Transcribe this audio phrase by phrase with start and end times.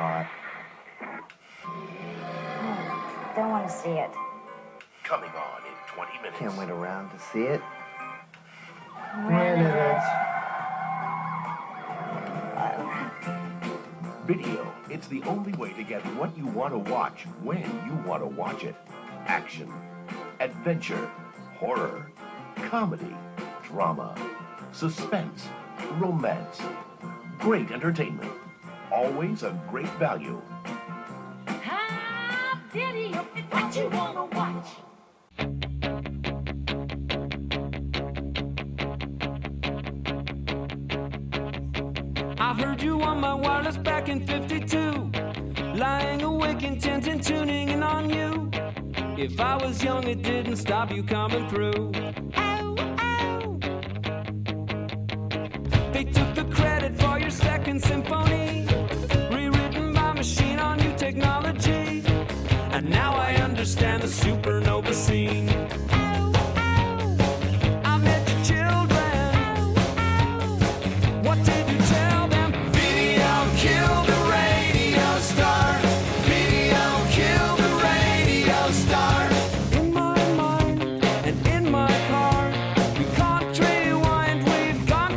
[0.00, 0.26] saw it.
[1.62, 4.10] Hmm, don't want to see it.
[5.04, 6.38] Coming on in 20 minutes.
[6.38, 7.60] Can't wait around to see it.
[9.26, 10.00] When is it?
[14.26, 14.72] Video.
[14.88, 18.26] It's the only way to get what you want to watch when you want to
[18.26, 18.76] watch it.
[19.26, 19.70] Action,
[20.38, 21.10] adventure,
[21.58, 22.10] horror,
[22.56, 23.14] comedy,
[23.64, 24.14] drama,
[24.72, 25.48] suspense,
[25.98, 26.62] romance.
[27.38, 28.29] Great entertainment.
[28.92, 30.42] Always a great value.
[31.46, 34.66] How video is what you wanna watch.
[42.38, 45.12] I heard you on my wireless back in 52.
[45.76, 48.50] Lying awake, intent and tuning in on you.
[49.16, 51.92] If I was young, it didn't stop you coming through.
[52.36, 53.58] Ow, ow.
[55.92, 58.29] They took the credit for your second symphony.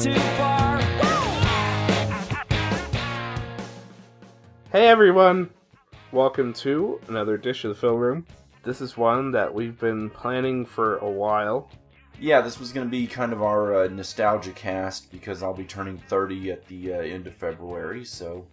[0.04, 0.82] Too far.
[4.72, 5.50] Hey everyone!
[6.12, 8.26] Welcome to another Dish of the Film Room.
[8.64, 11.70] This is one that we've been planning for a while.
[12.20, 15.66] Yeah, this was going to be kind of our uh, nostalgia cast because I'll be
[15.66, 18.46] turning 30 at the uh, end of February, so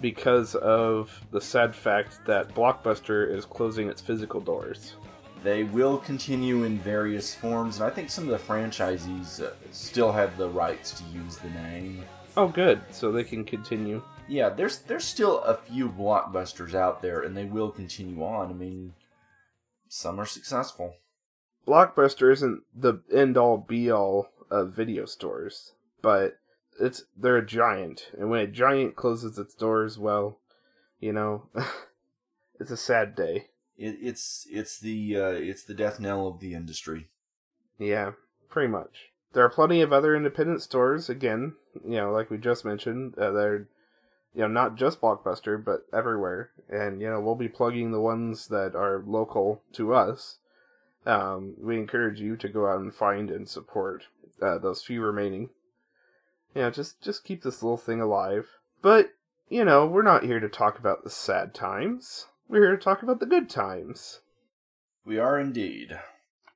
[0.00, 4.94] because of the sad fact that Blockbuster is closing its physical doors.
[5.42, 10.12] they will continue in various forms, and I think some of the franchisees uh, still
[10.12, 12.04] have the rights to use the name.
[12.36, 12.80] Oh, good.
[12.90, 14.02] So they can continue.
[14.28, 18.50] Yeah, there's there's still a few blockbusters out there, and they will continue on.
[18.50, 18.92] I mean,
[19.88, 20.94] some are successful.
[21.66, 26.38] Blockbuster isn't the end all be all of video stores, but
[26.80, 30.38] it's they're a giant, and when a giant closes its doors, well,
[31.00, 31.48] you know,
[32.60, 33.48] it's a sad day.
[33.76, 37.08] It, it's it's the uh, it's the death knell of the industry.
[37.78, 38.12] Yeah,
[38.48, 39.10] pretty much.
[39.32, 41.54] There are plenty of other independent stores, again,
[41.84, 43.68] you know, like we just mentioned, uh, they're,
[44.38, 46.50] you know, not just Blockbuster, but everywhere.
[46.68, 50.36] And, you know, we'll be plugging the ones that are local to us.
[51.04, 54.04] Um, we encourage you to go out and find and support
[54.40, 55.50] uh, those few remaining.
[56.54, 58.46] You know, just, just keep this little thing alive.
[58.80, 59.10] But,
[59.48, 62.26] you know, we're not here to talk about the sad times.
[62.48, 64.20] We're here to talk about the good times
[65.04, 65.98] We are indeed.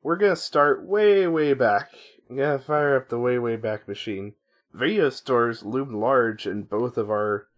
[0.04, 1.90] we're gonna start way, way back.
[2.30, 4.34] I'm gonna fire up the way, way back machine.
[4.72, 7.48] Video stores loomed large in both of our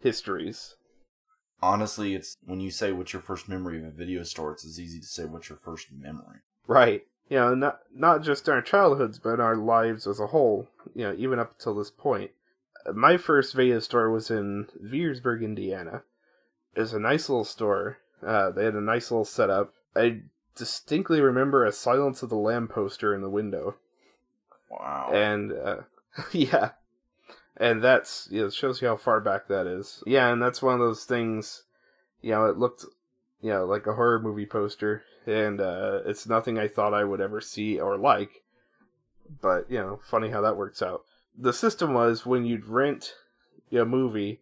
[0.00, 0.76] histories.
[1.60, 4.78] Honestly, it's when you say what's your first memory of a video store, it's as
[4.78, 6.38] easy to say what's your first memory.
[6.66, 7.02] Right.
[7.28, 10.68] You know, not not just in our childhoods, but in our lives as a whole.
[10.94, 12.30] You know, even up until this point.
[12.86, 16.02] Uh, My first video store was in Viersburg, Indiana.
[16.74, 17.98] It was a nice little store.
[18.24, 19.74] Uh, they had a nice little setup.
[19.96, 20.22] I
[20.54, 23.76] distinctly remember a Silence of the Lamb poster in the window.
[24.70, 25.10] Wow.
[25.12, 25.76] and uh,
[26.32, 26.70] yeah,
[27.58, 30.02] and that's you know, it shows you how far back that is.
[30.06, 31.64] Yeah, and that's one of those things.
[32.22, 32.84] You know, it looked,
[33.40, 37.20] you know, like a horror movie poster, and uh, it's nothing I thought I would
[37.20, 38.42] ever see or like.
[39.40, 41.04] But you know, funny how that works out.
[41.36, 43.14] The system was when you'd rent
[43.72, 44.40] a movie,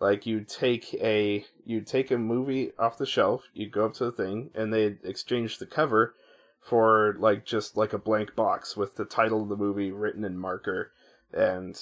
[0.00, 4.04] like you'd take a you'd take a movie off the shelf, you'd go up to
[4.04, 6.14] the thing, and they'd exchange the cover
[6.60, 10.38] for like just like a blank box with the title of the movie written in
[10.38, 10.92] marker
[11.32, 11.78] and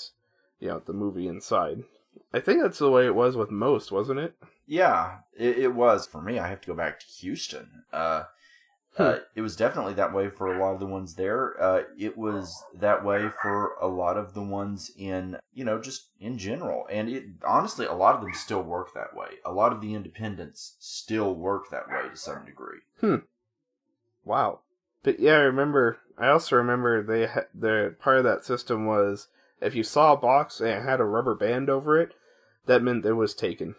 [0.62, 1.82] you know the movie inside.
[2.32, 4.34] I think that's the way it was with most, wasn't it?
[4.66, 6.38] Yeah, it, it was for me.
[6.38, 7.82] I have to go back to Houston.
[7.92, 8.24] Uh,
[8.96, 11.60] uh, it was definitely that way for a lot of the ones there.
[11.60, 16.10] Uh, it was that way for a lot of the ones in, you know, just
[16.20, 16.86] in general.
[16.90, 19.38] And it honestly, a lot of them still work that way.
[19.44, 22.80] A lot of the independents still work that way to some degree.
[23.00, 23.16] Hmm.
[24.24, 24.60] Wow.
[25.02, 25.98] But yeah, I remember.
[26.16, 29.28] I also remember they ha- the part of that system was
[29.62, 32.12] if you saw a box and it had a rubber band over it,
[32.66, 33.74] that meant it was taken.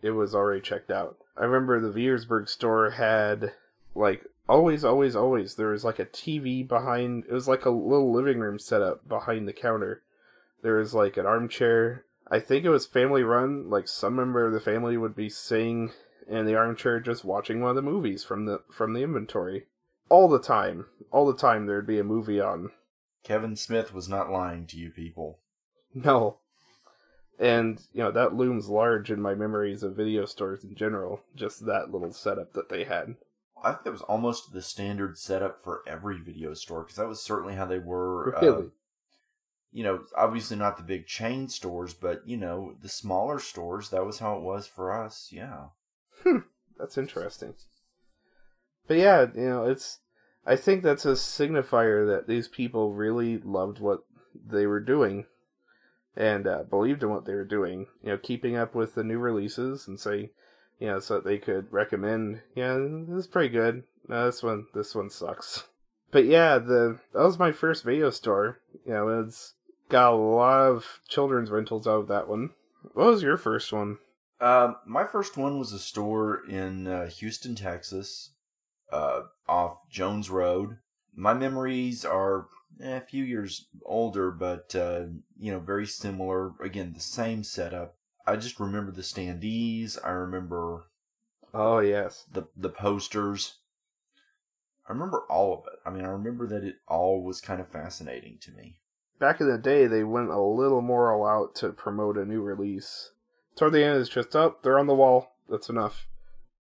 [0.00, 1.16] It was already checked out.
[1.36, 3.52] I remember the Viersburg store had
[3.94, 5.54] like always, always, always.
[5.54, 7.24] There was like a TV behind.
[7.28, 10.02] It was like a little living room setup behind the counter.
[10.62, 12.04] There was like an armchair.
[12.30, 13.70] I think it was family run.
[13.70, 15.92] Like some member of the family would be sitting
[16.28, 19.66] in the armchair just watching one of the movies from the from the inventory
[20.08, 20.86] all the time.
[21.10, 22.70] All the time there'd be a movie on.
[23.24, 25.38] Kevin Smith was not lying to you people.
[25.94, 26.38] No.
[27.38, 31.22] And you know that looms large in my memories of video stores in general.
[31.34, 33.16] Just that little setup that they had.
[33.62, 37.22] I think that was almost the standard setup for every video store because that was
[37.22, 38.36] certainly how they were.
[38.36, 38.70] Uh, Really?
[39.72, 43.88] you know, obviously not the big chain stores, but you know, the smaller stores.
[43.90, 45.28] That was how it was for us.
[45.32, 45.66] Yeah.
[46.78, 47.54] That's interesting.
[48.86, 49.98] But yeah, you know, it's.
[50.46, 54.04] I think that's a signifier that these people really loved what
[54.34, 55.26] they were doing,
[56.16, 57.86] and uh, believed in what they were doing.
[58.02, 60.30] You know, keeping up with the new releases and say,
[60.78, 62.42] you know, so that they could recommend.
[62.54, 63.84] Yeah, this is pretty good.
[64.08, 65.64] No, this one, this one sucks.
[66.10, 68.58] But yeah, the that was my first video store.
[68.84, 69.54] You know, it's
[69.88, 72.50] got a lot of children's rentals out of that one.
[72.94, 73.98] What was your first one?
[74.40, 78.30] Um, my first one was a store in uh, Houston, Texas,
[78.92, 80.78] uh, off Jones Road.
[81.14, 82.46] My memories are
[82.82, 85.04] eh, a few years older, but uh,
[85.38, 86.52] you know, very similar.
[86.62, 87.96] Again, the same setup.
[88.26, 89.98] I just remember the standees.
[90.04, 90.84] I remember
[91.54, 93.58] Oh yes, the the posters.
[94.88, 95.78] I remember all of it.
[95.86, 98.80] I mean, I remember that it all was kind of fascinating to me.
[99.20, 102.40] back in the day they went a little more all out to promote a new
[102.42, 103.10] release.
[103.54, 105.36] Toward the end it's just up, they're on the wall.
[105.48, 106.08] That's enough.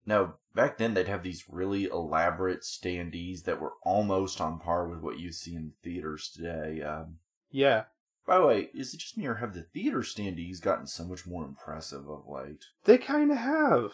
[0.06, 4.98] Now, back then they'd have these really elaborate standees that were almost on par with
[4.98, 6.82] what you see in theaters today.
[6.82, 7.84] Um, Yeah.
[8.26, 11.28] by the way, is it just me or have the theater standees gotten so much
[11.28, 12.64] more impressive of late?
[12.82, 13.92] They kinda have.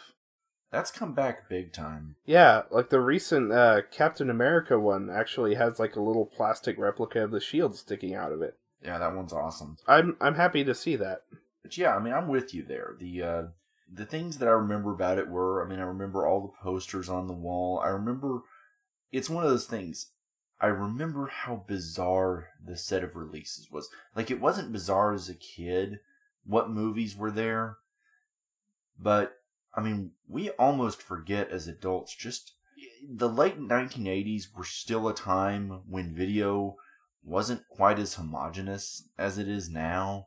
[0.70, 2.16] That's come back big time.
[2.24, 7.24] Yeah, like the recent uh, Captain America one actually has like a little plastic replica
[7.24, 8.58] of the shield sticking out of it.
[8.82, 9.76] Yeah, that one's awesome.
[9.86, 11.24] I'm I'm happy to see that.
[11.62, 12.96] But yeah, I mean, I'm with you there.
[12.98, 13.42] The uh,
[13.94, 17.08] the things that I remember about it were, I mean, I remember all the posters
[17.08, 17.80] on the wall.
[17.84, 18.40] I remember
[19.12, 20.10] it's one of those things.
[20.60, 23.88] I remember how bizarre the set of releases was.
[24.16, 26.00] Like, it wasn't bizarre as a kid
[26.44, 27.78] what movies were there,
[28.98, 29.38] but
[29.74, 32.52] I mean, we almost forget as adults just
[33.08, 36.76] the late 1980s were still a time when video
[37.22, 40.26] wasn't quite as homogenous as it is now.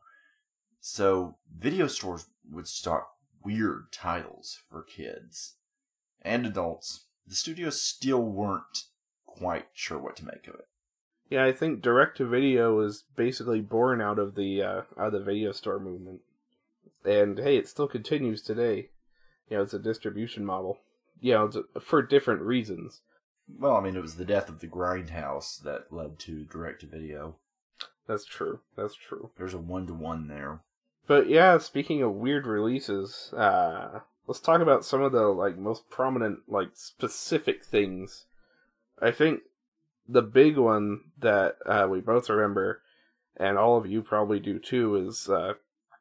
[0.80, 3.17] So video stores would stock
[3.48, 5.56] weird titles for kids
[6.22, 7.06] and adults.
[7.26, 8.84] The studios still weren't
[9.26, 10.68] quite sure what to make of it.
[11.30, 15.14] Yeah, I think direct to video was basically born out of the uh, out of
[15.14, 16.22] the video store movement.
[17.06, 18.90] And hey, it still continues today.
[19.50, 20.80] You know, it's a distribution model.
[21.22, 23.02] You know, it's for different reasons.
[23.60, 26.88] Well, I mean, it was the death of the grindhouse that led to direct to
[26.88, 27.36] video.
[28.08, 28.60] That's true.
[28.76, 29.32] That's true.
[29.38, 30.62] There's a one to one there.
[31.08, 35.90] But yeah, speaking of weird releases, uh let's talk about some of the like most
[35.90, 38.26] prominent like specific things.
[39.02, 39.42] I think
[40.08, 42.82] the big one that uh, we both remember,
[43.38, 45.54] and all of you probably do too, is uh,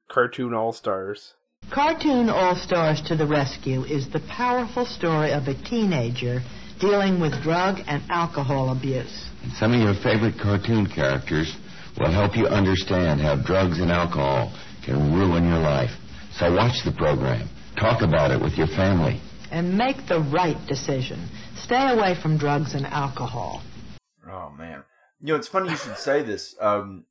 [0.08, 1.34] Cartoon All Stars.
[1.70, 6.40] Cartoon All Stars to the Rescue is the powerful story of a teenager
[6.80, 9.30] dealing with drug and alcohol abuse.
[9.58, 11.56] Some of your favorite cartoon characters
[11.98, 14.52] will help you understand how drugs and alcohol
[14.86, 15.90] can ruin your life.
[16.38, 17.48] So watch the program.
[17.78, 19.20] Talk about it with your family.
[19.50, 21.28] And make the right decision.
[21.56, 23.62] Stay away from drugs and alcohol.
[24.30, 24.82] Oh man,
[25.20, 26.54] you know it's funny you should say this.
[26.60, 27.04] Um,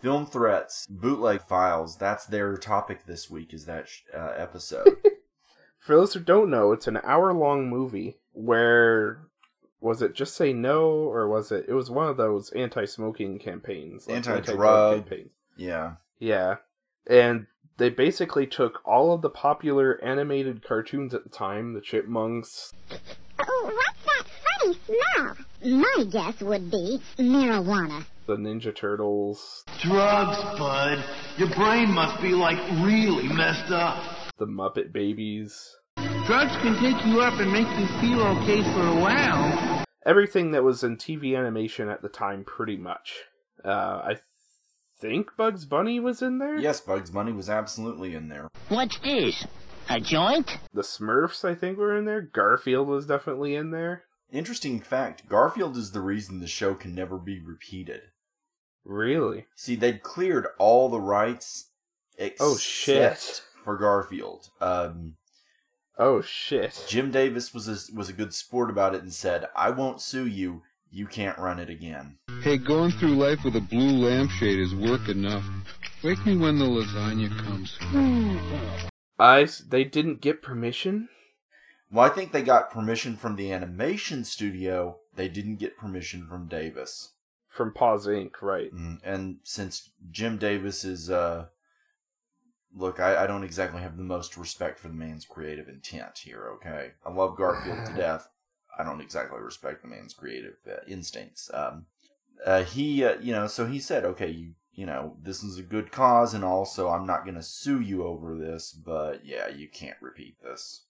[0.00, 1.96] Film Threat's, bootleg files.
[1.98, 3.54] That's their topic this week.
[3.54, 4.96] Is that sh- uh, episode?
[5.78, 9.20] For those who don't know, it's an hour long movie where
[9.80, 13.38] was it just say no or was it it was one of those anti smoking
[13.38, 14.06] campaigns.
[14.06, 14.38] like Anti-drug.
[14.48, 15.30] anti-drug campaigns.
[15.56, 15.92] yeah.
[16.18, 16.56] Yeah.
[17.06, 17.46] And
[17.78, 22.72] they basically took all of the popular animated cartoons at the time, the Chipmunks,
[23.38, 24.26] Oh, what's that
[24.60, 25.80] funny smell?
[25.80, 28.04] My guess would be marijuana.
[28.26, 31.02] the Ninja Turtles, Drugs, bud.
[31.38, 34.02] Your brain must be like really messed up.
[34.38, 35.76] the Muppet Babies,
[36.26, 39.84] Drugs can take you up and make you feel okay for a while.
[40.06, 43.22] everything that was in TV animation at the time, pretty much.
[43.64, 43.68] Uh,
[44.04, 44.14] I
[45.02, 46.56] think Bugs Bunny was in there.
[46.58, 48.48] Yes, Bugs Bunny was absolutely in there.
[48.68, 49.44] What's this?
[49.90, 50.58] A joint?
[50.72, 52.22] The Smurfs, I think, were in there.
[52.22, 54.04] Garfield was definitely in there.
[54.30, 58.00] Interesting fact: Garfield is the reason the show can never be repeated.
[58.84, 59.46] Really?
[59.56, 61.68] See, they'd cleared all the rights
[62.16, 63.42] except Oh, shit.
[63.62, 64.48] for Garfield.
[64.60, 65.16] Um,
[65.98, 66.84] Oh shit.
[66.88, 70.26] Jim Davis was a, was a good sport about it and said, "I won't sue
[70.26, 70.62] you.
[70.92, 75.08] You can't run it again." Hey, going through life with a blue lampshade is work
[75.08, 75.44] enough.
[76.04, 77.78] Wake me when the lasagna comes.
[79.18, 81.08] I s- they didn't get permission.
[81.90, 84.98] Well, I think they got permission from the animation studio.
[85.14, 87.12] They didn't get permission from Davis.
[87.48, 88.72] From Paws Inc., right?
[88.74, 91.46] Mm, And since Jim Davis is uh,
[92.74, 96.48] look, I, I don't exactly have the most respect for the man's creative intent here.
[96.56, 98.28] Okay, I love Garfield to death.
[98.78, 101.50] I don't exactly respect the man's creative uh, instincts.
[101.52, 101.86] Um,
[102.44, 105.62] uh, he, uh, you know, so he said, okay, you, you know, this is a
[105.62, 109.68] good cause, and also I'm not going to sue you over this, but yeah, you
[109.68, 110.84] can't repeat this.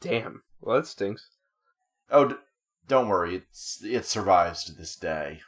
[0.00, 0.42] Damn.
[0.60, 1.28] Well, that stinks.
[2.10, 2.34] Oh, d-
[2.88, 5.40] don't worry, it's it survives to this day.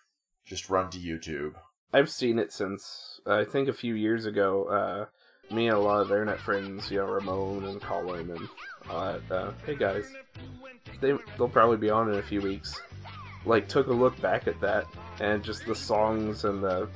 [0.45, 1.55] Just run to YouTube.
[1.93, 4.65] I've seen it since I think a few years ago.
[4.65, 5.07] Uh,
[5.53, 8.49] me and a lot of internet friends, you know, Ramon and Colin and
[8.91, 10.13] Uh, hey guys,
[11.01, 12.81] they they'll probably be on in a few weeks.
[13.45, 14.87] Like, took a look back at that
[15.21, 16.89] and just the songs and the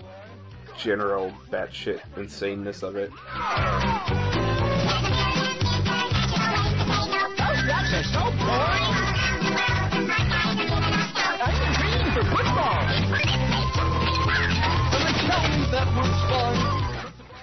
[0.79, 3.11] general batshit insaneness of it.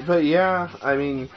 [0.05, 1.29] But yeah, I mean,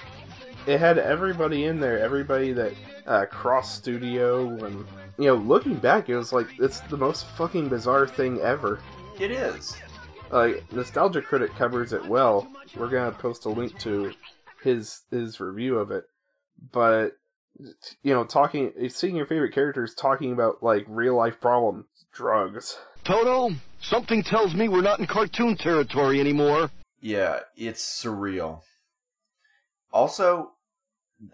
[0.67, 2.75] it had everybody in there, everybody that
[3.07, 4.85] uh, cross studio, and
[5.19, 8.81] you know, looking back, it was like it's the most fucking bizarre thing ever.
[9.19, 9.77] It is.
[10.31, 12.49] Like Nostalgia Critic covers it well.
[12.77, 14.13] We're gonna post a link to
[14.63, 16.05] his his review of it,
[16.73, 17.17] but
[18.03, 22.79] you know, talking, seeing your favorite characters talking about like real life problems, drugs.
[23.05, 26.71] Toto, something tells me we're not in cartoon territory anymore.
[27.01, 28.63] Yeah, it's surreal.
[29.93, 30.53] Also,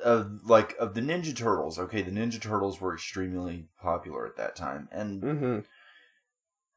[0.05, 1.79] of like of the Ninja Turtles.
[1.79, 5.59] Okay, the Ninja Turtles were extremely popular at that time, and Mm-hmm.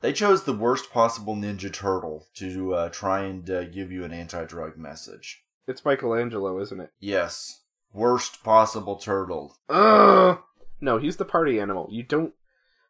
[0.02, 4.12] they chose the worst possible Ninja Turtle to uh, try and uh, give you an
[4.14, 5.44] anti-drug message.
[5.68, 6.92] It's Michelangelo, isn't it?
[7.00, 9.56] Yes, worst possible turtle.
[9.70, 10.40] Ugh!
[10.82, 11.88] No, he's the party animal.
[11.92, 12.34] You don't.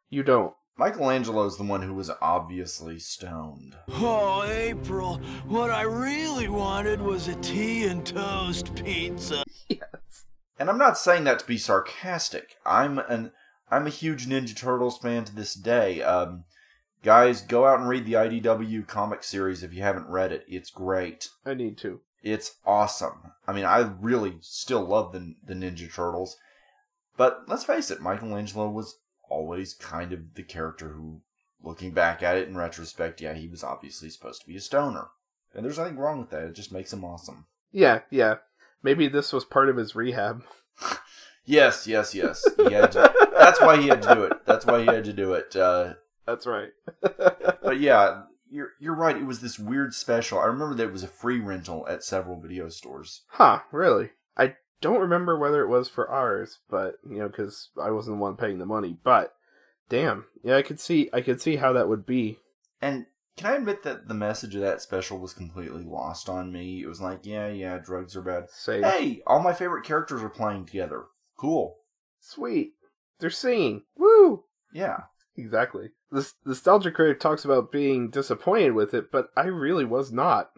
[0.09, 0.53] You don't.
[0.77, 3.75] Michelangelo's the one who was obviously stoned.
[3.87, 9.43] Oh, April, what I really wanted was a tea and toast pizza.
[10.57, 12.55] And I'm not saying that to be sarcastic.
[12.65, 13.31] I'm an
[13.69, 16.01] I'm a huge Ninja Turtles fan to this day.
[16.01, 16.45] Um,
[17.03, 20.45] guys, go out and read the IDW comic series if you haven't read it.
[20.47, 21.29] It's great.
[21.45, 22.01] I need to.
[22.23, 23.33] It's awesome.
[23.47, 26.37] I mean, I really still love the the Ninja Turtles.
[27.17, 28.97] But let's face it, Michelangelo was
[29.29, 31.21] always kind of the character who,
[31.63, 35.07] looking back at it in retrospect, yeah, he was obviously supposed to be a stoner.
[35.53, 36.43] And there's nothing wrong with that.
[36.43, 37.45] It just makes him awesome.
[37.71, 38.35] Yeah, yeah.
[38.83, 40.43] Maybe this was part of his rehab.
[41.45, 42.43] Yes, yes, yes.
[42.57, 44.33] He had to, that's why he had to do it.
[44.45, 45.55] That's why he had to do it.
[45.55, 45.93] Uh,
[46.25, 46.69] That's right.
[47.01, 49.15] but yeah, you're you're right.
[49.15, 50.39] It was this weird special.
[50.39, 53.21] I remember that it was a free rental at several video stores.
[53.27, 54.09] Huh, really?
[54.35, 58.21] I don't remember whether it was for ours, but, you know, because I wasn't the
[58.21, 58.97] one paying the money.
[59.03, 59.33] But,
[59.87, 60.25] damn.
[60.43, 62.39] Yeah, I could see, I could see how that would be.
[62.81, 63.05] And
[63.37, 66.81] can I admit that the message of that special was completely lost on me?
[66.81, 68.49] It was like, yeah, yeah, drugs are bad.
[68.49, 71.05] Say, Hey, all my favorite characters are playing together.
[71.37, 71.77] Cool.
[72.19, 72.73] sweet.
[73.19, 73.83] They're singing.
[73.97, 74.43] Woo!
[74.73, 75.03] Yeah.
[75.37, 75.89] Exactly.
[76.11, 80.51] This nostalgia critic talks about being disappointed with it, but I really was not.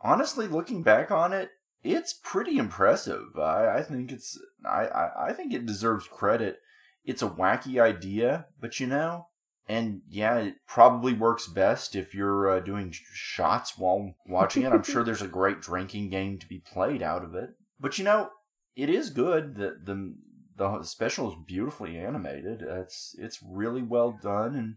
[0.00, 1.50] Honestly, looking back on it,
[1.82, 3.38] it's pretty impressive.
[3.38, 6.60] I, I think it's I, I, I think it deserves credit.
[7.04, 9.26] It's a wacky idea, but you know,
[9.68, 14.72] and yeah, it probably works best if you're uh, doing shots while watching it.
[14.72, 17.50] I'm sure there's a great drinking game to be played out of it.
[17.80, 18.30] But you know,
[18.76, 19.56] it is good.
[19.56, 20.14] The the
[20.56, 22.62] the special is beautifully animated.
[22.62, 24.76] It's it's really well done, and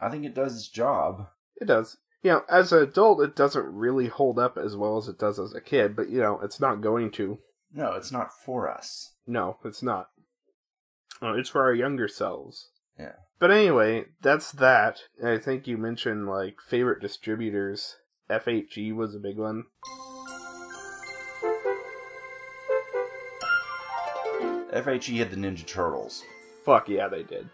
[0.00, 1.28] I think it does its job.
[1.60, 1.96] It does.
[2.22, 5.38] You know, as an adult, it doesn't really hold up as well as it does
[5.38, 7.38] as a kid, but, you know, it's not going to.
[7.72, 9.12] No, it's not for us.
[9.24, 10.08] No, it's not.
[11.22, 12.70] Oh, it's for our younger selves.
[12.98, 13.12] Yeah.
[13.38, 15.02] But anyway, that's that.
[15.24, 17.96] I think you mentioned, like, favorite distributors.
[18.28, 19.64] FHE was a big one.
[24.72, 26.24] FHE had the Ninja Turtles.
[26.64, 27.48] Fuck yeah, they did.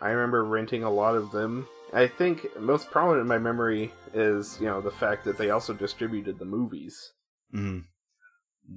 [0.00, 1.66] I remember renting a lot of them.
[1.92, 5.74] I think most prominent in my memory is, you know, the fact that they also
[5.74, 7.12] distributed the movies.
[7.50, 7.80] hmm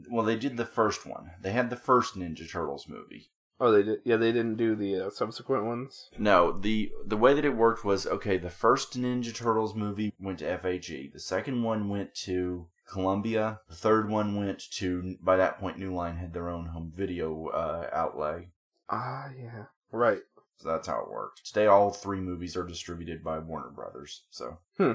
[0.10, 1.32] Well, they did the first one.
[1.41, 3.29] They had the first Ninja Turtles movie.
[3.60, 4.00] Oh, they did.
[4.03, 6.10] Yeah, they didn't do the uh, subsequent ones.
[6.17, 8.38] No, the the way that it worked was okay.
[8.38, 11.13] The first Ninja Turtles movie went to FHE.
[11.13, 13.60] The second one went to Columbia.
[13.69, 15.15] The third one went to.
[15.22, 18.50] By that point, New Line had their own home video uh, outlay.
[18.89, 19.65] Ah, yeah.
[19.91, 20.22] Right.
[20.57, 21.45] So that's how it worked.
[21.45, 24.24] Today, all three movies are distributed by Warner Brothers.
[24.29, 24.93] So hmm.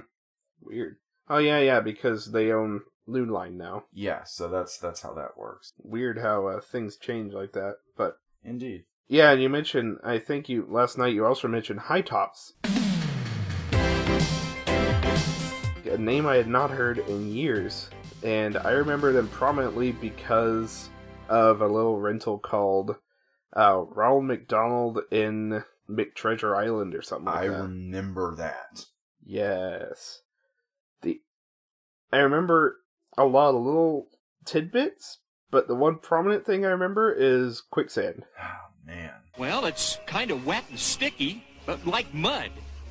[0.60, 0.96] Weird.
[1.30, 3.84] Oh yeah, yeah, because they own New Line now.
[3.92, 5.72] yeah, so that's that's how that works.
[5.78, 7.76] Weird how uh, things change like that.
[7.96, 8.84] But Indeed.
[9.08, 9.98] yeah, and you mentioned.
[10.04, 12.54] I think you last night you also mentioned Hi-Tops.
[15.84, 17.88] A name I had not heard in years.
[18.22, 20.88] and I remember them prominently because
[21.28, 22.96] of a little rental called
[23.56, 27.62] uh, Ronald McDonald in McTreasure Island or something like I that.
[27.62, 28.84] remember that.
[29.24, 30.20] Yes.
[31.02, 31.20] The
[32.12, 32.76] I remember
[33.16, 34.08] a lot of little
[34.44, 35.18] tidbits,
[35.50, 38.24] but the one prominent thing I remember is quicksand.
[38.40, 39.12] Oh man.
[39.38, 42.50] Well, it's kind of wet and sticky, but like mud.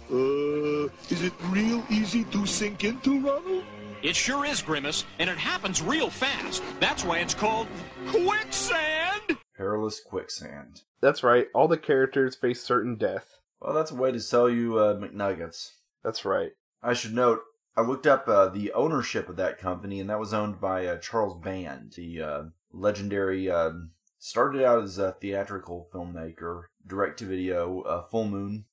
[0.09, 3.63] Uh, is it real easy to sink into, Ronald?
[4.03, 6.63] It sure is, Grimace, and it happens real fast.
[6.79, 7.67] That's why it's called
[8.07, 9.37] quicksand.
[9.55, 10.81] Perilous quicksand.
[11.01, 13.25] That's right, all the characters face certain death.
[13.59, 15.71] Well, that's a way to sell you uh, McNuggets.
[16.03, 16.51] That's right.
[16.81, 17.39] I should note,
[17.77, 20.97] I looked up uh, the ownership of that company, and that was owned by uh,
[20.97, 22.43] Charles Band, the uh,
[22.73, 23.49] legendary.
[23.51, 28.65] um started out as a theatrical filmmaker, direct to video, uh, Full Moon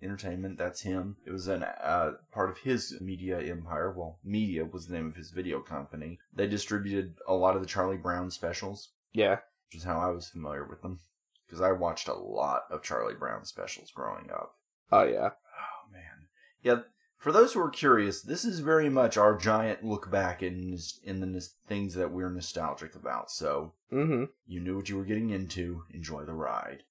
[0.00, 0.56] Entertainment.
[0.58, 1.16] That's him.
[1.26, 3.90] It was an uh, part of his media empire.
[3.90, 6.20] Well, media was the name of his video company.
[6.32, 9.40] They distributed a lot of the Charlie Brown specials, Yeah.
[9.66, 11.00] which is how I was familiar with them,
[11.46, 14.54] because I watched a lot of Charlie Brown specials growing up.
[14.92, 15.30] Oh yeah.
[15.30, 16.28] Oh man,
[16.62, 16.76] yeah.
[17.22, 21.20] For those who are curious, this is very much our giant look back in in
[21.20, 23.30] the nos- things that we're nostalgic about.
[23.30, 24.24] So Mm-hmm.
[24.48, 25.84] you knew what you were getting into.
[25.94, 26.82] Enjoy the ride.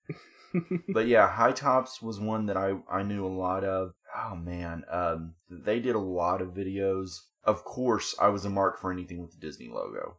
[0.93, 3.91] but yeah, Hi-Tops was one that I I knew a lot of.
[4.15, 7.23] Oh man, um, they did a lot of videos.
[7.43, 10.15] Of course, I was a mark for anything with the Disney logo.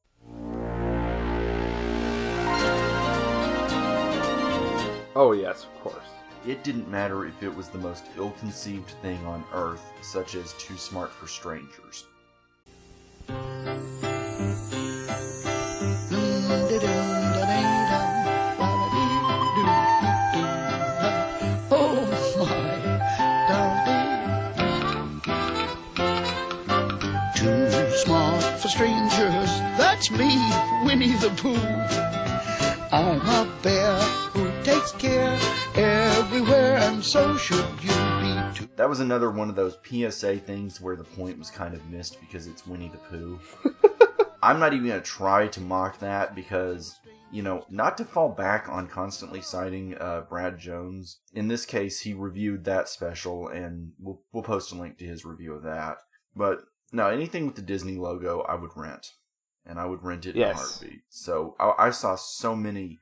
[5.15, 6.05] Oh yes, of course.
[6.45, 10.77] It didn't matter if it was the most ill-conceived thing on earth, such as Too
[10.77, 12.07] Smart for Strangers.
[13.29, 13.37] My,
[27.37, 29.51] Too smart for strangers.
[29.79, 30.41] That's me,
[30.85, 31.55] Winnie the Pooh.
[32.91, 33.95] I'm a bear
[34.33, 35.39] who takes care
[35.75, 38.69] everywhere, and so should you be too.
[38.77, 42.21] That was another one of those PSA things where the point was kind of missed
[42.21, 43.41] because it's Winnie the Pooh.
[44.43, 46.99] I'm not even going to try to mock that because,
[47.31, 51.21] you know, not to fall back on constantly citing uh, Brad Jones.
[51.33, 55.25] In this case, he reviewed that special, and we'll, we'll post a link to his
[55.25, 55.99] review of that.
[56.35, 59.13] But no, anything with the Disney logo, I would rent.
[59.65, 61.03] And I would rent it in a heartbeat.
[61.09, 62.99] So I, I saw so many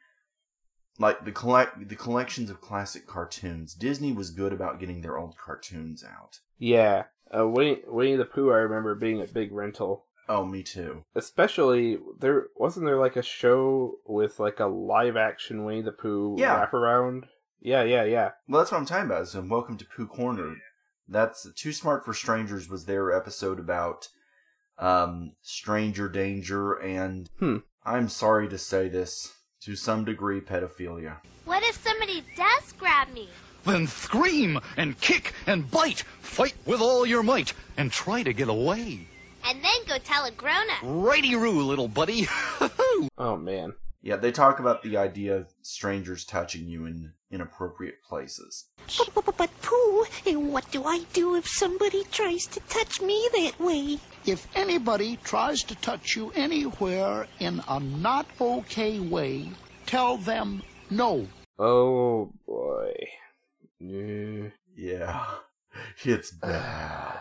[1.01, 3.75] like the collect the collections of classic cartoons.
[3.75, 6.39] Disney was good about getting their old cartoons out.
[6.59, 7.05] Yeah.
[7.37, 10.05] Uh, Winnie, Winnie the Pooh, I remember being a big rental.
[10.29, 11.05] Oh, me too.
[11.15, 16.37] Especially there wasn't there like a show with like a live action Winnie the Pooh
[16.39, 16.67] Yeah.
[16.67, 17.25] wraparound.
[17.61, 18.31] Yeah, yeah, yeah.
[18.49, 19.29] Well, that's what I'm talking about.
[19.29, 20.57] So, welcome to Pooh Corner.
[21.09, 24.09] That's Too Smart for Strangers was their episode about
[24.79, 27.57] um, stranger danger and Hmm.
[27.85, 31.17] I'm sorry to say this to some degree pedophilia.
[31.45, 33.29] What if somebody does grab me?
[33.67, 36.03] Then scream and kick and bite.
[36.23, 39.07] Fight with all your might and try to get away.
[39.45, 40.79] And then go tell a grown up.
[40.83, 42.27] Righty-roo, little buddy.
[43.17, 43.75] Oh man.
[44.03, 48.69] Yeah, they talk about the idea of strangers touching you in inappropriate places.
[49.15, 53.61] But, but, but Pooh, what do I do if somebody tries to touch me that
[53.61, 53.99] way?
[54.25, 59.51] If anybody tries to touch you anywhere in a not okay way,
[59.87, 61.27] tell them no.
[61.59, 62.95] Oh boy.
[63.79, 64.49] Yeah.
[64.77, 65.27] Yeah,
[66.05, 67.19] it's bad.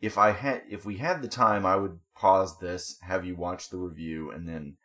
[0.00, 3.68] if I had, if we had the time, I would pause this, have you watch
[3.68, 4.76] the review, and then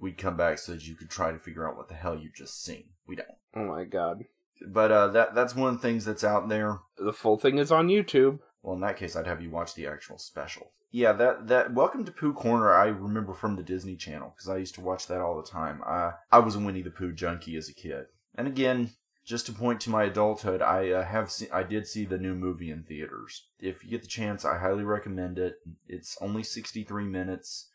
[0.00, 2.30] we'd come back so that you could try to figure out what the hell you
[2.34, 2.84] just seen.
[3.06, 3.28] We don't.
[3.54, 4.24] Oh my god.
[4.66, 6.78] But uh, that that's one of the things that's out there.
[6.96, 8.38] The full thing is on YouTube.
[8.62, 10.72] Well, in that case, I'd have you watch the actual special.
[10.90, 14.58] Yeah, that that Welcome to Pooh Corner I remember from the Disney Channel because I
[14.58, 15.82] used to watch that all the time.
[15.84, 18.92] I I was a Winnie the Pooh junkie as a kid, and again,
[19.24, 22.34] just to point to my adulthood, I uh, have seen I did see the new
[22.34, 23.48] movie in theaters.
[23.58, 25.56] If you get the chance, I highly recommend it.
[25.88, 27.70] It's only sixty three minutes,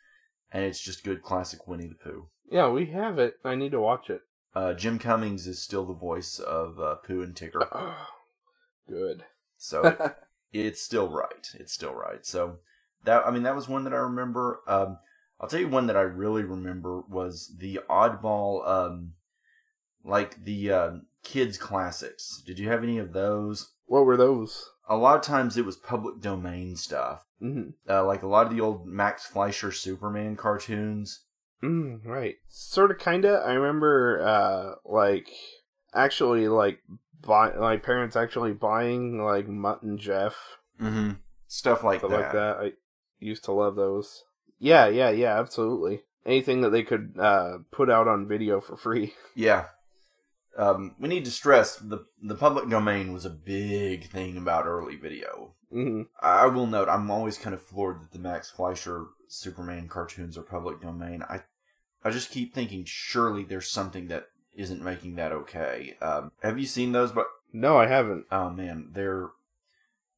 [0.52, 2.28] and it's just good classic Winnie the Pooh.
[2.50, 3.36] Yeah, we have it.
[3.44, 4.22] I need to watch it.
[4.56, 7.96] Uh, Jim Cummings is still the voice of uh, Pooh and Tigger.
[8.88, 9.24] Good.
[9.58, 10.14] So
[10.54, 11.48] it's still right.
[11.54, 12.26] It's still right.
[12.26, 12.58] So
[13.06, 14.62] that I mean that was one that I remember.
[14.68, 14.98] Um,
[15.40, 19.14] I'll tell you one that I really remember was the oddball, um,
[20.04, 20.92] like the uh,
[21.24, 22.42] kids classics.
[22.46, 23.72] Did you have any of those?
[23.86, 24.70] What were those?
[24.88, 27.69] A lot of times it was public domain stuff, Mm-hmm.
[27.89, 31.23] uh, like a lot of the old Max Fleischer Superman cartoons.
[31.63, 32.36] Mm, right.
[32.47, 33.43] Sort of, kinda.
[33.45, 35.30] I remember, uh, like,
[35.93, 36.80] actually, like,
[37.21, 41.12] buy my parents actually buying like Mutt and Jeff, Mm-hmm.
[41.47, 42.19] Stuff like stuff that.
[42.19, 42.58] like that.
[42.58, 42.71] I,
[43.19, 44.23] used to love those.
[44.60, 46.04] Yeah, yeah, yeah, absolutely.
[46.25, 49.13] Anything that they could uh, put out on video for free.
[49.36, 49.65] Yeah.
[50.58, 54.96] Um, we need to stress the the public domain was a big thing about early
[54.96, 55.54] video.
[55.72, 60.38] hmm I will note I'm always kind of floored that the Max Fleischer Superman cartoons
[60.38, 61.24] are public domain.
[61.24, 61.44] I
[62.04, 65.96] I just keep thinking surely there's something that isn't making that okay.
[66.02, 67.12] Um, have you seen those?
[67.12, 68.26] But No, I haven't.
[68.32, 69.30] oh man, they're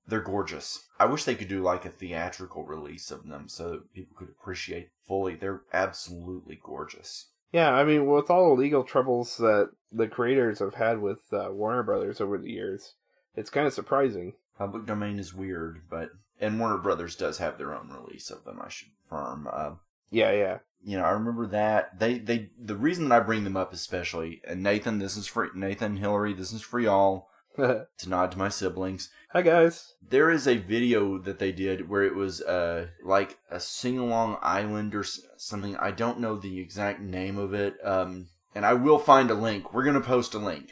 [0.07, 0.87] they're gorgeous.
[0.99, 4.29] I wish they could do like a theatrical release of them so that people could
[4.29, 5.35] appreciate fully.
[5.35, 7.27] They're absolutely gorgeous.
[7.51, 11.49] Yeah, I mean, with all the legal troubles that the creators have had with uh,
[11.51, 12.93] Warner Brothers over the years,
[13.35, 14.33] it's kind of surprising.
[14.57, 18.59] Public domain is weird, but and Warner Brothers does have their own release of them.
[18.63, 19.47] I should affirm.
[19.51, 19.71] Uh,
[20.09, 20.57] Yeah, yeah.
[20.83, 24.41] you know, I remember that they they the reason that I bring them up especially,
[24.47, 28.49] and Nathan, this is for Nathan Hillary, this is for y'all to nod to my
[28.49, 29.09] siblings.
[29.33, 29.93] Hi, guys.
[30.07, 34.37] There is a video that they did where it was uh like a sing along
[34.41, 35.03] island or
[35.37, 35.75] something.
[35.77, 37.75] I don't know the exact name of it.
[37.83, 39.73] Um, and I will find a link.
[39.73, 40.71] We're gonna post a link.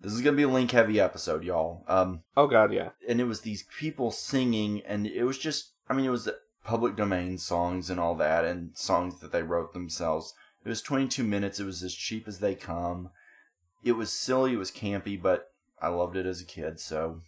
[0.00, 1.84] This is gonna be a link heavy episode, y'all.
[1.88, 2.90] Um, Oh, God, yeah.
[3.08, 6.28] and it was these people singing and it was just i mean it was
[6.64, 11.24] public domain songs and all that and songs that they wrote themselves it was 22
[11.24, 13.08] minutes it was as cheap as they come
[13.82, 15.46] it was silly it was campy but
[15.82, 17.20] i loved it as a kid so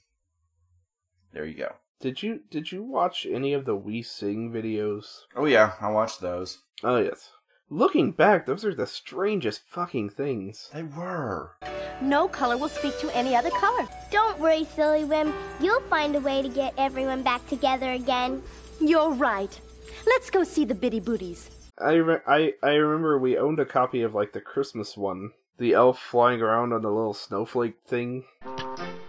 [1.32, 5.20] there you go Did you did you watch any of the We Sing videos?
[5.36, 7.28] oh yeah i watched those Oh, yes.
[7.68, 10.70] Looking back, those are the strangest fucking things.
[10.72, 11.56] they were
[12.00, 13.86] No color will speak to any other color.
[14.10, 15.30] Don't worry, Silly Wim.
[15.60, 18.42] You'll find a way to get everyone back together again.
[18.80, 19.60] You're right.
[20.06, 21.50] Let's go see the bitty booties.
[21.78, 25.74] I, re- I I remember we owned a copy of like the Christmas one, the
[25.74, 28.24] elf flying around on the little snowflake thing.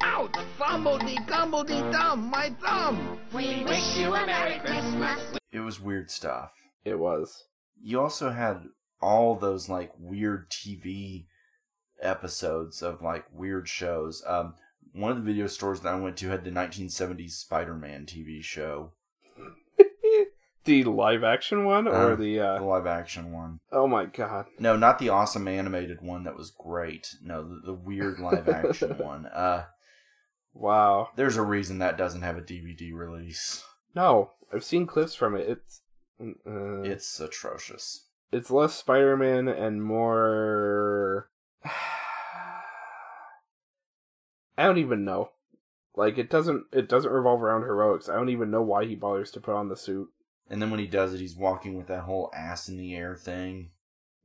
[0.01, 0.35] Ouch!
[0.59, 3.17] Fumbledy gumbledy dum, my thumb!
[3.33, 5.39] We wish you a Merry Christmas.
[5.53, 6.51] it was weird stuff
[6.83, 7.45] It was.
[7.81, 8.65] you also had
[9.01, 11.25] all those like weird TV
[12.01, 14.21] episodes of like weird shows.
[14.27, 14.55] Um,
[14.91, 18.91] one of the video stores that I went to had the 1970s Spider-Man TV show,
[20.63, 23.60] The live action one or Uh, the the uh live action one.
[23.71, 24.45] Oh my god.
[24.60, 27.15] No, not the awesome animated one that was great.
[27.24, 29.26] No, the, the weird live action one.
[29.26, 29.65] Uh,
[30.54, 31.10] Wow.
[31.15, 33.63] there's a reason that doesn't have a DVD release.
[33.95, 35.47] No, I've seen clips from it.
[35.50, 35.82] It's
[36.21, 38.06] uh, It's atrocious.
[38.32, 41.30] it's less Spider-Man and more
[44.58, 45.32] I don't even know.
[45.95, 48.08] Like it doesn't it doesn't revolve around heroics.
[48.10, 50.10] I don't even know why he bothers to put on the suit.
[50.51, 53.15] And then when he does it, he's walking with that whole ass in the air
[53.15, 53.71] thing.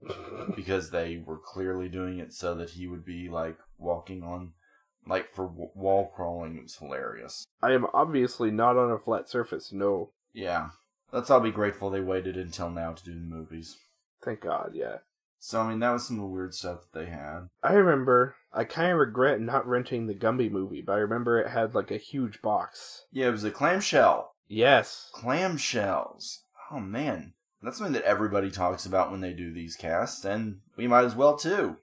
[0.56, 4.52] because they were clearly doing it so that he would be like walking on,
[5.06, 6.56] like for w- wall crawling.
[6.56, 7.46] It was hilarious.
[7.62, 9.72] I am obviously not on a flat surface.
[9.72, 10.10] No.
[10.32, 10.70] Yeah.
[11.12, 13.78] Let's all be grateful they waited until now to do the movies.
[14.22, 14.98] Thank God, yeah.
[15.38, 17.48] So, I mean, that was some of the weird stuff that they had.
[17.62, 21.50] I remember I kind of regret not renting the Gumby movie, but I remember it
[21.50, 23.04] had like a huge box.
[23.12, 24.32] Yeah, it was a clamshell.
[24.48, 25.10] Yes.
[25.14, 26.38] Clamshells.
[26.70, 27.32] Oh, man.
[27.62, 31.16] That's something that everybody talks about when they do these casts, and we might as
[31.16, 31.76] well too.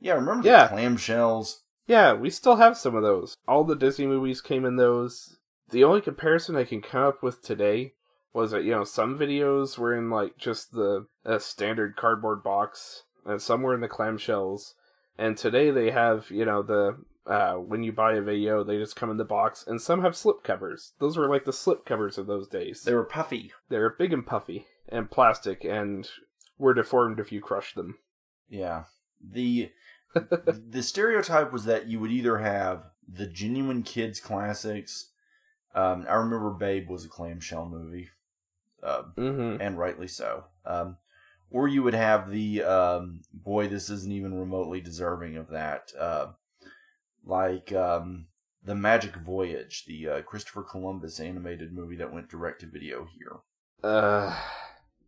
[0.00, 0.68] Yeah, remember Yeah.
[0.68, 1.60] the clamshells?
[1.86, 3.36] Yeah, we still have some of those.
[3.46, 5.36] All the Disney movies came in those.
[5.70, 7.94] The only comparison I can come up with today
[8.32, 13.02] was that, you know, some videos were in, like, just the uh, standard cardboard box,
[13.26, 14.74] and some were in the clamshells.
[15.18, 18.96] And today they have, you know, the, uh, when you buy a video, they just
[18.96, 20.92] come in the box, and some have slip covers.
[20.98, 22.82] Those were like the slip covers of those days.
[22.82, 23.52] They were puffy.
[23.68, 26.08] They were big and puffy, and plastic, and
[26.58, 27.98] were deformed if you crushed them.
[28.48, 28.84] Yeah.
[29.26, 29.70] The
[30.14, 35.10] the stereotype was that you would either have the genuine kids classics.
[35.74, 38.10] Um, I remember Babe was a clamshell movie,
[38.82, 39.60] uh, Mm-hmm.
[39.60, 40.44] and rightly so.
[40.64, 40.98] Um,
[41.50, 45.92] or you would have the um, boy, this isn't even remotely deserving of that.
[45.98, 46.26] Uh,
[47.26, 48.26] like um,
[48.64, 53.36] the Magic Voyage, the uh, Christopher Columbus animated movie that went direct to video here.
[53.82, 54.38] Uh,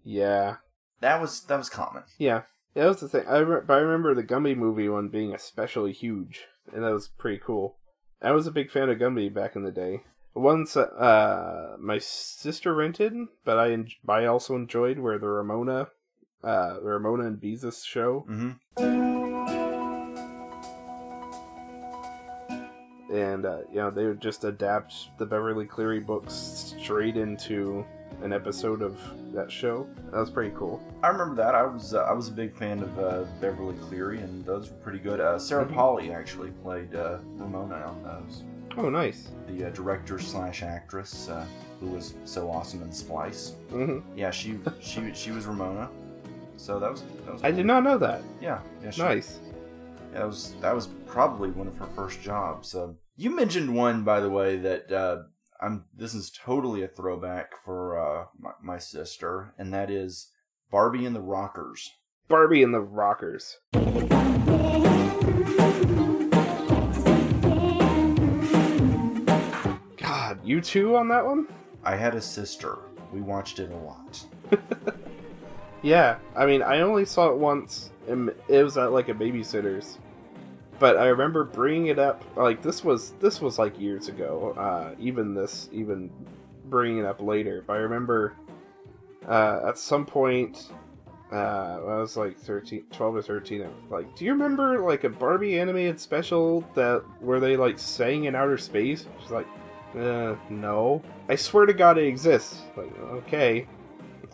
[0.05, 0.57] yeah.
[1.01, 2.05] That was that was common.
[2.19, 2.43] Yeah,
[2.75, 3.25] that was the thing.
[3.29, 7.09] I, re- but I remember the Gumby movie one being especially huge, and that was
[7.09, 7.77] pretty cool.
[8.23, 10.05] I was a big fan of Gumby back in the day.
[10.35, 13.13] Once uh, my sister rented,
[13.45, 15.89] but I en- I also enjoyed where the Ramona,
[16.43, 19.26] uh, the Ramona and Beezus show, Mm-hmm.
[23.17, 27.85] And uh, you know they would just adapt the Beverly Cleary books straight into
[28.23, 28.99] an episode of
[29.33, 29.87] that show.
[30.11, 30.83] That was pretty cool.
[31.03, 31.55] I remember that.
[31.55, 34.77] I was uh, I was a big fan of uh, Beverly Cleary, and those were
[34.77, 35.21] pretty good.
[35.21, 38.43] Uh, Sarah Polley actually played uh, Ramona on those.
[38.77, 39.29] Oh, nice.
[39.49, 41.47] The uh, director slash actress uh,
[41.81, 43.55] who was so awesome in Splice.
[43.71, 44.03] Mhm.
[44.15, 45.89] Yeah, she she she was Ramona.
[46.59, 47.43] So that was that was.
[47.45, 48.21] I did not know that.
[48.43, 48.91] Yeah, yeah.
[48.91, 49.41] She, Nice.
[50.13, 52.69] Yeah, that was that was probably one of her first jobs.
[52.69, 55.23] So you mentioned one, by the way, that uh,
[55.61, 55.85] I'm.
[55.97, 60.31] This is totally a throwback for uh, my, my sister, and that is
[60.71, 61.93] Barbie and the Rockers.
[62.29, 63.59] Barbie and the Rockers.
[69.97, 71.47] God, you two on that one?
[71.85, 72.79] I had a sister.
[73.13, 74.27] We watched it a lot.
[75.87, 79.99] Yeah, I mean, I only saw it once, and it was at like a babysitter's.
[80.79, 82.23] But I remember bringing it up.
[82.37, 84.55] Like this was this was like years ago.
[84.59, 86.11] Uh, even this, even
[86.67, 87.65] bringing it up later.
[87.67, 88.37] But I remember
[89.27, 90.71] uh, at some point,
[91.33, 93.63] uh, I was like 13, 12 or thirteen.
[93.63, 97.79] I was like, do you remember like a Barbie animated special that where they like
[97.79, 99.07] sang in outer space?
[99.21, 99.47] She's like,
[99.99, 101.03] uh, no.
[101.29, 102.61] I swear to God, it exists.
[102.77, 103.67] Like, okay,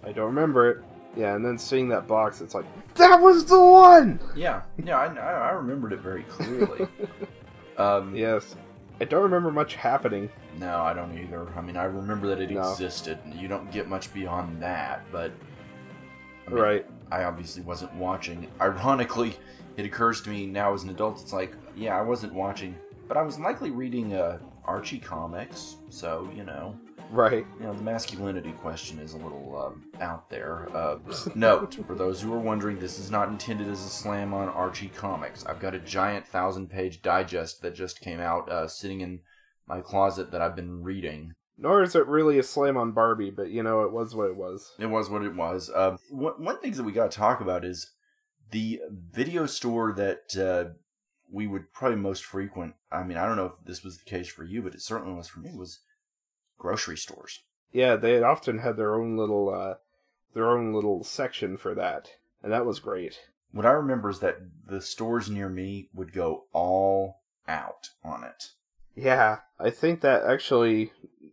[0.05, 0.85] I don't remember it.
[1.17, 4.19] Yeah, and then seeing that box, it's like that was the one.
[4.35, 6.89] Yeah, yeah, I, I remembered it very clearly.
[7.77, 8.57] um, yes,
[9.01, 10.31] I don't remember much happening.
[10.59, 11.47] No, I don't either.
[11.57, 12.71] I mean, I remember that it No.
[12.71, 13.19] existed.
[13.35, 15.33] You don't get much beyond that, but
[16.47, 16.87] I mean, Right.
[17.11, 18.49] I obviously wasn't watching.
[18.61, 19.37] Ironically,
[19.77, 21.21] it occurs to me now as an adult.
[21.21, 22.75] It's like, yeah, I wasn't watching,
[23.07, 26.75] but I was likely reading uh, Archie comics, so you know.
[27.13, 27.47] Right.
[27.61, 30.67] You know, the masculinity question is a little um, out there.
[30.75, 30.97] Uh,
[31.35, 34.89] note, for those who are wondering, this is not intended as a slam on Archie
[34.89, 35.45] Comics.
[35.45, 39.21] I've got a giant thousand page digest that just came out uh, sitting in
[39.67, 41.35] my closet that I've been reading.
[41.59, 44.37] Nor is it really a slam on Barbie, but you know, it was what it
[44.37, 44.73] was.
[44.79, 45.69] It was what it was.
[45.69, 47.91] Uh, one, one thing that we got to talk about is
[48.53, 50.73] the video store that uh,
[51.31, 52.73] we would probably most frequent.
[52.91, 55.15] I mean, I don't know if this was the case for you, but it certainly
[55.15, 55.51] was for me.
[55.55, 55.81] Was
[56.63, 57.41] grocery stores.
[57.73, 59.75] Yeah, they often had their own little, uh,
[60.33, 62.11] their own little section for that,
[62.43, 63.19] and that was great.
[63.51, 68.53] What I remember is that the stores near me would go all out on it.
[68.95, 70.93] Yeah, I think that actually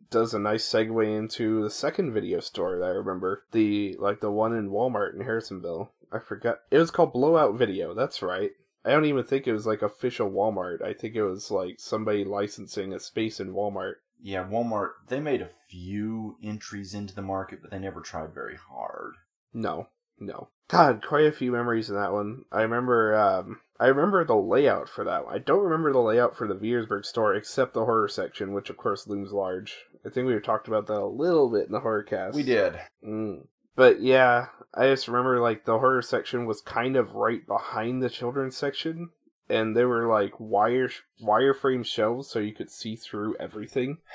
[0.09, 3.43] does a nice segue into the second video store that I remember.
[3.51, 5.91] The like the one in Walmart in Harrisonville.
[6.11, 6.61] I forgot.
[6.71, 7.93] It was called Blowout Video.
[7.93, 8.51] That's right.
[8.83, 10.81] I don't even think it was like official Walmart.
[10.81, 13.95] I think it was like somebody licensing a space in Walmart.
[14.21, 18.57] Yeah, Walmart, they made a few entries into the market, but they never tried very
[18.57, 19.13] hard.
[19.53, 19.87] No,
[20.19, 20.49] no.
[20.67, 22.43] God, quite a few memories in that one.
[22.51, 25.33] I remember, um, I remember the layout for that one.
[25.33, 28.77] I don't remember the layout for the Viersburg store, except the horror section, which of
[28.77, 29.77] course looms large.
[30.05, 32.35] I think we talked about that a little bit in the horror cast.
[32.35, 32.79] We did.
[33.05, 33.47] Mm.
[33.75, 38.09] But yeah, I just remember like the horror section was kind of right behind the
[38.09, 39.09] children's section,
[39.49, 40.89] and they were like wire
[41.21, 43.97] wireframe shelves, so you could see through everything.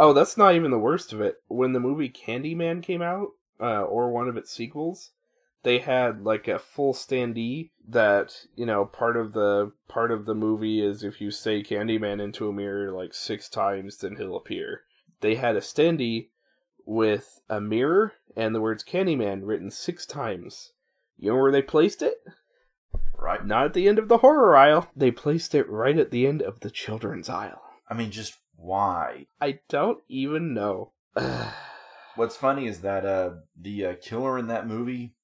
[0.00, 1.38] Oh, that's not even the worst of it.
[1.48, 5.10] When the movie Candyman came out, uh, or one of its sequels,
[5.64, 10.34] they had like a full standee that you know part of the part of the
[10.34, 14.82] movie is if you say Candyman into a mirror like six times, then he'll appear.
[15.20, 16.28] They had a standee
[16.86, 20.72] with a mirror and the words Candyman written six times.
[21.18, 22.18] You know where they placed it?
[23.18, 23.44] Right.
[23.44, 24.88] Not at the end of the horror aisle.
[24.96, 27.60] They placed it right at the end of the children's aisle.
[27.88, 29.26] I mean, just why?
[29.40, 30.92] I don't even know.
[32.16, 35.14] What's funny is that uh, the uh, killer in that movie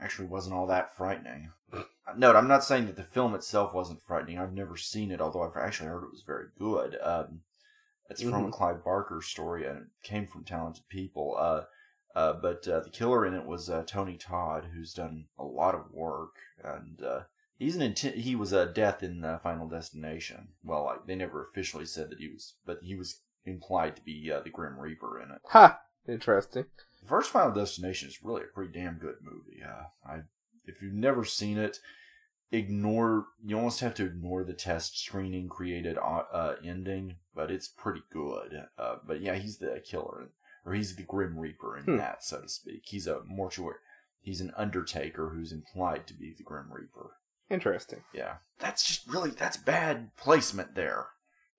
[0.00, 1.50] actually wasn't all that frightening.
[2.16, 4.38] Note, I'm not saying that the film itself wasn't frightening.
[4.38, 6.96] I've never seen it, although I've actually heard it was very good.
[7.02, 7.42] Um,
[8.08, 8.52] it's from a Mhm.
[8.52, 11.36] Clive Barker story, and it came from talented people.
[11.38, 11.62] Uh,
[12.14, 15.74] uh, but uh, the killer in it was uh, Tony Todd, who's done a lot
[15.74, 17.20] of work, and uh,
[17.58, 20.48] he's an inti- he was a death in uh, Final Destination.
[20.64, 24.30] Well, like, they never officially said that he was, but he was implied to be
[24.30, 25.40] uh, the Grim Reaper in it.
[25.46, 25.80] Ha!
[26.08, 26.64] Interesting.
[27.02, 29.62] The first Final Destination is really a pretty damn good movie.
[29.64, 30.20] Uh, I,
[30.66, 31.78] if you've never seen it,
[32.52, 33.26] ignore.
[33.44, 38.02] You almost have to ignore the test screening created uh, uh, ending, but it's pretty
[38.12, 38.66] good.
[38.78, 40.30] Uh, but yeah, he's the killer,
[40.64, 41.96] or he's the Grim Reaper in Hmm.
[41.98, 42.82] that, so to speak.
[42.86, 43.76] He's a mortuary.
[44.20, 47.10] He's an Undertaker who's implied to be the Grim Reaper.
[47.48, 48.04] Interesting.
[48.12, 51.08] Yeah, that's just really that's bad placement there.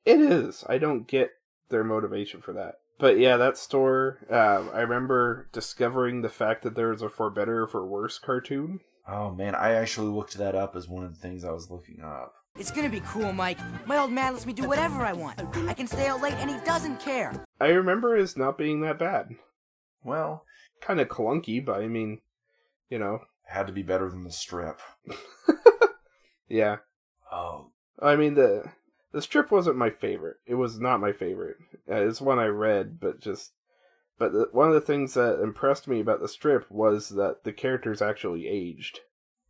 [0.06, 0.64] It is.
[0.70, 1.32] I don't get
[1.70, 2.76] their motivation for that.
[3.00, 7.30] But yeah, that store, um, I remember discovering the fact that there was a For
[7.32, 8.80] Better or For Worse cartoon.
[9.08, 12.02] Oh man, I actually looked that up as one of the things I was looking
[12.04, 12.36] up.
[12.58, 13.58] It's gonna be cool, Mike.
[13.86, 15.40] My old man lets me do whatever I want.
[15.68, 17.46] I can stay out late and he doesn't care.
[17.60, 19.36] I remember it as not being that bad.
[20.04, 20.46] Well,
[20.82, 22.20] kind of clunky, but I mean,
[22.90, 24.80] you know, had to be better than the strip.
[26.50, 26.78] yeah.
[27.32, 28.64] Oh, I mean the
[29.12, 30.38] The strip wasn't my favorite.
[30.46, 31.58] It was not my favorite.
[31.90, 33.54] Uh, it's one I read, but just.
[34.18, 37.52] But the, one of the things that impressed me about the strip was that the
[37.54, 39.00] characters actually aged.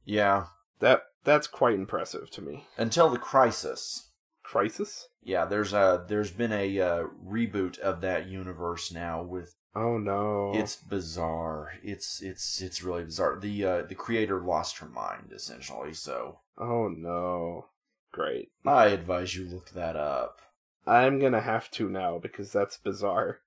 [0.05, 0.45] Yeah.
[0.81, 2.65] That that's quite impressive to me.
[2.77, 4.09] Until the crisis.
[4.43, 5.07] Crisis?
[5.23, 10.51] Yeah, there's a there's been a uh, reboot of that universe now with Oh no.
[10.53, 11.73] It's bizarre.
[11.81, 13.39] It's it's it's really bizarre.
[13.39, 15.93] The uh, the creator lost her mind essentially.
[15.93, 17.67] So Oh no.
[18.11, 18.49] Great.
[18.65, 20.41] I advise you look that up.
[20.85, 23.39] I'm gonna have to now because that's bizarre.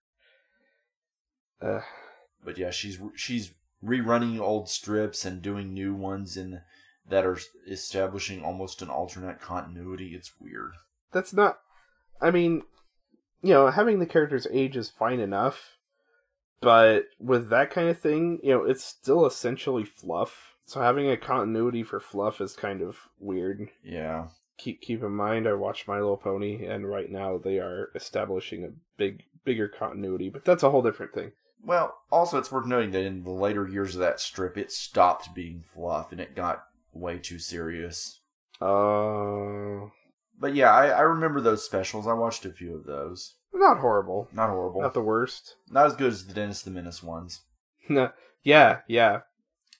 [1.61, 1.81] Uh,
[2.44, 6.62] But yeah, she's she's rerunning old strips and doing new ones in
[7.09, 7.38] that are
[7.69, 10.14] establishing almost an alternate continuity.
[10.14, 10.73] It's weird.
[11.12, 11.59] that's not.
[12.21, 12.62] I mean,
[13.43, 15.77] you know, having the characters age is fine enough,
[16.61, 20.55] but with that kind of thing, you know, it's still essentially fluff.
[20.64, 23.69] So having a continuity for fluff is kind of weird.
[23.83, 24.29] Yeah.
[24.57, 28.64] Keep keep in mind, I watched My Little Pony, and right now they are establishing
[28.64, 31.33] a big bigger continuity, but that's a whole different thing.
[31.62, 35.35] Well, also it's worth noting that in the later years of that strip, it stopped
[35.35, 38.20] being fluff and it got way too serious.
[38.61, 39.88] Uh,
[40.38, 42.07] But yeah, I, I remember those specials.
[42.07, 43.35] I watched a few of those.
[43.52, 44.83] not horrible, Not horrible.
[44.83, 45.57] not the worst.
[45.70, 47.42] Not as good as the Dennis the Menace ones.
[47.88, 48.11] No,
[48.42, 49.20] yeah, yeah,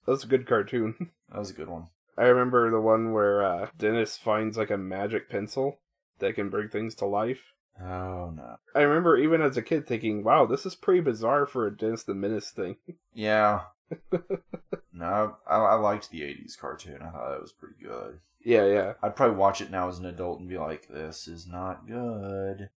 [0.07, 1.11] that's a good cartoon.
[1.31, 1.87] That was a good one.
[2.17, 5.81] I remember the one where uh, Dennis finds like a magic pencil
[6.21, 7.41] that can bring things to life.
[7.81, 8.55] Oh no.
[8.73, 12.05] I remember even as a kid thinking, "Wow, this is pretty bizarre for a Dennis
[12.05, 12.77] the Menace thing."
[13.13, 13.63] Yeah.
[14.93, 16.99] no, I, I liked the '80s cartoon.
[17.03, 18.21] I thought it was pretty good.
[18.45, 18.93] yeah, yeah.
[19.03, 22.71] I'd probably watch it now as an adult and be like, "This is not good."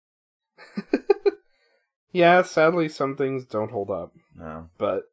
[2.12, 4.70] Yeah, sadly, some things don't hold up, No.
[4.78, 5.10] but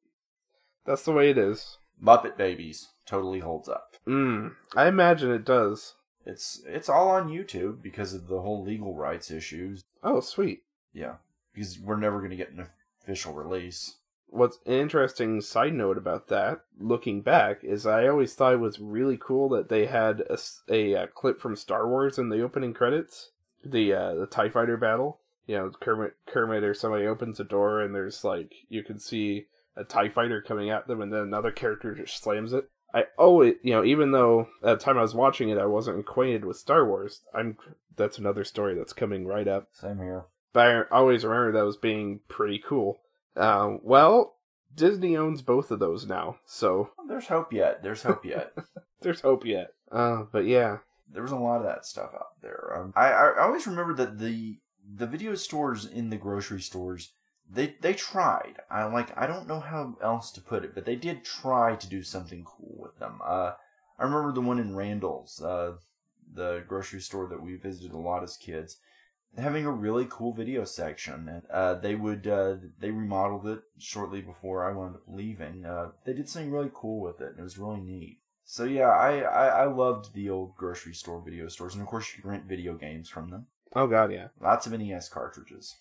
[0.86, 1.78] that's the way it is.
[2.02, 3.98] Muppet Babies totally holds up.
[4.08, 5.96] Mm, I imagine it does.
[6.26, 9.84] It's it's all on YouTube because of the whole legal rights issues.
[10.02, 10.64] Oh, sweet.
[10.94, 11.16] Yeah,
[11.54, 12.68] because we're never going to get an
[13.02, 13.96] official release.
[14.34, 18.80] What's an interesting side note about that, looking back, is I always thought it was
[18.80, 20.24] really cool that they had
[20.68, 23.30] a uh, clip from Star Wars in the opening credits,
[23.64, 25.20] the uh, the Tie Fighter battle.
[25.46, 29.46] You know, Kermit, Kermit or somebody opens a door and there's like you can see
[29.76, 32.70] a Tie Fighter coming at them, and then another character just slams it.
[32.94, 36.00] I always, you know, even though at the time I was watching it, I wasn't
[36.00, 37.22] acquainted with Star Wars.
[37.36, 37.58] I'm
[37.96, 39.68] that's another story that's coming right up.
[39.74, 40.26] Same here.
[40.54, 43.00] But I always remember that was being pretty cool.
[43.36, 44.36] Uh, well,
[44.76, 47.84] Disney owns both of those now, so There's hope yet.
[47.84, 48.54] There's hope yet.
[49.02, 49.74] there's hope yet.
[49.92, 50.78] Uh, but yeah,
[51.12, 52.76] there was a lot of that stuff out there.
[52.76, 54.58] Um, I, I always remember that the
[54.96, 57.14] the video stores in the grocery stores
[57.50, 58.56] they they tried.
[58.70, 61.88] I like I don't know how else to put it, but they did try to
[61.88, 63.20] do something cool with them.
[63.24, 63.54] Uh,
[64.00, 65.74] I remember the one in Randall's, uh,
[66.34, 68.78] the grocery store that we visited a lot as kids,
[69.38, 71.42] having a really cool video section.
[71.52, 75.66] Uh, they would uh, they remodeled it shortly before I wound up leaving.
[75.66, 78.20] Uh, they did something really cool with it, and it was really neat.
[78.46, 82.10] So yeah, I, I, I loved the old grocery store video stores, and of course
[82.10, 83.48] you could rent video games from them.
[83.76, 84.28] oh god, yeah.
[84.42, 85.78] Lots of NES cartridges.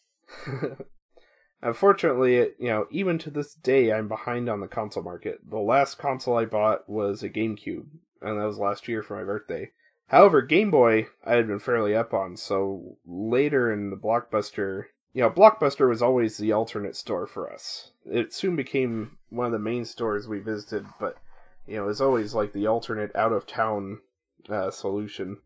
[1.63, 5.39] Unfortunately, it, you know, even to this day, I'm behind on the console market.
[5.49, 7.87] The last console I bought was a GameCube,
[8.21, 9.71] and that was last year for my birthday.
[10.13, 15.23] However, Game Boy, I had been fairly up on, so later in the Blockbuster, you
[15.23, 17.93] know, Blockbuster was always the alternate store for us.
[18.05, 21.17] It soon became one of the main stores we visited, but,
[21.67, 24.01] you know, it was always like the alternate out of town
[24.51, 25.39] uh, solution,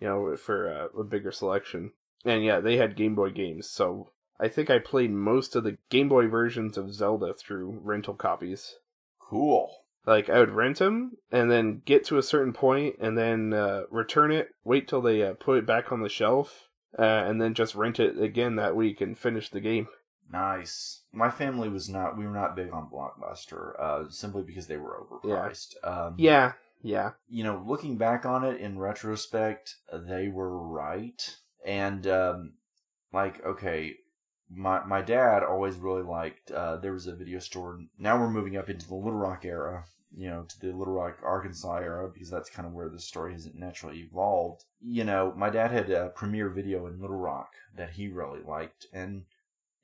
[0.00, 1.90] you know, for uh, a bigger selection.
[2.24, 5.76] And yeah, they had Game Boy games, so I think I played most of the
[5.90, 8.76] Game Boy versions of Zelda through rental copies.
[9.18, 9.72] Cool.
[10.06, 13.82] Like I would rent them and then get to a certain point and then uh,
[13.90, 17.52] return it, wait till they uh, put it back on the shelf, uh, and then
[17.54, 19.88] just rent it again that week and finish the game.
[20.30, 21.02] Nice.
[21.12, 22.16] My family was not.
[22.16, 25.74] We were not big on Blockbuster, uh, simply because they were overpriced.
[25.82, 27.12] Um, Yeah, yeah.
[27.28, 31.36] you know, looking back on it in retrospect, they were right.
[31.66, 32.52] And um,
[33.12, 33.96] like, okay,
[34.50, 36.50] my my dad always really liked.
[36.50, 37.80] Uh, there was a video store.
[37.98, 39.84] Now we're moving up into the Little Rock era.
[40.16, 43.34] You know, to the Little Rock, Arkansas era, because that's kind of where the story
[43.34, 44.64] has naturally evolved.
[44.80, 48.86] You know, my dad had a premiere video in Little Rock that he really liked,
[48.90, 49.26] and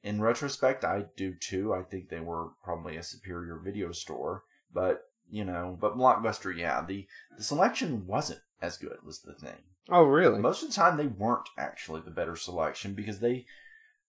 [0.03, 1.75] in retrospect, I do too.
[1.75, 6.83] I think they were probably a superior video store, but you know, but Blockbuster, yeah,
[6.87, 7.07] the
[7.37, 8.99] the selection wasn't as good.
[9.05, 9.62] Was the thing.
[9.89, 10.39] Oh, really?
[10.39, 13.45] Most of the time, they weren't actually the better selection because they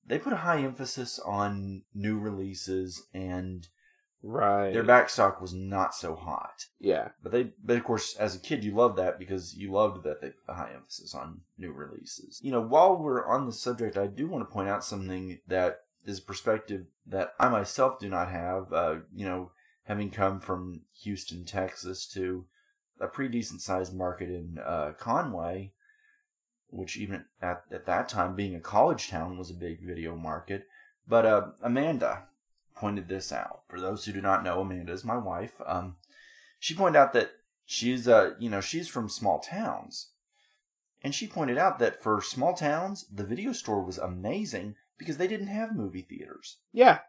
[0.06, 3.68] they put a high emphasis on new releases and
[4.28, 4.74] Right.
[4.74, 6.66] Their back stock was not so hot.
[6.80, 7.10] Yeah.
[7.22, 10.20] But they, but of course, as a kid, you loved that because you loved that
[10.20, 12.39] they, the high emphasis on new releases.
[12.41, 15.82] You know, while we're on the subject, I do want to point out something that
[16.06, 18.74] is a perspective that I myself do not have.
[18.74, 19.51] Uh, you know,
[19.84, 22.45] having come from Houston, Texas, to
[22.99, 25.72] a pretty decent sized market in uh, Conway,
[26.76, 30.67] which even at, at that time, being a college town, was a big video market.
[31.07, 32.23] But uh, Amanda
[32.76, 33.61] pointed this out.
[33.67, 35.61] For those who do not know, Amanda is my wife.
[35.65, 35.95] Um,
[36.59, 37.32] she pointed out that
[37.65, 40.09] she's, uh, you know, she's from small towns.
[41.01, 45.28] And she pointed out that for small towns, the video store was amazing because they
[45.28, 46.57] didn't have movie theaters.
[46.73, 46.99] Yeah.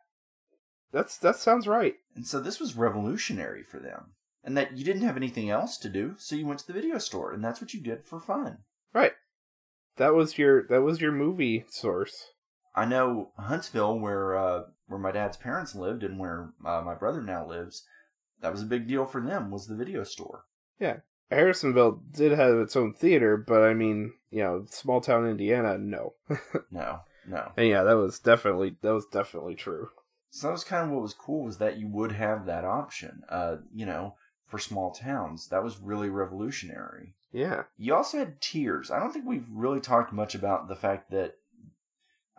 [0.93, 1.97] That's that sounds right.
[2.15, 4.13] And so this was revolutionary for them.
[4.45, 6.99] And that you didn't have anything else to do, so you went to the video
[6.99, 8.59] store and that's what you did for fun.
[8.93, 9.13] Right.
[9.97, 12.33] That was your that was your movie source.
[12.75, 17.23] I know Huntsville, where uh, where my dad's parents lived and where uh, my brother
[17.23, 17.85] now lives,
[18.41, 19.51] that was a big deal for them.
[19.51, 20.45] Was the video store?
[20.79, 20.99] Yeah,
[21.31, 26.15] Harrisonville did have its own theater, but I mean, you know, small town Indiana, no,
[26.71, 27.53] no, no.
[27.57, 29.89] And yeah, that was definitely that was definitely true.
[30.31, 33.23] So that was kind of what was cool was that you would have that option.
[33.31, 37.15] Uh, you know, for small towns, that was really revolutionary.
[37.37, 37.65] Yeah.
[37.77, 38.91] You also had tears.
[38.91, 41.35] I don't think we've really talked much about the fact that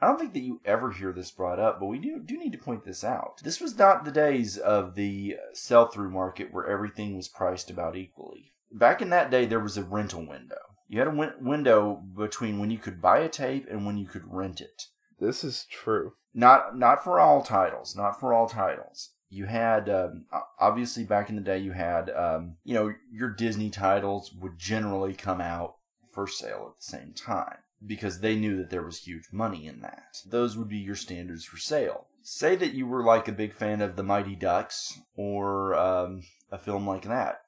[0.01, 2.51] I don't think that you ever hear this brought up, but we do do need
[2.53, 3.39] to point this out.
[3.43, 7.95] This was not the days of the sell through market where everything was priced about
[7.95, 8.53] equally.
[8.71, 10.57] Back in that day, there was a rental window.
[10.87, 14.07] You had a win- window between when you could buy a tape and when you
[14.07, 14.85] could rent it.
[15.19, 16.13] This is true.
[16.33, 17.95] Not not for all titles.
[17.95, 19.11] Not for all titles.
[19.29, 20.25] You had um,
[20.59, 25.13] obviously back in the day, you had um, you know your Disney titles would generally
[25.13, 25.75] come out
[26.11, 29.81] for sale at the same time because they knew that there was huge money in
[29.81, 30.21] that.
[30.25, 32.07] Those would be your standards for sale.
[32.21, 36.57] Say that you were like a big fan of the Mighty Ducks or um, a
[36.57, 37.41] film like that.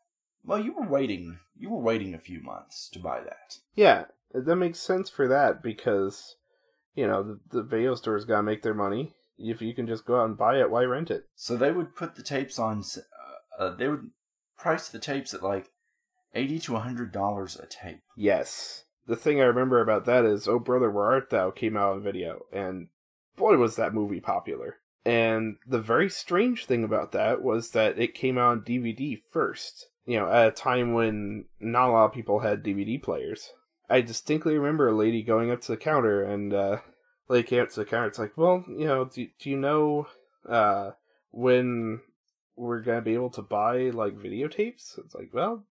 [0.45, 1.39] Well, you were waiting.
[1.57, 3.57] You were waiting a few months to buy that.
[3.75, 6.35] Yeah, that makes sense for that because
[6.95, 9.13] you know the, the video stores gotta make their money.
[9.39, 11.25] If you can just go out and buy it, why rent it?
[11.35, 12.83] So they would put the tapes on.
[12.97, 14.11] Uh, uh, they would
[14.57, 15.71] price the tapes at like
[16.35, 18.01] eighty to hundred dollars a tape.
[18.15, 21.93] Yes, the thing I remember about that is Oh Brother Where Art Thou came out
[21.93, 22.89] on video, and
[23.35, 24.77] boy was that movie popular.
[25.05, 29.87] And the very strange thing about that was that it came out on DVD first.
[30.05, 33.53] You know, at a time when not a lot of people had DVD players.
[33.89, 36.77] I distinctly remember a lady going up to the counter and uh
[37.29, 40.07] up to the counter, it's like, Well, you know, do, do you know
[40.47, 40.91] uh
[41.31, 42.01] when
[42.55, 44.97] we're gonna be able to buy like videotapes?
[44.97, 45.63] It's like, well,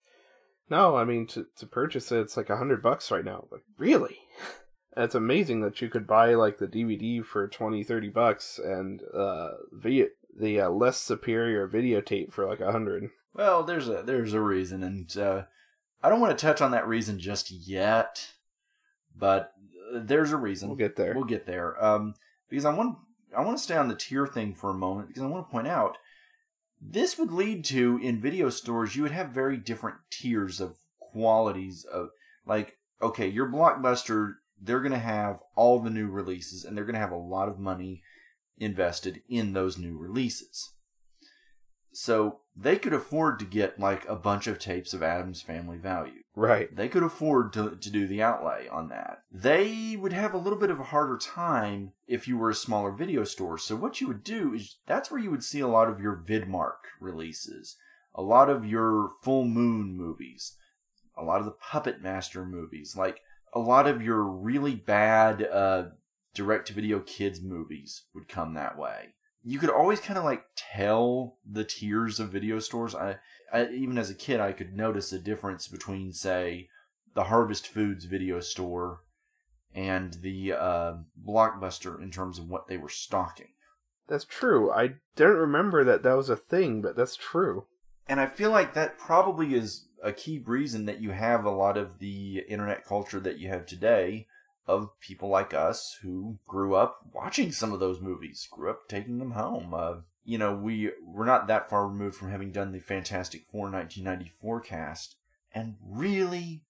[0.70, 3.46] no, I mean to to purchase it, it's like a hundred bucks right now.
[3.50, 4.18] Like really?
[4.96, 9.50] it's amazing that you could buy like the DVD for 20, 30 bucks and uh
[9.72, 13.10] video the uh, less superior videotape for like a hundred.
[13.34, 15.42] Well, there's a there's a reason, and uh,
[16.02, 18.32] I don't want to touch on that reason just yet,
[19.16, 19.52] but
[19.92, 20.68] there's a reason.
[20.68, 21.14] We'll get there.
[21.14, 21.82] We'll get there.
[21.82, 22.14] Um,
[22.48, 22.98] because I want
[23.36, 25.52] I want to stay on the tier thing for a moment because I want to
[25.52, 25.98] point out
[26.80, 31.84] this would lead to in video stores you would have very different tiers of qualities
[31.84, 32.10] of
[32.46, 36.94] like okay your blockbuster they're going to have all the new releases and they're going
[36.94, 38.02] to have a lot of money
[38.56, 40.72] invested in those new releases
[41.92, 46.17] so they could afford to get like a bunch of tapes of Addams Family Value.
[46.38, 46.74] Right.
[46.76, 49.24] They could afford to, to do the outlay on that.
[49.28, 52.92] They would have a little bit of a harder time if you were a smaller
[52.92, 53.58] video store.
[53.58, 56.22] So what you would do is that's where you would see a lot of your
[56.24, 57.76] Vidmark releases,
[58.14, 60.56] a lot of your Full Moon movies,
[61.16, 63.18] a lot of the Puppet Master movies, like
[63.52, 65.86] a lot of your really bad uh,
[66.34, 69.08] direct to video kids movies would come that way
[69.44, 72.94] you could always kind of like tell the tiers of video stores.
[72.94, 73.16] I,
[73.52, 76.68] I, even as a kid, I could notice a difference between, say,
[77.14, 79.00] the Harvest Foods video store
[79.74, 80.94] and the uh,
[81.26, 83.48] Blockbuster in terms of what they were stocking.
[84.08, 84.70] That's true.
[84.70, 87.66] I don't remember that that was a thing, but that's true.
[88.08, 91.76] And I feel like that probably is a key reason that you have a lot
[91.76, 94.27] of the internet culture that you have today
[94.68, 99.18] of people like us who grew up watching some of those movies, grew up taking
[99.18, 99.72] them home.
[99.74, 99.94] Uh,
[100.24, 104.60] you know, we we're not that far removed from having done the Fantastic Four 1994
[104.60, 105.16] cast,
[105.54, 106.64] and really,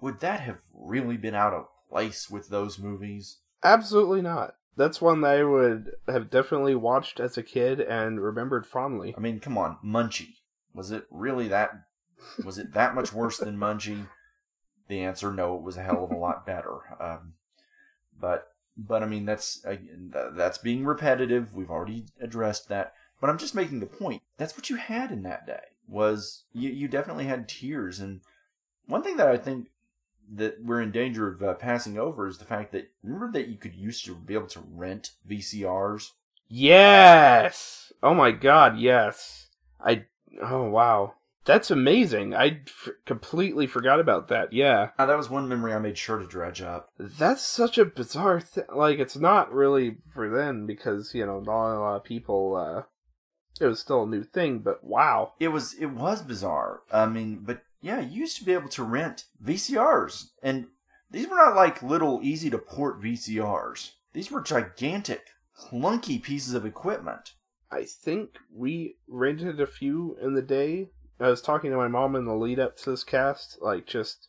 [0.00, 3.38] would that have really been out of place with those movies?
[3.64, 4.54] Absolutely not.
[4.76, 9.14] That's one that I would have definitely watched as a kid and remembered fondly.
[9.16, 10.36] I mean, come on, Munchie.
[10.72, 11.72] Was it really that?
[12.44, 14.06] Was it that much worse than Munchie?
[14.88, 17.34] The answer no it was a hell of a lot better um,
[18.18, 19.64] but but i mean that's
[20.32, 24.22] that's being repetitive we've already addressed that But I'm just making the point.
[24.36, 25.62] That's what you had in that day.
[25.88, 28.20] Was you you definitely had tears and
[28.86, 29.68] one thing that I think
[30.34, 33.56] that we're in danger of uh, passing over is the fact that remember that you
[33.56, 36.10] could used to be able to rent VCRs.
[36.48, 37.92] Yes.
[38.02, 39.48] Oh my god, yes.
[39.80, 40.04] I
[40.42, 41.14] Oh wow.
[41.44, 42.34] That's amazing.
[42.34, 44.52] I f- completely forgot about that.
[44.52, 44.90] Yeah.
[44.98, 46.90] Uh, that was one memory I made sure to dredge up.
[46.98, 48.64] That's such a bizarre thing.
[48.74, 52.84] Like, it's not really for then because, you know, not a lot of people, uh,
[53.60, 55.32] it was still a new thing, but wow.
[55.38, 56.80] It was it was bizarre.
[56.90, 60.68] I mean, but yeah, you used to be able to rent VCRs, and
[61.10, 63.92] these were not like little easy to port VCRs.
[64.12, 65.26] These were gigantic,
[65.56, 67.34] clunky pieces of equipment.
[67.70, 70.90] I think we rented a few in the day.
[71.20, 74.28] I was talking to my mom in the lead up to this cast, like just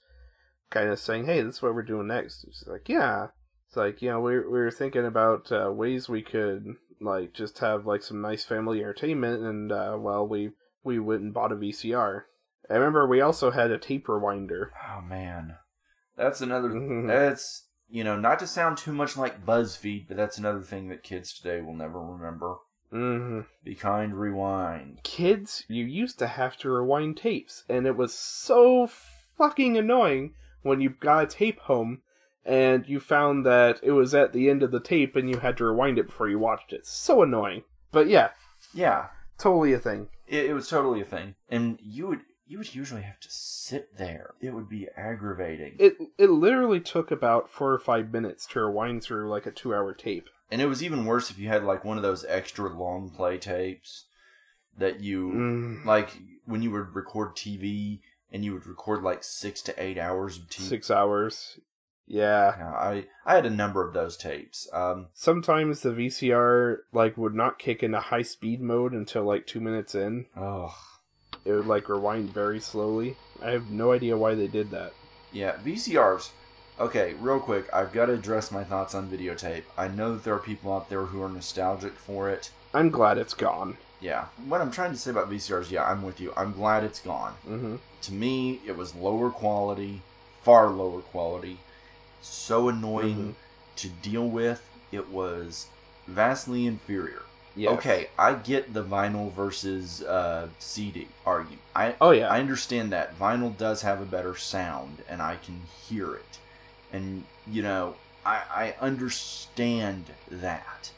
[0.69, 3.27] kind of saying, "Hey, this is what we're doing next." She's like, "Yeah."
[3.67, 7.59] It's like you know we we were thinking about uh, ways we could like just
[7.59, 10.51] have like some nice family entertainment, and uh, well, we
[10.83, 12.23] we went and bought a VCR.
[12.69, 14.69] I remember we also had a tape rewinder.
[14.87, 15.57] Oh man,
[16.15, 16.69] that's another.
[17.07, 21.03] That's you know not to sound too much like BuzzFeed, but that's another thing that
[21.03, 22.57] kids today will never remember.
[22.93, 23.41] Mm-hmm.
[23.63, 25.01] Be kind, rewind.
[25.03, 28.87] Kids, you used to have to rewind tapes, and it was so
[29.37, 32.01] fucking annoying when you got a tape home
[32.45, 35.57] and you found that it was at the end of the tape and you had
[35.57, 36.85] to rewind it before you watched it.
[36.85, 37.63] So annoying.
[37.91, 38.29] But yeah,
[38.73, 39.07] Yeah,
[39.37, 40.09] totally a thing.
[40.27, 43.97] it, it was totally a thing, and you would you would usually have to sit
[43.97, 44.35] there.
[44.39, 45.75] It would be aggravating.
[45.79, 49.73] It it literally took about four or five minutes to rewind through like a two
[49.73, 50.29] hour tape.
[50.51, 53.37] And it was even worse if you had like one of those extra long play
[53.37, 54.05] tapes
[54.77, 55.85] that you Mm.
[55.85, 57.99] like when you would record TV
[58.31, 60.61] and you would record like six to eight hours of TV.
[60.61, 61.59] Six hours.
[62.07, 62.73] Yeah.
[62.77, 64.67] I I had a number of those tapes.
[64.71, 69.59] Um, Sometimes the VCR like would not kick into high speed mode until like two
[69.59, 70.27] minutes in.
[70.37, 70.75] oh
[71.43, 73.17] It would like rewind very slowly.
[73.41, 74.93] I have no idea why they did that.
[75.31, 76.29] yeah, VCRs.
[76.79, 79.63] Okay, real quick, I've got to address my thoughts on videotape.
[79.77, 82.51] I know that there are people out there who are nostalgic for it.
[82.73, 83.77] I'm glad it's gone.
[84.01, 86.33] Yeah, what I'm trying to say about VCRs, yeah, I'm with you.
[86.35, 87.35] I'm glad it's gone.
[87.47, 87.75] Mm-hmm.
[88.01, 90.01] To me, it was lower quality,
[90.43, 91.59] far lower quality,
[92.21, 93.31] so annoying Mm-hmm.
[93.77, 94.67] to deal with.
[94.91, 95.67] It was
[96.07, 97.21] vastly inferior.
[97.55, 97.71] Yes.
[97.77, 101.61] Okay, I get the vinyl versus uh, CD argument.
[101.73, 102.27] I Oh, yeah.
[102.27, 106.37] I understand that vinyl does have a better sound, and I can hear it,
[106.91, 110.91] and you know I I understand that.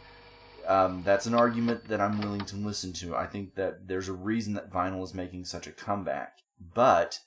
[0.67, 3.15] Um, that's an argument that I'm willing to listen to.
[3.15, 6.39] I think that there's a reason that vinyl is making such a comeback,
[6.73, 7.21] but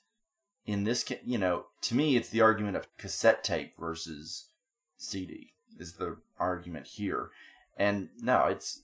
[0.65, 4.49] in this, ca- you know, to me, it's the argument of cassette tape versus
[4.97, 7.31] CD is the argument here,
[7.75, 8.81] and no, it's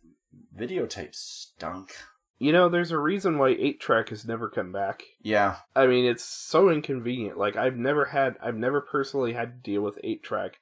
[0.58, 1.96] videotape stunk.
[2.40, 5.04] You know, there's a reason why 8 track has never come back.
[5.22, 7.38] Yeah, I mean, it's so inconvenient.
[7.38, 10.60] Like I've never had I've never personally had to deal with 8 track,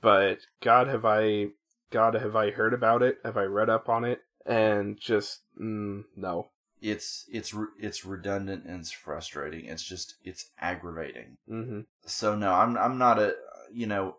[0.00, 1.48] but god have I
[1.90, 3.18] god have I heard about it?
[3.24, 4.20] Have I read up on it?
[4.44, 6.48] And just mm, no.
[6.80, 9.66] it's it's it's redundant and it's frustrating.
[9.66, 11.36] It's just it's aggravating.
[11.48, 11.86] Mhm.
[12.04, 13.34] So no, I'm I'm not a
[13.72, 14.16] you know,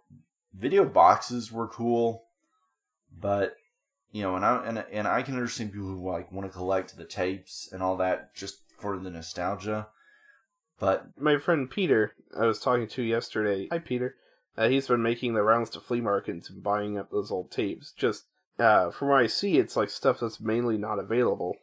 [0.53, 2.23] video boxes were cool,
[3.11, 3.55] but
[4.13, 6.95] you know, and I and and I can understand people who like want to collect
[6.95, 9.87] the tapes and all that just for the nostalgia.
[10.79, 13.67] But My friend Peter, I was talking to yesterday.
[13.71, 14.15] Hi Peter.
[14.55, 17.91] Uh, he's been making the rounds to flea markets and buying up those old tapes.
[17.91, 18.25] Just
[18.59, 21.55] uh, from what I see, it's like stuff that's mainly not available.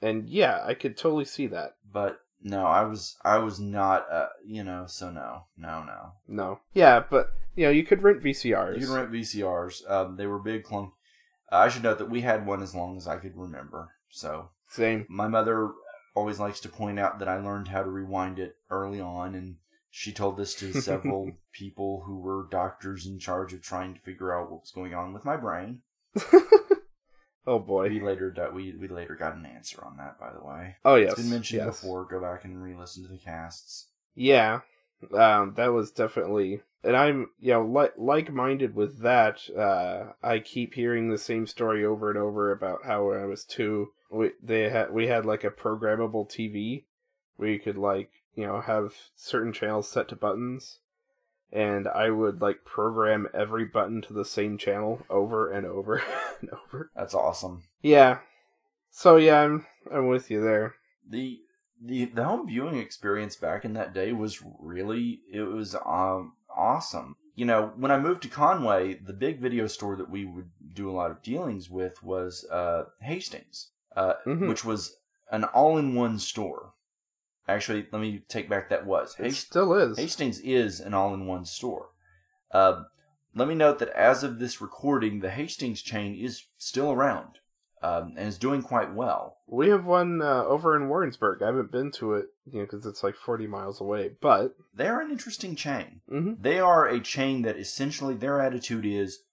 [0.00, 1.76] And yeah, I could totally see that.
[1.92, 6.12] but no, I was I was not uh you know, so no, no, no.
[6.28, 6.60] No.
[6.72, 8.78] Yeah, but you know, you could rent VCRs.
[8.80, 9.90] You can rent VCRs.
[9.90, 10.92] Um, they were big clunk.
[11.50, 13.90] Uh, I should note that we had one as long as I could remember.
[14.08, 15.06] So Same.
[15.08, 15.72] my mother
[16.14, 19.56] always likes to point out that I learned how to rewind it early on, and
[19.90, 24.36] she told this to several people who were doctors in charge of trying to figure
[24.36, 25.82] out what was going on with my brain.
[27.48, 27.88] Oh boy.
[27.88, 30.76] We later got we we later got an answer on that, by the way.
[30.84, 31.80] Oh, yes, it's been mentioned yes.
[31.80, 32.04] before.
[32.04, 33.86] Go back and re-listen to the casts.
[34.14, 34.60] Yeah,
[35.14, 39.40] um, that was definitely, and I'm you know like like minded with that.
[39.56, 43.44] Uh, I keep hearing the same story over and over about how when I was
[43.44, 46.84] two, we they had we had like a programmable TV
[47.36, 50.80] where you could like you know have certain channels set to buttons,
[51.52, 56.02] and I would like program every button to the same channel over and over
[56.40, 56.90] and over.
[56.96, 57.64] That's awesome.
[57.82, 58.18] Yeah,
[58.90, 60.74] so yeah, I'm I'm with you there.
[61.08, 61.40] the
[61.80, 67.16] the the home viewing experience back in that day was really it was um awesome.
[67.34, 70.90] You know, when I moved to Conway, the big video store that we would do
[70.90, 73.68] a lot of dealings with was uh Hastings.
[73.96, 74.48] uh, Mhm.
[74.48, 74.96] which was
[75.32, 76.72] an all-in-one store.
[77.48, 79.16] Actually, let me take back that was.
[79.18, 79.98] It Hast- still is.
[79.98, 81.88] Hastings is an all-in-one store.
[82.52, 82.84] Uh,
[83.34, 87.38] let me note that as of this recording, the Hastings chain is still around
[87.82, 89.36] um, and is doing quite well.
[89.46, 91.42] We have one uh, over in Warrensburg.
[91.42, 94.12] I haven't been to it, you know, because it's like 40 miles away.
[94.20, 96.00] But They're an interesting chain.
[96.10, 96.42] Mhm.
[96.42, 99.24] They are a chain that essentially their attitude is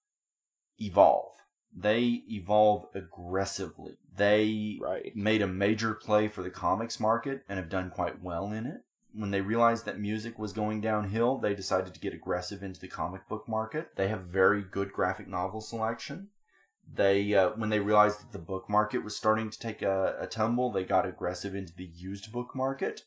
[0.79, 1.33] evolve.
[1.77, 3.97] They evolve aggressively.
[4.15, 4.79] They
[5.13, 8.81] made a major play for the comics market and have done quite well in it.
[9.13, 12.87] When they realized that music was going downhill, they decided to get aggressive into the
[12.87, 13.95] comic book market.
[13.95, 16.29] They have very good graphic novel selection.
[16.93, 20.27] They, uh, when they realized that the book market was starting to take a, a
[20.27, 23.03] tumble, they got aggressive into the used book market.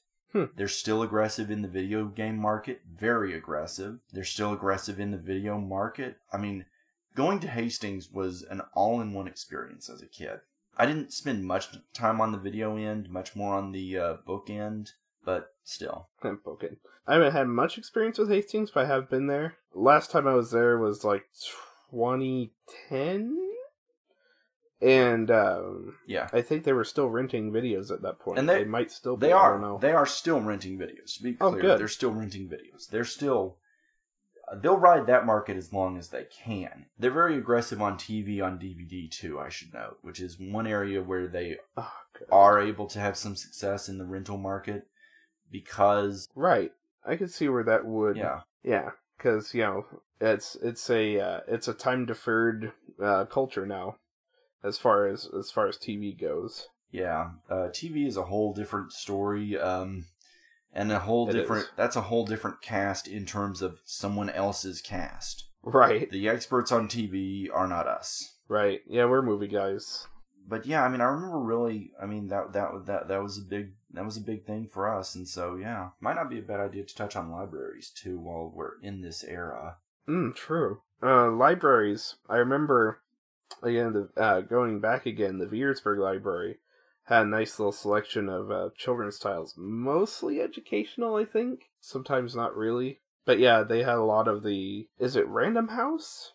[0.56, 4.00] They're still aggressive in the video game market, very aggressive.
[4.12, 6.18] They're still aggressive in the video market.
[6.32, 6.66] I mean,
[7.14, 10.40] going to Hastings was an all in one experience as a kid.
[10.76, 14.50] I didn't spend much time on the video end, much more on the uh, book
[14.50, 14.92] end,
[15.24, 16.08] but still.
[16.22, 16.76] book end.
[17.06, 19.56] I haven't had much experience with Hastings, but I have been there.
[19.74, 21.24] Last time I was there was like
[21.90, 23.47] 2010?
[24.80, 26.28] And um, Yeah.
[26.32, 28.38] I think they were still renting videos at that point.
[28.38, 29.26] And they, might still be.
[29.26, 29.78] They are.
[29.80, 31.16] They are still renting videos.
[31.16, 31.80] To be Oh, good.
[31.80, 32.88] they're still renting videos.
[32.88, 33.56] They're still.
[34.50, 36.86] uh, They'll ride that market as long as they can.
[36.98, 39.40] They're very aggressive on TV, on DVD too.
[39.40, 41.92] I should note, which is one area where they Oh,
[42.30, 44.86] are able to have some success in the rental market
[45.50, 46.72] because Right.
[47.04, 48.16] I could see where that would.
[48.16, 48.40] Yeah.
[48.62, 49.86] Yeah, because you know
[50.20, 52.72] it's it's a uh, it's a time deferred
[53.02, 53.96] uh, culture now,
[54.62, 56.68] as far as as far as TV goes.
[56.90, 60.06] Yeah, uh, TV is a whole different story, um,
[60.72, 61.64] and a whole It different.
[61.64, 61.70] is.
[61.76, 65.44] That's a whole different cast in terms of someone else's cast.
[65.62, 66.10] Right.
[66.10, 68.36] The experts on TV are not us.
[68.48, 68.80] Right.
[68.86, 70.06] Yeah, we're movie guys.
[70.46, 71.92] But yeah, I mean, I remember really.
[72.00, 74.88] I mean, that that that that was a big that was a big thing for
[74.92, 78.18] us, and so yeah, might not be a bad idea to touch on libraries too
[78.18, 79.76] while we're in this era.
[80.08, 80.80] Mm, true.
[81.02, 82.14] Uh, libraries.
[82.30, 83.02] I remember
[83.62, 85.38] again the uh, going back again.
[85.38, 86.58] The Veersburg Library
[87.04, 91.16] had a nice little selection of uh, children's titles, mostly educational.
[91.16, 94.88] I think sometimes not really, but yeah, they had a lot of the.
[94.98, 96.32] Is it Random House?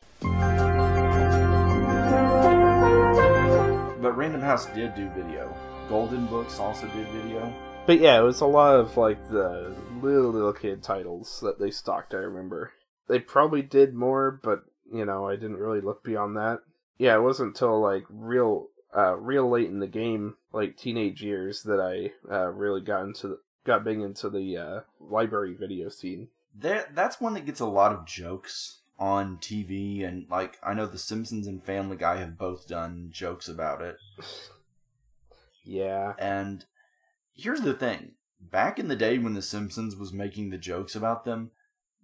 [4.01, 5.55] But Random House did do video.
[5.89, 7.53] Golden Books also did video.
[7.85, 11.69] But yeah, it was a lot of like the little little kid titles that they
[11.69, 12.13] stocked.
[12.13, 12.71] I remember
[13.07, 16.59] they probably did more, but you know I didn't really look beyond that.
[16.97, 21.63] Yeah, it wasn't until like real uh, real late in the game, like teenage years,
[21.63, 26.29] that I uh, really got into the, got big into the uh, library video scene.
[26.55, 30.85] That that's one that gets a lot of jokes on TV, and like I know
[30.85, 33.97] The Simpsons and Family Guy have both done jokes about it.
[35.65, 36.65] Yeah, And
[37.33, 41.25] here's the thing: back in the day when The Simpsons was making the jokes about
[41.25, 41.51] them,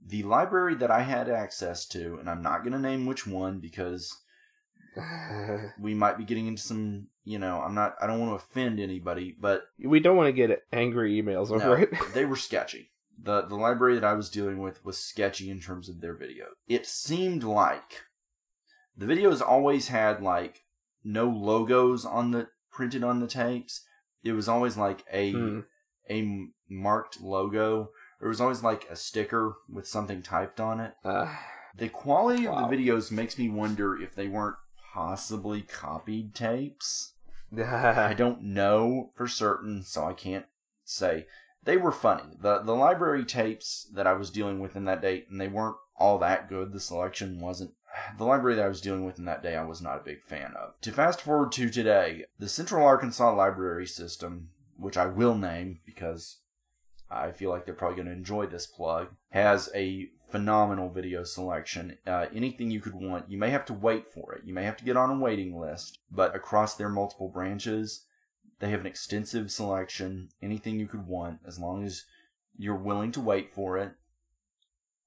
[0.04, 4.18] the library that I had access to, and I'm not gonna name which one because
[5.80, 8.80] we might be getting into some, you know, I'm not, I don't want to offend
[8.80, 11.90] anybody, but we don't want to get angry emails over no, it.
[12.14, 12.92] they were sketchy.
[13.22, 16.46] The the library that I was dealing with was sketchy in terms of their video.
[16.68, 18.04] It seemed like
[18.96, 20.64] the videos always had like
[21.04, 23.82] no logos on the printed on the tapes.
[24.24, 25.60] It was always like a Hmm.
[26.10, 27.90] a marked logo.
[28.22, 30.94] There was always like a sticker with something typed on it.
[31.04, 31.34] Uh,
[31.76, 32.54] the quality wow.
[32.54, 34.58] of the videos makes me wonder if they weren't
[35.00, 37.14] possibly copied tapes.
[37.58, 40.46] I don't know for certain, so I can't
[40.84, 41.26] say.
[41.64, 42.36] They were funny.
[42.38, 45.78] The the library tapes that I was dealing with in that day, and they weren't
[45.96, 46.74] all that good.
[46.74, 47.72] The selection wasn't.
[48.18, 50.22] The library that I was dealing with in that day, I was not a big
[50.22, 50.74] fan of.
[50.82, 56.42] To fast forward to today, the Central Arkansas Library System, which I will name because
[57.10, 61.98] I feel like they're probably going to enjoy this plug, has a phenomenal video selection.
[62.06, 63.30] Uh, anything you could want.
[63.30, 64.44] You may have to wait for it.
[64.46, 68.06] You may have to get on a waiting list, but across their multiple branches,
[68.60, 70.30] they have an extensive selection.
[70.42, 72.06] Anything you could want, as long as
[72.58, 73.94] you're willing to wait for it.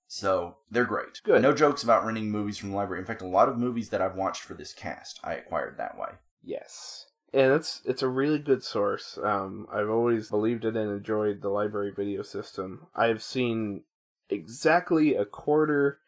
[0.07, 1.23] So they're great.
[1.23, 1.41] Good.
[1.41, 3.01] No jokes about renting movies from the library.
[3.01, 5.97] In fact, a lot of movies that I've watched for this cast, I acquired that
[5.97, 6.11] way.
[6.43, 7.07] Yes.
[7.33, 9.19] And it's it's a really good source.
[9.23, 12.89] Um, I've always believed in and enjoyed the library video system.
[12.95, 13.85] I've seen
[14.33, 15.99] exactly a quarter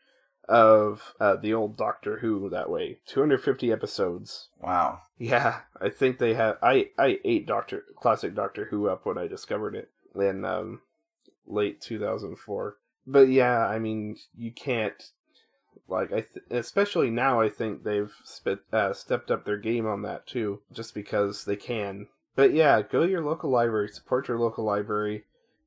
[0.48, 2.98] of uh, the old Doctor Who that way.
[3.06, 4.48] 250 episodes.
[4.60, 5.00] Wow.
[5.18, 6.58] Yeah, I think they have.
[6.62, 10.80] I I ate Doctor classic Doctor Who up when I discovered it in um,
[11.46, 12.76] late 2004.
[13.06, 15.10] But yeah, I mean, you can't
[15.88, 20.02] Like I, th- especially now, I think they've spit, uh, stepped up their game on
[20.02, 22.08] that too, just because they can.
[22.36, 25.24] But yeah, go to your local library, support your local library.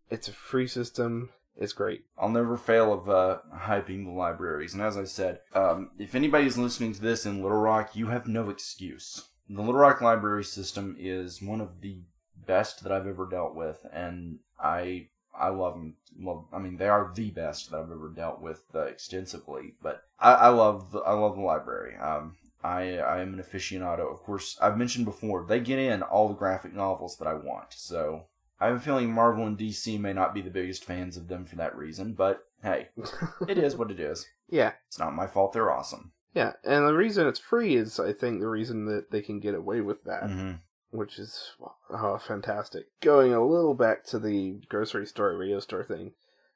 [0.10, 1.30] It's a free system.
[1.60, 2.06] It's great.
[2.18, 4.74] I'll never fail of uh, hyping the libraries.
[4.74, 8.28] And as I said, um, if anybody's listening to this in Little Rock, you have
[8.28, 9.30] no excuse.
[9.50, 12.02] The Little Rock library system is one of the
[12.46, 15.96] best that I've ever dealt with, and I I love them.
[16.20, 19.76] Well, I mean, they are the best that I've ever dealt with uh, extensively.
[19.82, 21.96] But I, I love the, I love the library.
[21.98, 24.12] Um, I I am an aficionado.
[24.12, 27.74] Of course, I've mentioned before they get in all the graphic novels that I want.
[27.74, 28.26] So
[28.60, 31.46] I have a feeling Marvel and DC may not be the biggest fans of them
[31.46, 32.14] for that reason.
[32.14, 32.90] But hey,
[33.48, 34.26] it is what it is.
[34.50, 34.74] Yeah.
[34.88, 35.54] It's not my fault.
[35.54, 36.12] They're awesome.
[36.34, 39.56] Yeah, and the reason it's free is, I think, the reason that they can get
[39.56, 40.60] away with that, Mhm.
[40.92, 41.52] which is
[41.90, 42.86] oh, fantastic.
[43.02, 46.12] Going a little back to the grocery store, radio store thing,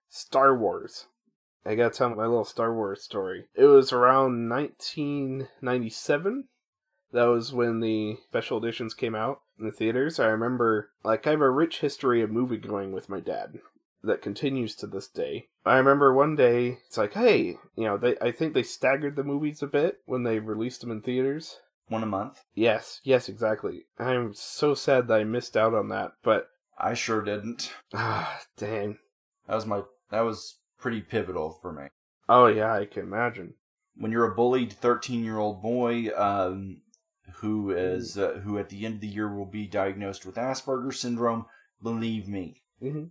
[0.09, 1.07] Star Wars.
[1.65, 3.45] I gotta tell my little Star Wars story.
[3.55, 6.45] It was around 1997.
[7.13, 10.19] That was when the special editions came out in the theaters.
[10.19, 13.59] I remember, like, I have a rich history of movie going with my dad
[14.03, 15.47] that continues to this day.
[15.65, 19.23] I remember one day it's like, hey, you know, they I think they staggered the
[19.23, 21.59] movies a bit when they released them in theaters.
[21.87, 22.45] One a month.
[22.55, 23.85] Yes, yes, exactly.
[23.99, 27.73] I'm so sad that I missed out on that, but I sure didn't.
[27.93, 28.97] ah, dang.
[29.47, 31.87] That was my that was pretty pivotal for me.
[32.29, 33.55] Oh yeah, I can imagine.
[33.95, 36.81] When you're a bullied 13 year old boy um,
[37.37, 40.99] who is uh, who at the end of the year will be diagnosed with Asperger's
[40.99, 41.45] syndrome,
[41.81, 43.09] believe me, Mhm.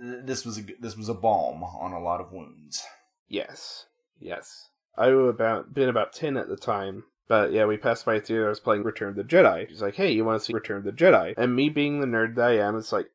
[0.00, 2.84] this was a this was a balm on a lot of wounds.
[3.28, 3.86] Yes,
[4.20, 4.68] yes.
[4.96, 8.20] I was about been about ten at the time, but yeah, we passed by a
[8.20, 8.46] theater.
[8.46, 9.68] I was playing Return of the Jedi.
[9.68, 12.06] He's like, "Hey, you want to see Return of the Jedi?" And me being the
[12.06, 13.10] nerd that I am, it's like,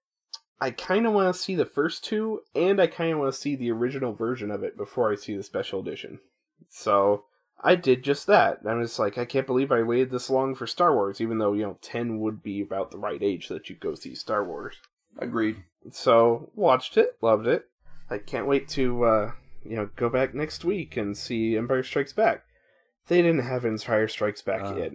[0.59, 3.39] I kind of want to see the first two, and I kind of want to
[3.39, 6.19] see the original version of it before I see the special edition.
[6.69, 7.25] So
[7.63, 8.59] I did just that.
[8.65, 11.53] I was like, I can't believe I waited this long for Star Wars, even though
[11.53, 14.75] you know ten would be about the right age that you go see Star Wars.
[15.19, 15.57] Agreed.
[15.91, 17.67] So watched it, loved it.
[18.09, 19.31] I can't wait to uh,
[19.63, 22.43] you know go back next week and see Empire Strikes Back.
[23.07, 24.75] They didn't have Empire Strikes Back Uh.
[24.75, 24.91] yet.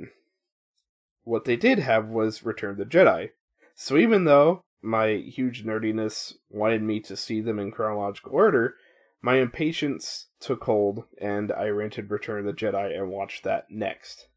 [1.24, 3.30] What they did have was Return of the Jedi.
[3.74, 8.74] So even though my huge nerdiness wanted me to see them in chronological order,
[9.22, 14.28] my impatience took hold and I rented Return of the Jedi and watched that next.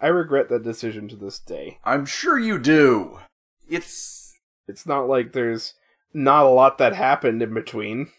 [0.00, 1.78] I regret that decision to this day.
[1.84, 3.20] I'm sure you do.
[3.68, 5.74] It's It's not like there's
[6.12, 8.10] not a lot that happened in between.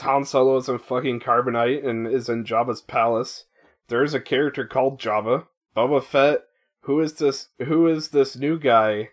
[0.00, 3.44] Han Solo's in fucking Carbonite and is in Jabba's palace.
[3.88, 5.46] There's a character called Jabba.
[5.76, 6.42] Boba Fett.
[6.82, 7.48] Who is this?
[7.58, 9.10] Who is this new guy?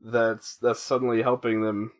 [0.00, 1.92] That's that's suddenly helping them.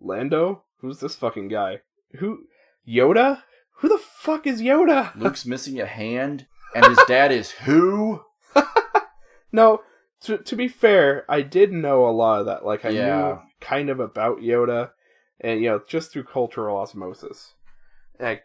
[0.00, 0.64] Lando.
[0.80, 1.80] Who's this fucking guy?
[2.18, 2.44] Who?
[2.86, 3.42] Yoda?
[3.78, 5.14] Who the fuck is Yoda?
[5.18, 8.22] Luke's missing a hand, and his dad is who?
[9.52, 9.82] No,
[10.22, 12.64] to to be fair, I did know a lot of that.
[12.66, 13.04] Like I Yeah.
[13.06, 14.90] knew kind of about Yoda,
[15.40, 17.54] and you know just through cultural osmosis.
[18.18, 18.40] And I,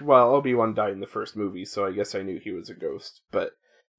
[0.00, 2.68] well, Obi Wan died in the first movie, so I guess I knew he was
[2.68, 3.20] a ghost.
[3.30, 3.52] But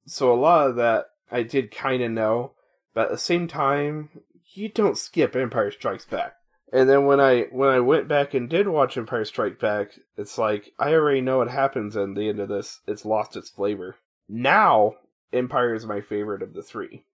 [0.06, 2.52] so a lot of that I did kind of know,
[2.92, 4.10] but at the same time,
[4.52, 6.34] you don't skip Empire Strikes Back.
[6.72, 10.36] And then when I when I went back and did watch Empire Strike Back, it's
[10.36, 12.80] like I already know what happens at the end of this.
[12.86, 13.96] It's lost its flavor.
[14.28, 14.96] Now
[15.32, 17.04] Empire is my favorite of the three,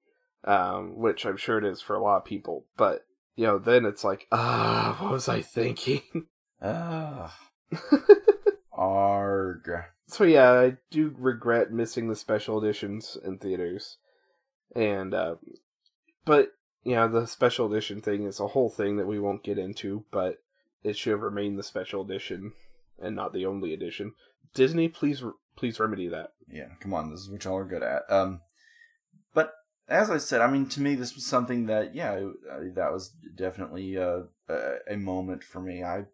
[0.45, 2.65] um, which I'm sure it is for a lot of people.
[2.77, 3.05] But
[3.37, 6.03] you know, then it's like, ah, what was I thinking?
[6.65, 7.37] Ah.
[8.73, 9.69] Arg.
[10.07, 13.97] so yeah, I do regret missing the special editions in theaters,
[14.77, 15.37] and uh,
[16.25, 16.53] but
[16.85, 20.05] you know, the special edition thing is a whole thing that we won't get into.
[20.11, 20.43] But
[20.83, 22.53] it should have remained the special edition
[23.01, 24.15] and not the only edition.
[24.55, 25.23] Disney, please,
[25.57, 26.33] please remedy that.
[26.51, 28.03] Yeah, come on, this is what y'all are good at.
[28.11, 28.41] Um,
[29.33, 29.55] but
[29.89, 32.21] as I said, I mean, to me, this was something that, yeah,
[32.75, 35.83] that was definitely uh, a, a moment for me.
[35.83, 36.05] I,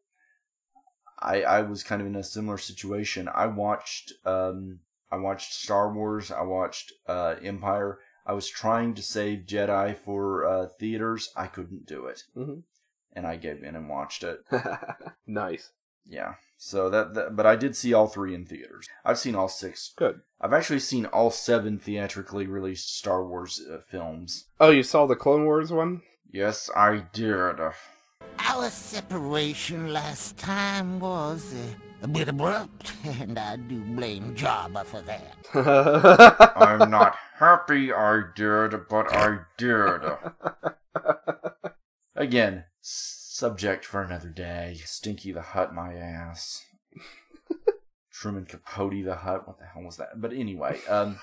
[1.18, 3.28] I, I was kind of in a similar situation.
[3.34, 6.30] I watched, um, I watched Star Wars.
[6.30, 7.98] I watched uh, Empire.
[8.28, 11.30] I was trying to save Jedi for uh, theaters.
[11.34, 12.62] I couldn't do it, Mhm.
[13.14, 14.44] and I gave in and watched it.
[15.26, 15.70] nice.
[16.04, 16.34] Yeah.
[16.58, 18.86] So that, that, but I did see all three in theaters.
[19.04, 19.92] I've seen all six.
[19.96, 20.20] Good.
[20.40, 24.44] I've actually seen all seven theatrically released Star Wars uh, films.
[24.60, 26.02] Oh, you saw the Clone Wars one?
[26.30, 27.32] Yes, I did.
[28.40, 35.00] Our separation last time was uh, a bit abrupt, and I do blame Jabba for
[35.02, 35.36] that.
[36.56, 40.02] I'm not happy I did, but I did.
[42.16, 44.80] Again, subject for another day.
[44.84, 46.64] Stinky the Hut, my ass.
[48.12, 49.46] Truman Capote the Hut.
[49.46, 50.20] What the hell was that?
[50.20, 51.20] But anyway, um,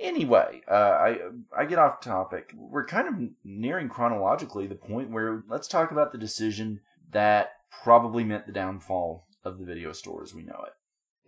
[0.00, 1.18] anyway, uh, I
[1.56, 2.52] I get off topic.
[2.56, 7.50] We're kind of nearing chronologically the point where let's talk about the decision that
[7.82, 10.72] probably meant the downfall of the video store as we know it.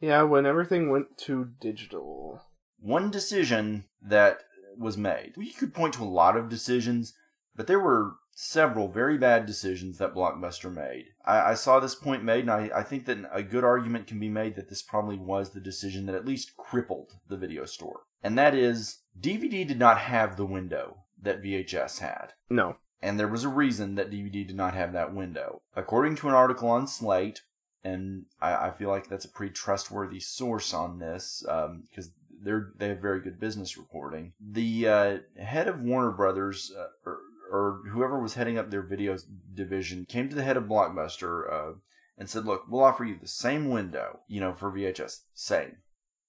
[0.01, 2.43] Yeah, when everything went to digital.
[2.79, 4.41] One decision that
[4.79, 5.35] was made.
[5.37, 7.15] You could point to a lot of decisions,
[7.55, 11.07] but there were several very bad decisions that Blockbuster made.
[11.25, 14.21] I, I saw this point made, and I, I think that a good argument can
[14.21, 18.01] be made that this probably was the decision that at least crippled the video store.
[18.23, 22.35] And that is, DVD did not have the window that VHS had.
[22.51, 22.77] No.
[23.01, 25.63] And there was a reason that DVD did not have that window.
[25.75, 27.41] According to an article on Slate,
[27.87, 32.11] and I, I feel like that's a pretty trustworthy source on this because
[32.43, 34.33] they're they have very good business reporting.
[34.41, 37.19] The uh, head of Warner Brothers, uh, or,
[37.51, 39.17] or whoever was heading up their video
[39.55, 41.73] division, came to the head of Blockbuster uh,
[42.19, 45.77] and said, "Look, we'll offer you the same window, you know, for VHS, same."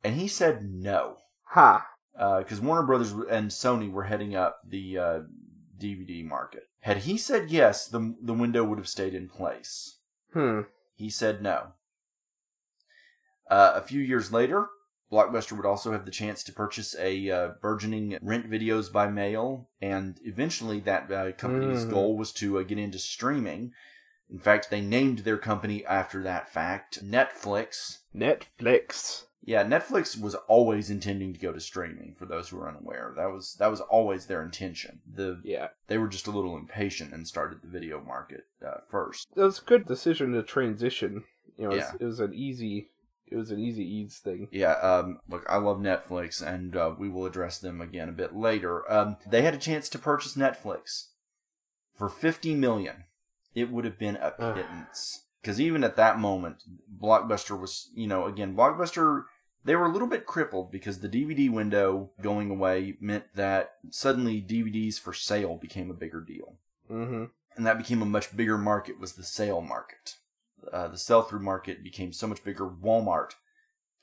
[0.04, 1.18] And he said no.
[1.50, 1.88] Ha.
[2.14, 5.20] Because Warner Brothers and Sony were heading up the uh,
[5.80, 6.64] DVD market.
[6.82, 9.98] Had he said yes, the the window would have stayed in place.
[10.34, 10.62] Hmm.
[10.98, 11.74] He said no.
[13.50, 14.68] Uh, a few years later,
[15.12, 19.70] Blockbuster would also have the chance to purchase a uh, burgeoning rent videos by mail,
[19.82, 21.92] and eventually that uh, company's Mm.
[21.92, 23.72] goal was to uh, get into streaming.
[24.30, 28.00] In fact, they named their company after that fact, Netflix.
[28.14, 29.27] Netflix.
[29.44, 32.16] Yeah, Netflix was always intending to go to streaming.
[32.18, 35.00] For those who are unaware, that was that was always their intention.
[35.12, 39.28] The yeah, they were just a little impatient and started the video market uh, first.
[39.36, 41.24] It was a good decision to transition.
[41.58, 41.92] You know, it was, Yeah.
[42.00, 42.90] it was an easy,
[43.26, 44.50] it was an easy ease thing.
[44.52, 48.36] Yeah, um, look, I love Netflix, and uh, we will address them again a bit
[48.36, 48.90] later.
[48.92, 51.08] Um, they had a chance to purchase Netflix
[51.96, 53.06] for fifty million.
[53.56, 56.62] It would have been a pittance because even at that moment,
[57.02, 59.24] Blockbuster was, you know, again, Blockbuster.
[59.64, 64.42] They were a little bit crippled because the DVD window going away meant that suddenly
[64.42, 66.58] DVDs for sale became a bigger deal
[66.92, 67.26] Mm-hmm.
[67.58, 70.16] and that became a much bigger market was the sale market
[70.72, 73.32] uh, the sell-through market became so much bigger walmart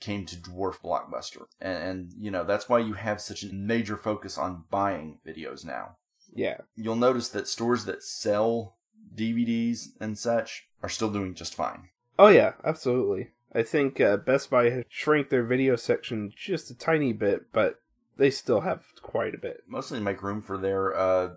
[0.00, 3.96] came to dwarf blockbuster and, and you know that's why you have such a major
[3.96, 5.96] focus on buying videos now
[6.34, 6.58] Yeah.
[6.76, 8.76] you'll notice that stores that sell
[9.14, 13.30] dvds and such are still doing just fine Oh yeah, absolutely.
[13.52, 17.80] I think uh, Best Buy has shrank their video section just a tiny bit, but
[18.16, 19.64] they still have quite a bit.
[19.66, 21.30] mostly make room for their uh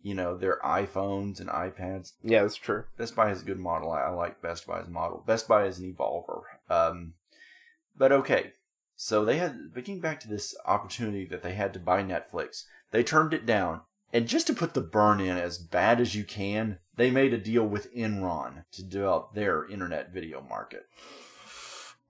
[0.00, 2.84] you know their iphones and ipads Yeah, that's true.
[2.96, 3.90] Best Buy has a good model.
[3.90, 5.22] I, like Best Buy's model.
[5.26, 6.42] Best Buy is an evolver.
[6.68, 7.14] Um,
[7.96, 8.52] but okay,
[8.96, 12.64] so they had getting back to this opportunity that they had to buy Netflix.
[12.90, 13.82] They turned it down,
[14.12, 17.38] and just to put the burn in as bad as you can, they made a
[17.38, 20.86] deal with Enron to develop their internet video market.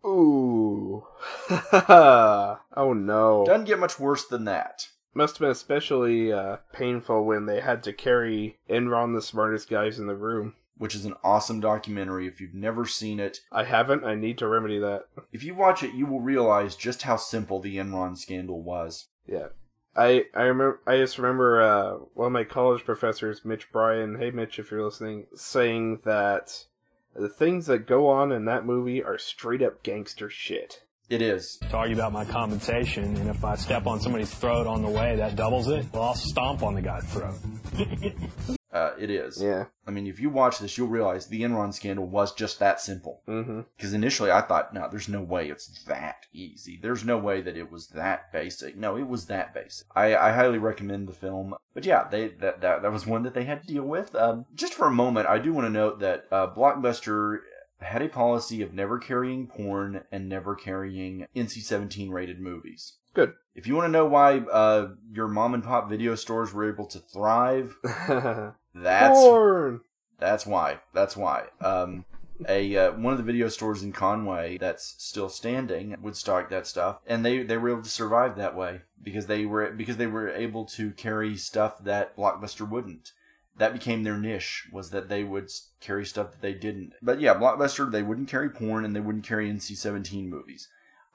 [0.04, 1.06] Ooh.
[1.50, 2.58] oh
[2.94, 3.44] no.
[3.46, 4.88] Doesn't get much worse than that.
[5.14, 9.98] Must have been especially uh, painful when they had to carry Enron, the smartest guys
[9.98, 10.54] in the room.
[10.78, 12.26] Which is an awesome documentary.
[12.26, 14.04] If you've never seen it, I haven't.
[14.04, 15.04] I need to remedy that.
[15.30, 19.06] if you watch it, you will realize just how simple the Enron scandal was.
[19.24, 19.48] Yeah.
[19.96, 20.80] I I remember.
[20.86, 24.16] I just remember uh, one of my college professors, Mitch Bryan.
[24.18, 26.64] Hey, Mitch, if you're listening, saying that
[27.14, 30.82] the things that go on in that movie are straight up gangster shit.
[31.10, 31.58] It is.
[31.68, 35.16] To argue about my compensation, and if I step on somebody's throat on the way,
[35.16, 35.84] that doubles it.
[35.92, 37.38] Well, I'll stomp on the guy's throat.
[38.72, 39.42] Uh, it is.
[39.42, 39.66] Yeah.
[39.86, 43.20] I mean, if you watch this, you'll realize the Enron scandal was just that simple.
[43.28, 43.60] Mm-hmm.
[43.76, 46.78] Because initially I thought, no, there's no way it's that easy.
[46.80, 48.76] There's no way that it was that basic.
[48.76, 49.86] No, it was that basic.
[49.94, 51.54] I, I highly recommend the film.
[51.74, 54.14] But yeah, they that, that that was one that they had to deal with.
[54.14, 57.40] Um, just for a moment, I do want to note that uh, Blockbuster
[57.80, 62.94] had a policy of never carrying porn and never carrying NC-17 rated movies.
[63.14, 63.34] Good.
[63.54, 66.86] If you want to know why uh, your mom and pop video stores were able
[66.86, 67.76] to thrive,
[68.74, 69.18] that's
[70.18, 70.80] that's why.
[70.92, 71.46] That's why.
[71.60, 72.04] Um,
[72.48, 76.66] a uh, one of the video stores in Conway that's still standing would stock that
[76.66, 80.06] stuff, and they they were able to survive that way because they were because they
[80.06, 83.12] were able to carry stuff that Blockbuster wouldn't.
[83.58, 85.50] That became their niche was that they would
[85.80, 86.94] carry stuff that they didn't.
[87.02, 90.68] But yeah, Blockbuster they wouldn't carry porn and they wouldn't carry NC-17 movies.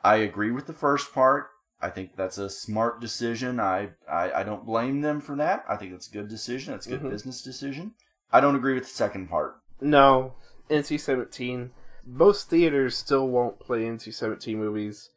[0.04, 1.50] I agree with the first part.
[1.82, 3.60] I think that's a smart decision.
[3.60, 5.64] I, I, I don't blame them for that.
[5.70, 6.74] I think that's a good decision.
[6.74, 7.10] It's a good Mhm.
[7.12, 7.94] business decision.
[8.32, 9.58] I don't agree with the second part.
[9.80, 10.34] No,
[10.70, 11.70] NC-17.
[12.06, 15.10] Most theaters still won't play NC-17 movies.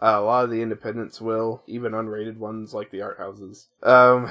[0.00, 3.68] Uh, a lot of the independents will, even unrated ones like the art houses.
[3.82, 4.30] Um,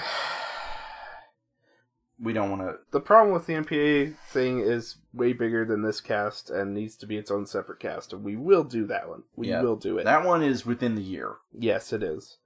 [2.22, 2.76] we don't want to.
[2.92, 7.06] The problem with the MPA thing is way bigger than this cast and needs to
[7.08, 9.24] be its own separate cast, and we will do that one.
[9.36, 9.62] We Yeah.
[9.62, 10.04] will do it.
[10.04, 11.36] That one is within the year.
[11.52, 12.38] Yes, it is.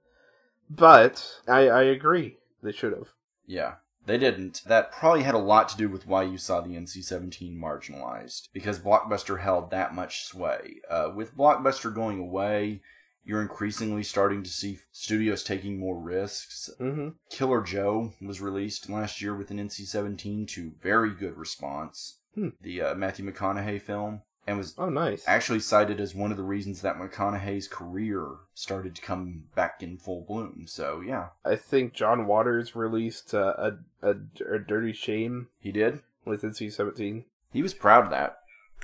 [0.68, 2.38] But I, I agree.
[2.62, 3.08] They should have.
[3.46, 3.74] Yeah,
[4.06, 4.62] they didn't.
[4.66, 8.78] That probably had a lot to do with why you saw the NC-17 marginalized, because
[8.78, 10.76] Blockbuster held that much sway.
[10.90, 12.80] Uh, with Blockbuster going away,
[13.26, 16.70] you're increasingly starting to see studios taking more risks.
[16.80, 17.08] Mm-hmm.
[17.28, 22.18] Killer Joe was released last year with an NC-17 to very good response.
[22.34, 22.50] Hmm.
[22.60, 24.22] The uh, Matthew McConaughey film.
[24.48, 25.24] And was Oh, nice.
[25.26, 29.98] actually cited as one of the reasons that McConaughey's career started to come back in
[29.98, 30.66] full bloom.
[30.68, 33.72] So yeah, I think John Waters released uh, a,
[34.08, 34.14] a,
[34.54, 36.02] a Dirty Shame he did.
[36.24, 37.24] with NC-17.
[37.52, 38.36] He was proud of that.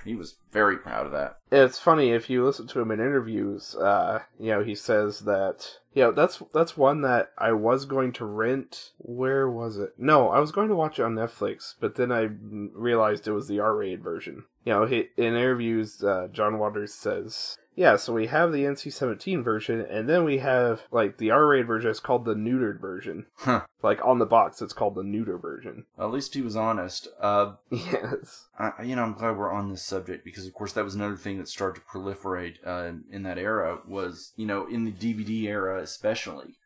[0.05, 1.39] He was very proud of that.
[1.51, 3.75] It's funny if you listen to him in interviews.
[3.75, 8.13] Uh, you know, he says that you know that's that's one that I was going
[8.15, 8.93] to rent.
[8.99, 9.95] Where was it?
[9.99, 12.29] No, I was going to watch it on Netflix, but then I
[12.75, 14.45] realized it was the R-rated version.
[14.65, 19.43] You know, he, in interviews, uh, John Waters says, "Yeah, so we have the NC-17
[19.43, 21.91] version, and then we have like the R-rated version.
[21.91, 23.27] It's called the neutered version.
[23.37, 23.63] Huh.
[23.83, 25.85] Like on the box, it's called the neuter version.
[25.99, 27.09] At least he was honest.
[27.21, 28.47] Uh, Yes.
[28.59, 31.17] I, you know, I'm glad we're on this subject because, of course, that was another
[31.17, 33.81] thing that started to proliferate uh, in that era.
[33.87, 36.59] Was you know, in the DVD era especially,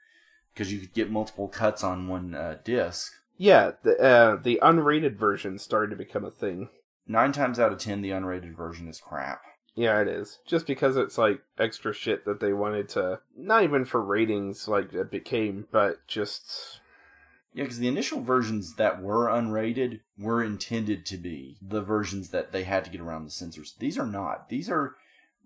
[0.52, 3.12] because you could get multiple cuts on one uh, disc.
[3.36, 6.68] Yeah, the uh, the unrated version started to become a thing.
[7.06, 9.42] Nine times out of ten, the unrated version is crap.
[9.74, 10.38] Yeah, it is.
[10.46, 14.92] Just because it's like extra shit that they wanted to, not even for ratings like
[14.92, 16.80] it became, but just.
[17.57, 22.52] Yeah, because the initial versions that were unrated were intended to be the versions that
[22.52, 23.74] they had to get around the censors.
[23.78, 24.50] These are not.
[24.50, 24.94] These are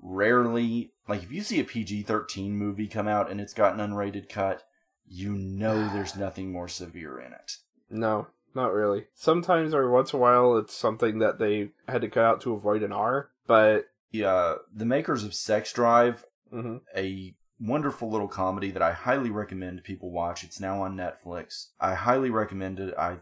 [0.03, 3.79] rarely like if you see a PG thirteen movie come out and it's got an
[3.79, 4.65] unrated cut,
[5.07, 7.59] you know there's nothing more severe in it.
[7.89, 9.05] No, not really.
[9.15, 12.55] Sometimes or once in a while it's something that they had to cut out to
[12.55, 13.87] avoid an R, but.
[14.13, 16.81] Yeah, the makers of Sex Drive, mhm.
[16.97, 20.43] a wonderful little comedy that I highly recommend people watch.
[20.43, 21.67] It's now on Netflix.
[21.79, 22.95] I highly recommend it.
[22.99, 23.19] I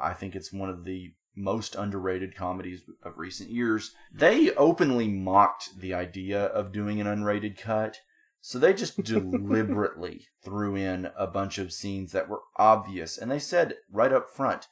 [0.00, 3.94] I think it's one of the most underrated comedies of recent years.
[4.12, 8.00] They openly mocked the idea of doing an unrated cut.
[8.40, 13.38] So they just deliberately threw in a bunch of scenes that were obvious and they
[13.38, 14.68] said right up front,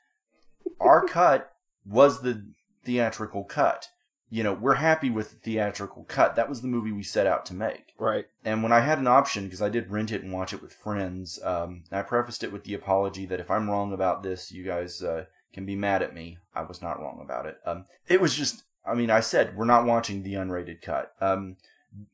[0.81, 1.53] our cut
[1.85, 2.47] was the
[2.85, 3.89] theatrical cut.
[4.33, 6.37] You know, we're happy with the theatrical cut.
[6.37, 7.95] That was the movie we set out to make.
[7.99, 8.27] Right.
[8.45, 10.73] And when I had an option, because I did rent it and watch it with
[10.73, 14.65] friends, um, I prefaced it with the apology that if I'm wrong about this, you
[14.65, 16.39] guys uh, can be mad at me.
[16.55, 17.59] I was not wrong about it.
[17.67, 21.13] Um, it was just, I mean, I said we're not watching the unrated cut.
[21.21, 21.57] Um,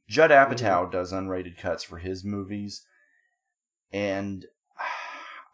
[0.09, 2.87] Judd Apatow does unrated cuts for his movies,
[3.93, 4.47] and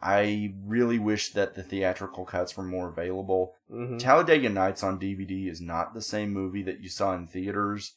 [0.05, 3.55] I really wish that the theatrical cuts were more available.
[3.71, 3.97] Mhm.
[3.99, 7.95] Talladega Nights on DVD is not the same movie that you saw in theaters,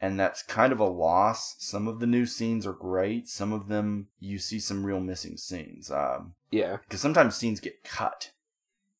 [0.00, 1.54] and that's kind of a loss.
[1.62, 3.28] Some of the new scenes are great.
[3.28, 5.88] Some of them you see some real missing scenes.
[5.90, 6.78] Um, Yeah.
[6.78, 8.32] because sometimes scenes get cut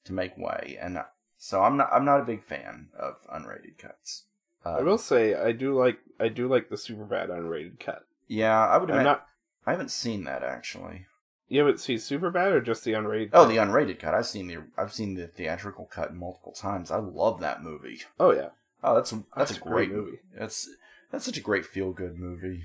[0.05, 1.03] to make way, and
[1.37, 4.27] so I'm not I'm not a big fan of unrated cuts.
[4.65, 8.07] Uh, I will say I do like I do like the Superbad unrated cut.
[8.29, 8.91] Yeah, I would.
[8.91, 9.27] I'm not-
[9.67, 11.07] I haven't seen that actually.
[11.51, 13.31] You but see, Superbad or just the unrated?
[13.33, 14.15] Oh, the unrated cut.
[14.15, 16.93] I've seen the I've seen the theatrical cut multiple times.
[16.93, 18.03] I love that movie.
[18.21, 18.51] Oh yeah.
[18.85, 20.11] Oh, that's a, that's, That's a great great movie.
[20.13, 20.19] movie.
[20.39, 20.71] That's
[21.11, 22.63] that's such a great feel good movie.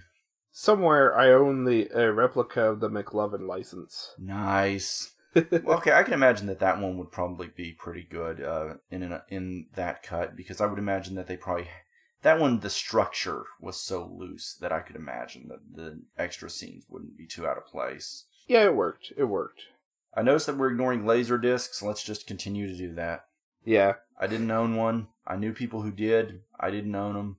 [0.52, 4.14] Somewhere I own the a replica of the McLovin license.
[4.20, 5.14] Nice.
[5.34, 9.02] well, okay, I can imagine that that one would probably be pretty good uh, in
[9.02, 11.68] an, in that cut because I would imagine that they probably
[12.22, 16.86] that one the structure was so loose that I could imagine that the extra scenes
[16.88, 18.26] wouldn't be too out of place.
[18.48, 19.12] Yeah, it worked.
[19.18, 19.62] It worked.
[20.14, 21.82] I noticed that we're ignoring laser discs.
[21.82, 23.26] Let's just continue to do that.
[23.64, 23.96] Yeah.
[24.20, 25.08] I didn't own one.
[25.28, 26.42] I knew people who did.
[26.60, 27.38] I didn't own them.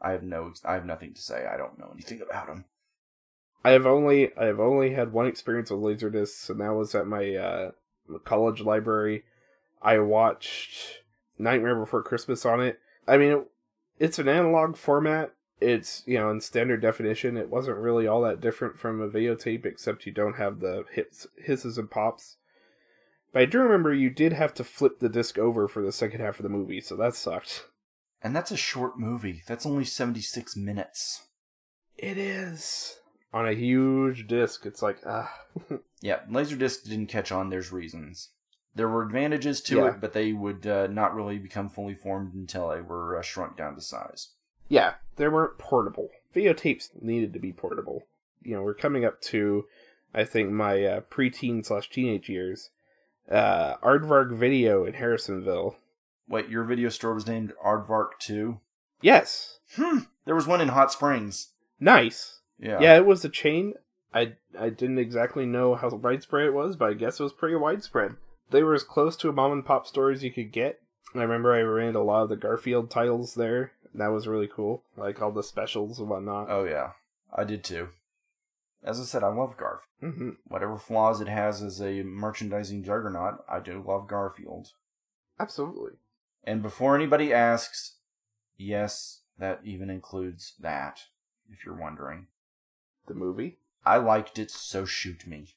[0.00, 0.54] I have no.
[0.64, 1.46] I have nothing to say.
[1.46, 2.64] I don't know anything about them.
[3.64, 6.94] I have only I have only had one experience with laser discs, and that was
[6.94, 7.70] at my uh,
[8.24, 9.24] college library.
[9.82, 11.02] I watched
[11.38, 12.78] Nightmare Before Christmas on it.
[13.06, 13.50] I mean, it,
[13.98, 15.34] it's an analog format.
[15.60, 17.36] It's you know in standard definition.
[17.36, 21.26] It wasn't really all that different from a videotape, except you don't have the hits,
[21.36, 22.36] hisses and pops.
[23.32, 26.20] But I do remember you did have to flip the disc over for the second
[26.20, 27.66] half of the movie, so that sucked.
[28.22, 29.42] And that's a short movie.
[29.46, 31.26] That's only seventy six minutes.
[31.96, 32.96] It is
[33.32, 34.64] on a huge disc.
[34.66, 35.32] It's like ah.
[36.00, 37.50] Yeah, Laserdisc didn't catch on.
[37.50, 38.30] There's reasons.
[38.74, 39.88] There were advantages to Yeah.
[39.88, 43.56] it, but they would uh, not really become fully formed until they were uh, shrunk
[43.58, 44.28] down to size.
[44.70, 46.08] Yeah, they weren't portable.
[46.34, 48.04] Videotapes needed to be portable.
[48.40, 49.66] You know, we're coming up to,
[50.14, 52.70] I think, my uh, preteen slash teenage years,
[53.30, 55.74] uh, Aardvark Video in Harrisonville.
[56.28, 58.60] Wait, your video store was named Aardvark 2?
[59.02, 59.58] Yes.
[59.74, 59.98] Hmm.
[60.24, 61.48] There was one in Hot Springs.
[61.80, 62.40] Nice.
[62.58, 62.78] Yeah.
[62.80, 63.74] Yeah, it was a chain.
[64.14, 67.56] I I didn't exactly know how widespread it was, but I guess it was pretty
[67.56, 68.16] widespread.
[68.50, 70.80] They were as close to a mom and pop store as you could get.
[71.14, 73.72] I remember I ran a lot of the Garfield titles there.
[73.94, 76.48] That was really cool, like all the specials and whatnot.
[76.50, 76.92] Oh yeah,
[77.34, 77.88] I did too.
[78.82, 80.14] As I said, I love Garfield.
[80.14, 84.72] hmm Whatever flaws it has as a merchandising juggernaut, I do love Garfield.
[85.38, 85.92] Absolutely.
[86.44, 87.96] And before anybody asks,
[88.56, 91.02] yes, that even includes that,
[91.50, 92.28] if you're wondering.
[93.06, 93.58] The movie?
[93.84, 95.48] I liked it, so shoot me.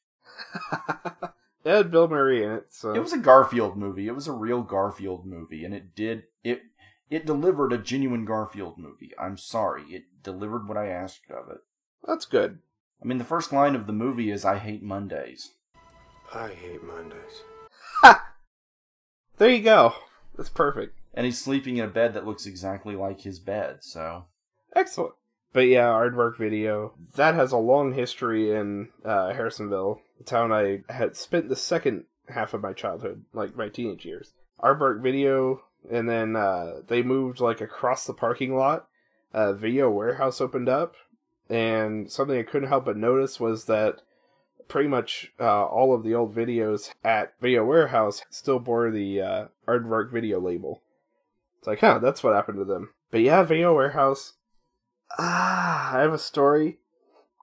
[1.66, 4.08] It had Bill Murray in it, so It was a Garfield movie.
[4.08, 6.64] It was a real Garfield movie, and it did it
[7.10, 9.12] it delivered a genuine Garfield movie.
[9.20, 11.60] I'm sorry, it delivered what I asked of it.
[12.08, 12.60] that's good.
[13.01, 15.51] I mean, the first line of the movie is "I hate Mondays."
[16.34, 17.43] I hate Mondays.
[18.01, 18.34] Ha!
[19.38, 19.93] There you go.
[20.36, 20.97] That's perfect.
[21.14, 23.84] and he's sleeping in a bed that looks exactly like his bed.
[23.84, 24.26] So
[24.76, 25.14] Excellent.
[25.51, 26.93] But yeah, Aardvark Video.
[27.16, 32.06] That has a long history in uh, Harrisonville, the town I had spent the second
[32.30, 34.32] half of my childhood, like my teenage years.
[34.60, 38.88] Aardvark Video, and then uh, they moved like across the parking lot.
[39.34, 40.96] A video warehouse opened up,
[41.50, 44.02] and something I couldn't help but notice was that
[44.68, 49.46] pretty much uh, all of the old videos at Video Warehouse still bore the uh,
[49.68, 50.82] Aardvark Video label.
[51.60, 52.90] It's like, huh, that's what happened to them.
[53.12, 54.34] But yeah, Video Warehouse.
[55.18, 56.80] Ah, I have a story.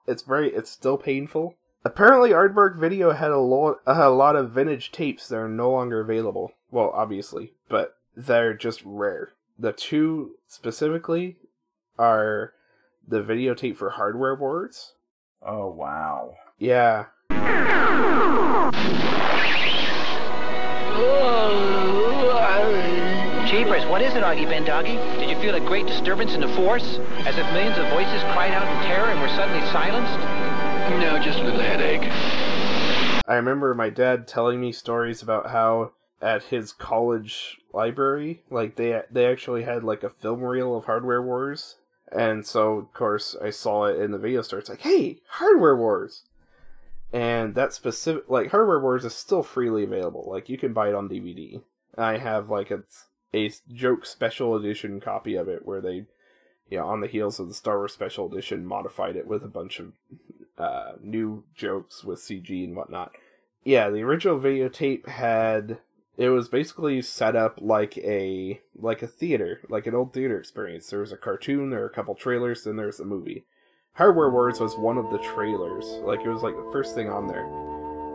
[0.07, 1.55] It's very, it's still painful.
[1.85, 6.01] Apparently, Aardvark Video had a lot, a lot of vintage tapes that are no longer
[6.01, 6.51] available.
[6.69, 9.33] Well, obviously, but they're just rare.
[9.57, 11.37] The two specifically
[11.97, 12.53] are
[13.07, 14.93] the videotape for Hardware Wars.
[15.41, 16.35] Oh wow.
[16.57, 17.05] Yeah.
[23.51, 24.95] Jeepers, what is it, Augie Ben Doggie?
[25.19, 26.99] Did you feel a great disturbance in the force?
[27.25, 30.17] As if millions of voices cried out in terror and were suddenly silenced?
[31.01, 32.09] No, just a little headache.
[33.27, 35.91] I remember my dad telling me stories about how
[36.21, 41.21] at his college library, like they they actually had like a film reel of Hardware
[41.21, 41.75] Wars,
[42.11, 44.59] and so of course I saw it in the video store.
[44.59, 46.23] It's like, hey, Hardware Wars,
[47.11, 50.25] and that specific like Hardware Wars is still freely available.
[50.27, 51.61] Like you can buy it on DVD.
[51.97, 52.83] I have like a
[53.33, 56.05] a joke special edition copy of it where they,
[56.69, 59.47] you know, on the heels of the Star Wars special edition, modified it with a
[59.47, 59.93] bunch of
[60.57, 63.13] uh, new jokes with CG and whatnot.
[63.63, 65.79] Yeah, the original videotape had
[66.21, 70.87] it was basically set up like a like a theater, like an old theater experience.
[70.87, 73.45] There was a cartoon, there were a couple trailers, then there's a movie.
[73.93, 75.85] Hardware Wars was one of the trailers.
[76.03, 77.45] Like it was like the first thing on there.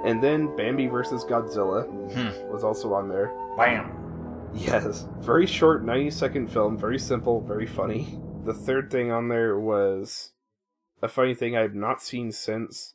[0.04, 1.24] And then Bambi vs.
[1.24, 2.52] Godzilla mm-hmm.
[2.52, 3.32] was also on there.
[3.56, 4.50] Bam.
[4.54, 5.06] Yes.
[5.18, 8.20] Very short, 90 second film, very simple, very funny.
[8.44, 10.30] The third thing on there was
[11.02, 12.94] a funny thing I've not seen since.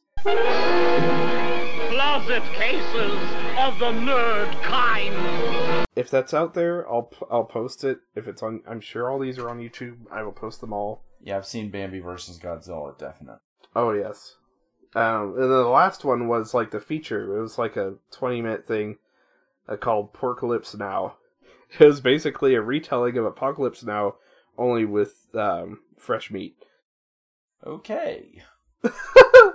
[1.92, 3.20] Closet cases
[3.58, 5.86] of the nerd kind.
[5.96, 8.00] If that's out there, I'll p- I'll post it.
[8.16, 9.98] If it's on, I'm sure all these are on YouTube.
[10.12, 11.04] I will post them all.
[11.24, 13.40] Yeah, I've seen Bambi versus Godzilla, definite.
[13.76, 14.36] Oh yes.
[14.94, 17.38] Um, and then the last one was like the feature.
[17.38, 18.98] It was like a 20 minute thing
[19.68, 21.16] uh, called Porklips Now.
[21.80, 24.16] It was basically a retelling of Apocalypse Now,
[24.58, 26.58] only with um, fresh meat.
[27.66, 28.44] Okay.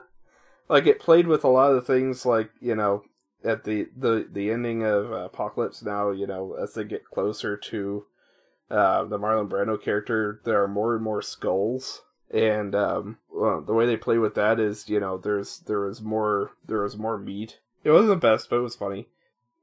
[0.68, 3.04] like it played with a lot of the things like you know
[3.44, 8.04] at the the the ending of apocalypse now you know as they get closer to
[8.70, 12.02] uh the marlon brando character there are more and more skulls.
[12.28, 16.02] And um well, the way they play with that is you know there's there was
[16.02, 17.60] more there was more meat.
[17.84, 19.06] It wasn't the best but it was funny.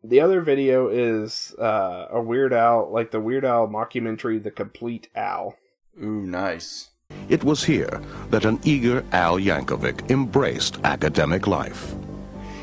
[0.02, 5.10] The other video is uh a weird al like the weird al mockumentary the complete
[5.14, 5.58] al.
[6.02, 6.92] Ooh, nice.
[7.30, 11.96] It was here that an eager Al Yankovic embraced academic life.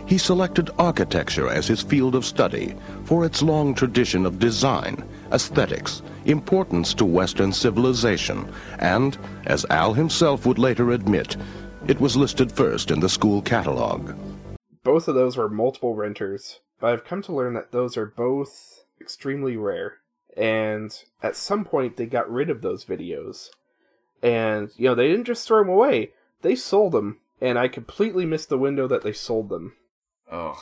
[0.07, 2.75] He selected architecture as his field of study
[3.05, 9.17] for its long tradition of design, aesthetics, importance to Western civilization, and,
[9.47, 11.37] as Al himself would later admit,
[11.87, 14.15] it was listed first in the school catalog.
[14.83, 18.85] both of those were multiple renters, but I've come to learn that those are both
[19.01, 19.99] extremely rare.
[20.37, 20.91] And
[21.23, 23.51] at some point, they got rid of those videos.
[24.23, 26.11] And, you know, they didn't just throw them away,
[26.43, 27.21] they sold them.
[27.41, 29.75] And I completely missed the window that they sold them.
[30.31, 30.59] Ugh.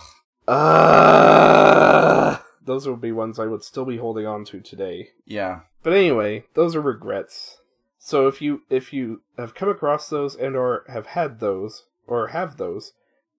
[0.50, 5.10] Ah, those would be ones I would still be holding on to today.
[5.26, 5.60] Yeah.
[5.82, 7.58] But anyway, those are regrets.
[7.98, 12.28] So if you if you have come across those and or have had those or
[12.28, 12.92] have those,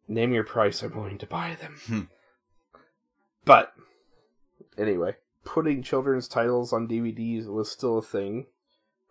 [0.08, 0.84] name your price.
[0.84, 2.10] I'm willing to buy them.
[3.46, 3.74] But
[4.78, 8.46] anyway, putting children's titles on DVDs was still a thing.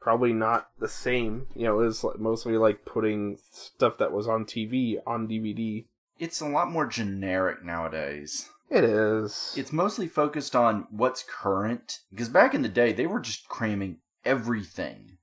[0.08, 1.48] Probably not the same.
[1.54, 5.84] You know, it was mostly like putting stuff that was on TV on DVD.
[6.18, 8.48] It's a lot more generic nowadays.
[8.70, 9.52] It is.
[9.54, 11.98] It's mostly focused on what's current.
[12.10, 15.18] Because back in the day, they were just cramming everything.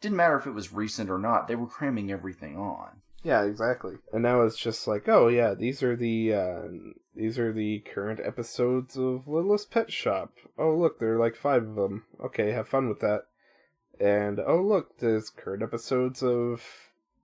[0.00, 3.02] Didn't matter if it was recent or not, they were cramming everything on.
[3.24, 3.94] Yeah, exactly.
[4.12, 6.62] And now it's just like, oh yeah, these are the uh,
[7.16, 10.34] these are the current episodes of Littlest Pet Shop.
[10.56, 12.04] Oh look, there are like five of them.
[12.24, 13.24] Okay, have fun with that.
[14.00, 16.62] And oh look, there's current episodes of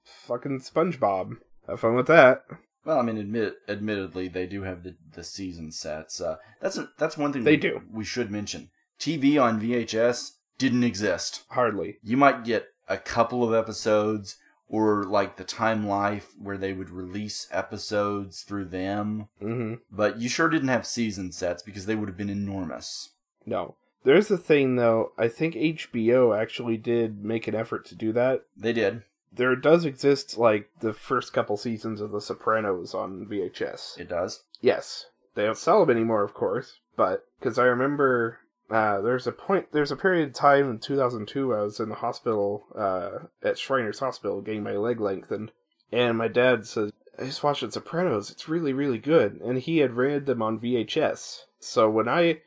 [0.04, 1.36] fucking SpongeBob.
[1.66, 2.44] Have fun with that.
[2.84, 6.20] Well, I mean, admit, admittedly, they do have the, the season sets.
[6.20, 7.82] Uh, that's a, that's one thing They we, do.
[7.92, 8.70] we should mention.
[8.98, 11.42] TV on VHS didn't exist.
[11.50, 11.98] Hardly.
[12.02, 14.36] You might get a couple of episodes,
[14.66, 19.28] or like the Time Life, where they would release episodes through them.
[19.42, 19.74] Mm-hmm.
[19.90, 23.10] But you sure didn't have season sets because they would have been enormous.
[23.44, 23.76] No.
[24.04, 25.12] There's the thing though.
[25.18, 28.44] I think HBO actually did make an effort to do that.
[28.56, 29.02] They did.
[29.32, 33.98] There does exist like the first couple seasons of The Sopranos on VHS.
[33.98, 34.42] It does.
[34.60, 36.78] Yes, they don't sell them anymore, of course.
[36.96, 38.40] But because I remember,
[38.70, 41.94] uh, there's a point, there's a period of time in 2002 I was in the
[41.96, 45.52] hospital uh, at Shriners Hospital getting my leg lengthened,
[45.92, 48.30] and my dad says, "I just watched The Sopranos.
[48.30, 51.44] It's really, really good." And he had rented them on VHS.
[51.60, 52.40] So when I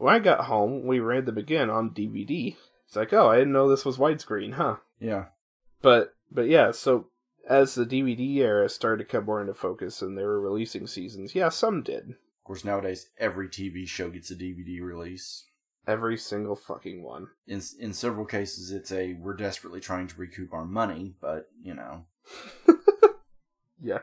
[0.00, 2.56] when I got home, we rented them again on DVD.
[2.86, 4.76] It's like, oh, I didn't know this was widescreen, huh?
[4.98, 5.26] Yeah.
[5.82, 7.08] But but yeah, so
[7.48, 11.34] as the DVD era started to come more into focus and they were releasing seasons,
[11.34, 12.10] yeah, some did.
[12.10, 15.44] Of course, nowadays every TV show gets a DVD release.
[15.86, 17.28] Every single fucking one.
[17.46, 21.74] In in several cases, it's a we're desperately trying to recoup our money, but you
[21.74, 22.04] know,
[23.82, 24.00] Yeah.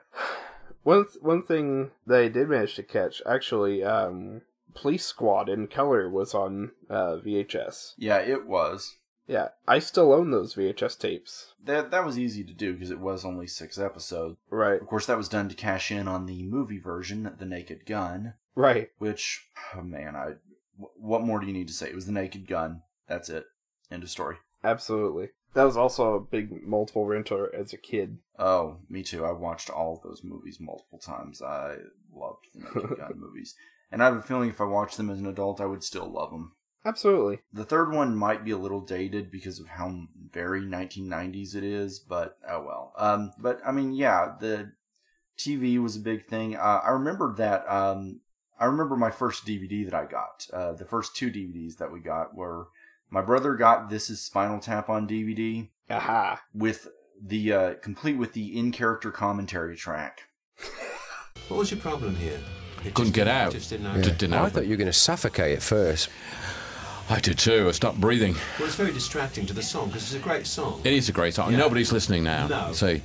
[0.83, 4.41] One th- one thing that I did manage to catch, actually, um,
[4.75, 7.93] Police Squad in color was on uh, VHS.
[7.97, 8.95] yeah, it was.
[9.27, 11.53] Yeah, I still own those VHS tapes.
[11.61, 14.37] That that was easy to do because it was only six episodes.
[14.49, 14.81] Right.
[14.81, 18.35] Of course, that was done to cash in on the movie version, The Naked Gun.
[18.55, 18.89] Right.
[18.99, 20.35] Which, oh man, I
[20.95, 21.89] what more do you need to say?
[21.89, 22.83] It was The Naked Gun.
[23.09, 23.45] That's it.
[23.91, 24.37] End of story.
[24.63, 25.29] Absolutely.
[25.53, 28.19] That was also a big multiple renter as a kid.
[28.37, 29.25] Oh, me too.
[29.25, 31.41] I watched all of those movies multiple times.
[31.41, 31.77] I
[32.13, 33.55] loved the Naked Gun movies,
[33.91, 36.11] and I have a feeling if I watched them as an adult, I would still
[36.11, 36.53] love them.
[36.85, 37.39] Absolutely.
[37.51, 41.99] The third one might be a little dated because of how very 1990s it is,
[41.99, 42.93] but oh well.
[42.97, 44.71] Um, but I mean, yeah, the
[45.37, 46.55] TV was a big thing.
[46.55, 47.69] Uh, I remember that.
[47.69, 48.21] Um,
[48.59, 50.47] I remember my first DVD that I got.
[50.51, 52.69] Uh, the first two DVDs that we got were
[53.09, 55.69] my brother got This Is Spinal Tap on DVD.
[55.89, 56.41] Aha.
[56.53, 56.87] With
[57.21, 60.21] the uh, complete with the in character commentary track.
[61.47, 62.41] What was your problem here?
[62.87, 63.51] It Couldn't get out.
[63.51, 64.01] Just didn't Yeah.
[64.01, 66.09] Just didn't oh, I thought you were going to suffocate at first.
[67.09, 67.67] I did too.
[67.67, 68.35] I stopped breathing.
[68.59, 70.81] Well, it's very distracting to the song because it's a great song.
[70.83, 71.51] It is a great song.
[71.51, 71.57] Yeah.
[71.59, 72.47] Nobody's listening now.
[72.47, 72.73] No.
[72.73, 73.01] See,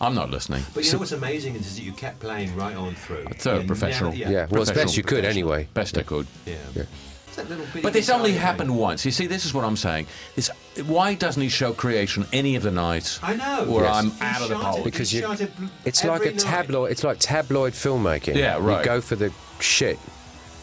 [0.00, 0.62] I'm not listening.
[0.72, 3.26] But you know what's amazing is that you kept playing right on through.
[3.38, 4.12] So You professional.
[4.12, 5.68] never- Yeah, well, as best you could anyway.
[5.74, 6.26] Best I could.
[6.46, 6.84] Yeah.
[7.30, 9.04] It's that little bitty But this only guitar happened once.
[9.04, 10.08] You see, this is what I'm saying.
[10.34, 10.50] This,
[10.86, 13.20] why doesn't he show creation any of the nights?
[13.22, 13.70] I know.
[13.70, 13.96] Where Yes.
[13.96, 14.80] I'm He out of the shot pole.
[14.80, 14.84] it.
[14.84, 15.40] Because you, shot
[15.84, 16.38] it's like a every night.
[16.40, 16.90] tabloid.
[16.90, 18.34] It's like tabloid filmmaking.
[18.34, 18.80] Yeah, right.
[18.80, 19.98] You go for the shit.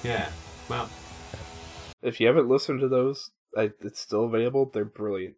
[0.03, 0.27] Yeah.
[0.68, 0.89] Well,
[2.02, 4.69] If you haven't listened to those, I, it's still available.
[4.73, 5.35] They're brilliant.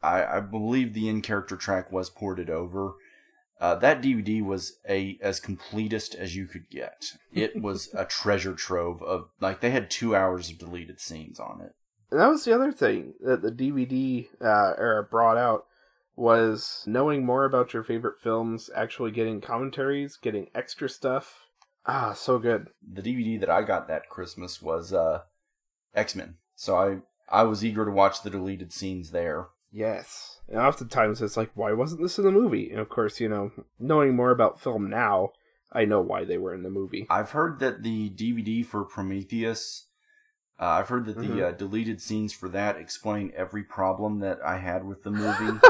[0.00, 2.94] I, I believe the in character track was ported over.
[3.60, 7.12] Uh, that DVD was a as completest as you could get.
[7.32, 11.60] It was a treasure trove of like they had two hours of deleted scenes on
[11.60, 11.74] it.
[12.10, 15.66] And that was the other thing that the DVD uh, era brought out
[16.16, 21.46] was knowing more about your favorite films, actually getting commentaries, getting extra stuff.
[21.86, 22.68] Ah, so good.
[22.82, 25.22] The DVD that I got that Christmas was uh,
[25.94, 26.98] X Men, so I
[27.30, 29.48] I was eager to watch the deleted scenes there.
[29.72, 30.40] Yes.
[30.48, 32.70] And oftentimes it's like, why wasn't this in the movie?
[32.70, 35.30] And of course, you know, knowing more about film now,
[35.72, 37.06] I know why they were in the movie.
[37.10, 39.86] I've heard that the DVD for Prometheus,
[40.58, 41.42] uh, I've heard that the Mhm.
[41.42, 45.60] uh, deleted scenes for that explain every problem that I had with the movie.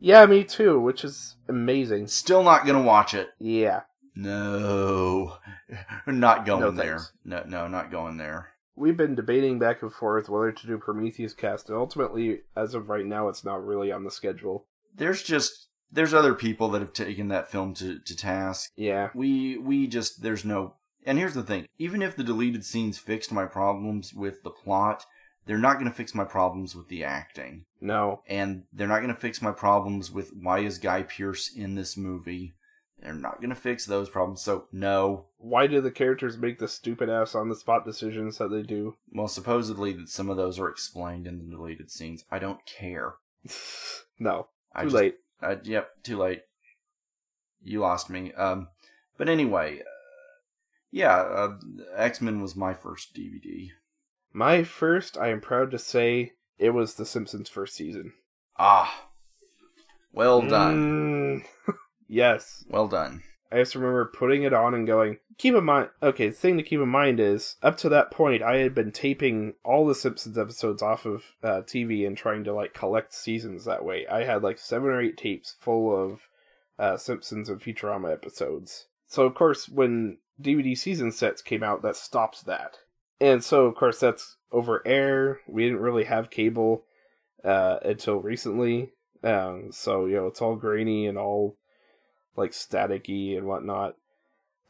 [0.00, 2.06] Yeah, me too, which is amazing.
[2.08, 3.30] Still not gonna watch it.
[3.38, 3.82] Yeah.
[4.14, 5.36] No,
[6.06, 7.00] not going No there.
[7.24, 8.48] No, no, not going there.
[8.74, 12.88] We've been debating back and forth whether to do Prometheus cast, and ultimately, as of
[12.88, 14.66] right now, it's not really on the schedule.
[14.94, 18.72] There's just there's other people that have taken that film to, to task.
[18.76, 19.10] Yeah.
[19.14, 20.74] We we just there's no.
[21.04, 25.04] And here's the thing: even if the deleted scenes fixed my problems with the plot,
[25.44, 27.64] they're not going to fix my problems with the acting.
[27.80, 28.22] No.
[28.28, 31.96] and they're not going to fix my problems with why is Guy Pearce in this
[31.96, 32.54] movie
[33.02, 34.40] They're not going to fix those problems.
[34.42, 35.26] So no.
[35.38, 38.94] Why do the characters make the stupid ass on the spot decisions that they do?
[39.12, 42.24] Well, supposedly that some of those are explained in the deleted scenes.
[42.30, 43.14] I don't care.
[44.20, 45.14] No, I too just- late.
[45.40, 46.42] I, yep, too late.
[47.64, 48.32] You lost me.
[48.34, 48.68] Um,
[49.18, 49.84] but anyway, uh,
[50.92, 51.56] yeah, uh,
[51.96, 53.70] X Men was my first DVD.
[54.32, 58.12] My first, I am proud to say, it was The Simpsons first season.
[58.56, 59.08] Ah,
[60.12, 61.42] well done.
[61.66, 61.74] Mm,
[62.12, 62.64] yes.
[62.68, 63.22] Well done.
[63.50, 66.62] I just remember putting it on and going, keep in mind, okay, the thing to
[66.62, 70.38] keep in mind is, up to that point, I had been taping all the Simpsons
[70.38, 74.06] episodes off of uh, TV and trying to, like, collect seasons that way.
[74.06, 76.28] I had, like, seven or eight tapes full of
[76.78, 78.86] uh, Simpsons and Futurama episodes.
[79.06, 82.78] So, of course, when DVD season sets came out, that stopped that.
[83.20, 85.40] And so, of course, that's over air.
[85.46, 86.84] We didn't really have cable
[87.44, 88.92] uh, until recently.
[89.22, 91.56] Um, so, you know, it's all grainy and all
[92.36, 93.96] like staticky and whatnot.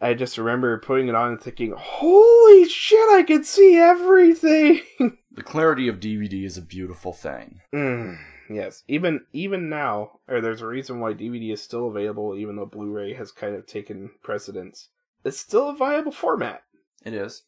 [0.00, 3.08] I just remember putting it on and thinking, "Holy shit!
[3.10, 4.80] I can see everything."
[5.34, 7.62] The clarity of DVD is a beautiful thing.
[7.72, 8.18] Mm,
[8.50, 12.66] yes, even even now, or there's a reason why DVD is still available, even though
[12.66, 14.90] Blu-ray has kind of taken precedence.
[15.24, 16.64] It's still a viable format.
[17.04, 17.44] It is.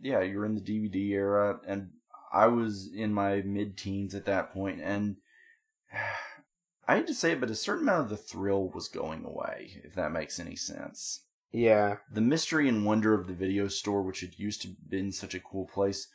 [0.00, 1.90] Yeah, you're in the DVD era, and
[2.32, 5.16] I was in my mid teens at that point, and
[6.86, 9.80] I hate to say it, but a certain amount of the thrill was going away,
[9.84, 11.22] if that makes any sense.
[11.52, 15.34] Yeah, The mystery and wonder of the video store, which had used to been such
[15.34, 16.08] a cool place,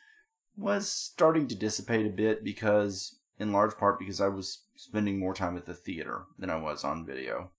[0.58, 5.34] was starting to dissipate a bit because, in large part, because I was spending more
[5.34, 7.52] time at the theater than I was on video.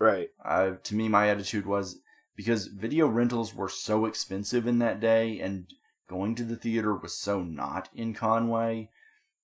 [0.00, 0.30] right.
[0.44, 2.00] I, to me, my attitude was
[2.34, 5.72] because video rentals were so expensive in that day, and
[6.08, 8.90] going to the theater was so not in Conway.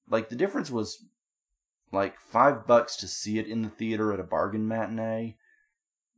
[0.08, 1.04] Like the difference was
[1.94, 5.36] like five bucks to see it in the theater at a bargain matinee,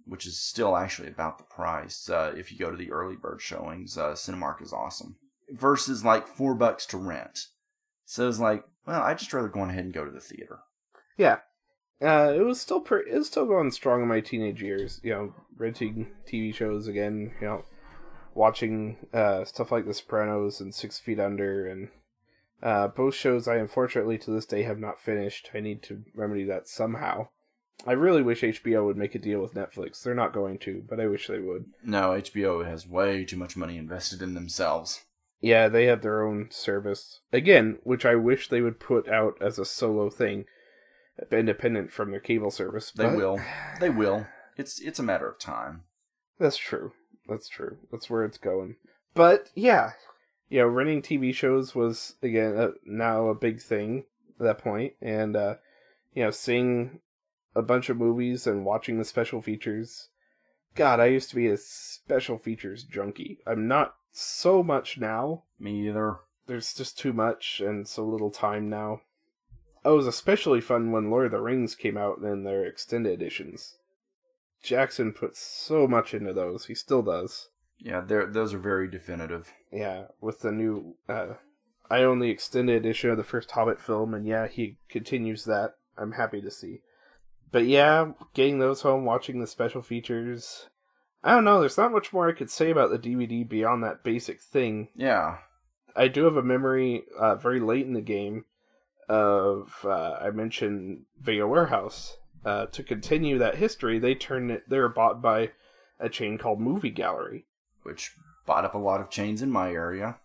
[0.04, 3.40] which is still actually about the price uh, if you go to the early bird
[3.40, 3.96] showings.
[3.96, 5.16] Uh, Cinemark is awesome.
[5.50, 7.46] Versus like four bucks to rent.
[8.04, 10.60] So it's like, well, I'd just rather go ahead and go to the theater.
[11.16, 11.38] Yeah.
[12.00, 15.00] Uh, it was still pre- it was still going strong in my teenage years.
[15.02, 17.32] You know, renting TV shows again.
[17.40, 17.64] You know,
[18.34, 21.88] watching uh, stuff like The Sopranos and Six Feet Under, and
[22.62, 25.50] uh, both shows I unfortunately to this day have not finished.
[25.54, 27.28] I need to remedy that somehow.
[27.86, 30.02] I really wish HBO would make a deal with Netflix.
[30.02, 31.66] They're not going to, but I wish they would.
[31.84, 35.04] No, HBO has way too much money invested in themselves.
[35.40, 39.58] Yeah, they have their own service again, which I wish they would put out as
[39.58, 40.46] a solo thing,
[41.30, 42.90] independent from their cable service.
[42.90, 43.38] They will.
[43.78, 44.26] They will.
[44.56, 45.82] It's it's a matter of time.
[46.38, 46.92] That's true.
[47.28, 47.76] That's true.
[47.92, 48.76] That's where it's going.
[49.14, 49.92] But yeah,
[50.48, 54.04] you know, renting TV shows was again uh, now a big thing
[54.38, 55.54] at that point, and uh,
[56.14, 57.00] you know, seeing
[57.54, 60.08] a bunch of movies and watching the special features.
[60.74, 63.38] God, I used to be a special features junkie.
[63.46, 65.44] I'm not so much now.
[65.58, 66.18] Me either.
[66.46, 69.00] There's just too much and so little time now.
[69.84, 73.12] Oh, it was especially fun when Lord of the Rings came out in their extended
[73.12, 73.76] editions.
[74.62, 76.66] Jackson put so much into those.
[76.66, 77.48] He still does.
[77.78, 79.52] Yeah, they're, those are very definitive.
[79.72, 81.34] Yeah, with the new uh
[81.88, 85.74] I own the extended issue of the first Hobbit film and yeah, he continues that.
[85.96, 86.80] I'm happy to see.
[87.52, 90.68] But yeah, getting those home, watching the special features.
[91.22, 94.04] I don't know, there's not much more I could say about the DVD beyond that
[94.04, 94.88] basic thing.
[94.94, 95.38] Yeah.
[95.94, 98.44] I do have a memory uh, very late in the game
[99.08, 102.16] of uh, I mentioned Video Warehouse.
[102.44, 104.68] Uh, to continue that history, they turned it.
[104.68, 105.50] They were bought by
[105.98, 107.45] a chain called Movie Gallery,
[107.86, 108.12] Which
[108.44, 110.18] bought up a lot of chains in my area.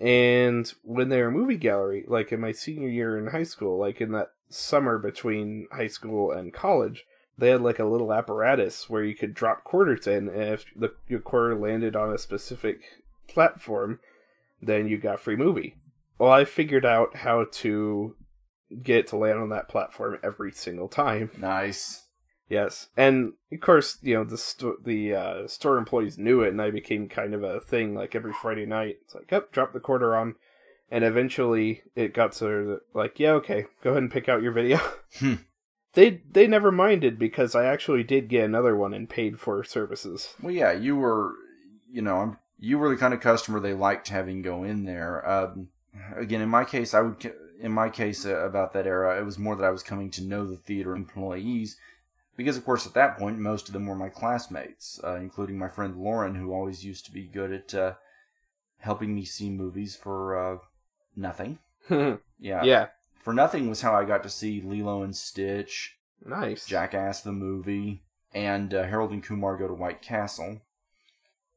[0.00, 4.00] and when they were Movie Gallery, like in my senior year in high school, like
[4.00, 7.04] in that summer between high school and college,
[7.36, 10.94] they had like a little apparatus where you could drop quarters in, and if the
[11.08, 12.80] your quarter landed on a specific
[13.28, 14.00] platform,
[14.62, 15.74] then you got free movie.
[16.18, 18.16] Well, I figured out how to
[18.82, 21.30] get it to land on that platform every single time.
[21.36, 22.03] Nice.
[22.48, 26.60] Yes, and of course, you know the sto- the uh, store employees knew it, and
[26.60, 27.94] I became kind of a thing.
[27.94, 30.34] Like every Friday night, it's like, oh, drop the quarter on,"
[30.90, 34.78] and eventually it got to like, "Yeah, okay, go ahead and pick out your video."
[35.20, 35.34] Hmm.
[35.94, 40.34] they they never minded because I actually did get another one and paid for services.
[40.42, 41.32] Well, yeah, you were,
[41.90, 45.28] you know, I'm- you were the kind of customer they liked having go in there.
[45.28, 45.68] Um,
[46.16, 49.38] again, in my case, I would, in my case uh, about that era, it was
[49.38, 51.76] more that I was coming to know the theater employees,
[52.36, 55.68] because of course at that point most of them were my classmates, uh, including my
[55.68, 57.94] friend Lauren, who always used to be good at uh,
[58.78, 60.58] helping me see movies for uh,
[61.16, 61.58] nothing.
[62.38, 62.86] Yeah, Yeah.
[63.20, 66.66] For nothing was how I got to see Lilo and Stitch, Nice.
[66.66, 68.02] Jackass the movie,
[68.34, 70.60] and uh, Harold and Kumar go to White Castle.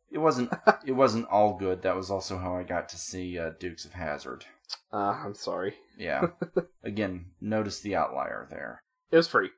[0.10, 0.52] It wasn't
[0.86, 1.82] it wasn't all good.
[1.82, 4.46] That was also how I got to see uh, Dukes of Hazzard.
[4.94, 5.76] Uh, I'm sorry.
[5.98, 6.28] Yeah.
[6.84, 8.84] Again, notice the outlier there.
[9.12, 9.50] It was free.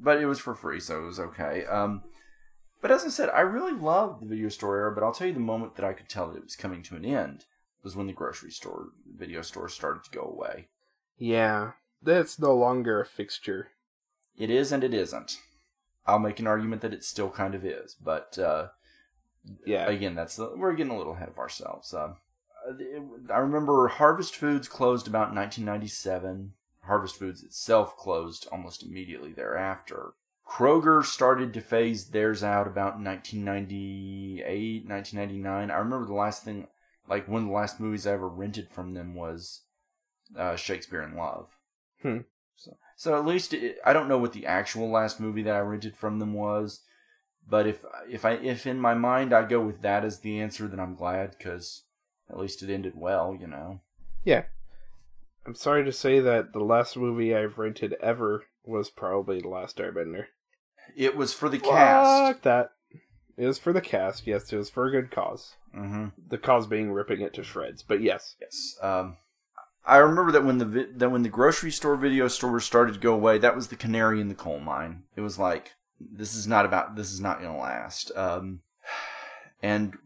[0.00, 1.64] But it was for free, so it was okay.
[1.66, 2.02] Um,
[2.80, 5.32] but as I said, I really loved the video store era, but I'll tell you
[5.32, 7.44] the moment that I could tell that it was coming to an end
[7.82, 10.68] was when the grocery store video store started to go away.
[11.16, 11.72] Yeah,
[12.02, 13.68] that's no longer a fixture.
[14.36, 15.38] It is and it isn't.
[16.06, 18.68] I'll make an argument that it still kind of is, but uh,
[19.66, 21.92] yeah, again, that's the, we're getting a little ahead of ourselves.
[21.92, 22.14] Uh,
[23.32, 26.52] I remember Harvest Foods closed about 1997.
[26.88, 30.14] Harvest Foods itself closed almost immediately thereafter.
[30.48, 35.70] Kroger started to phase theirs out about 1998, 1999.
[35.70, 36.66] I remember the last thing,
[37.08, 39.62] like one of the last movies I ever rented from them was
[40.36, 41.50] uh, Shakespeare in Love.
[42.02, 42.18] Hmm.
[42.56, 45.60] So, so at least it, I don't know what the actual last movie that I
[45.60, 46.80] rented from them was,
[47.48, 50.66] but if if I if in my mind I go with that as the answer,
[50.66, 51.84] then I'm glad because
[52.30, 53.80] at least it ended well, you know.
[54.24, 54.44] Yeah.
[55.48, 59.78] I'm sorry to say that the last movie I've rented ever was probably The Last
[59.78, 60.26] Airbender.
[60.94, 62.42] It was for the Fuck cast.
[62.42, 62.72] that.
[63.38, 64.52] It was for the cast, yes.
[64.52, 65.54] It was for a good cause.
[65.74, 66.08] Mm-hmm.
[66.28, 68.36] The cause being ripping it to shreds, but yes.
[68.42, 68.76] Yes.
[68.82, 69.16] Um,
[69.86, 73.00] I remember that when the vi- that when the grocery store video stores started to
[73.00, 75.04] go away, that was the canary in the coal mine.
[75.16, 78.12] It was like this is not about this is not going to last.
[78.14, 78.60] Um,
[79.62, 79.96] and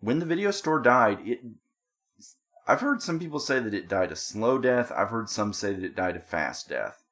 [0.00, 1.40] when the video store died, it
[2.66, 4.90] I've heard some people say that it died a slow death.
[4.92, 7.04] I've heard some say that it died a fast death.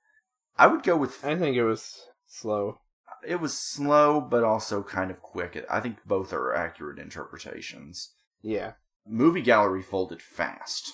[0.59, 2.79] I would go with I think it was slow.
[3.27, 5.65] it was slow, but also kind of quick.
[5.71, 8.15] I think both are accurate interpretations.
[8.43, 8.73] Yeah.
[9.07, 10.93] Movie Gallery folded fast.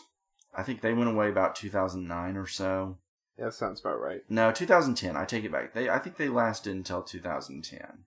[0.55, 2.99] I think they went away about 2009 or so.
[3.39, 4.23] That sounds about right.
[4.29, 5.17] No, 2010.
[5.17, 5.73] I take it back.
[5.73, 8.05] They I think they lasted until 2010.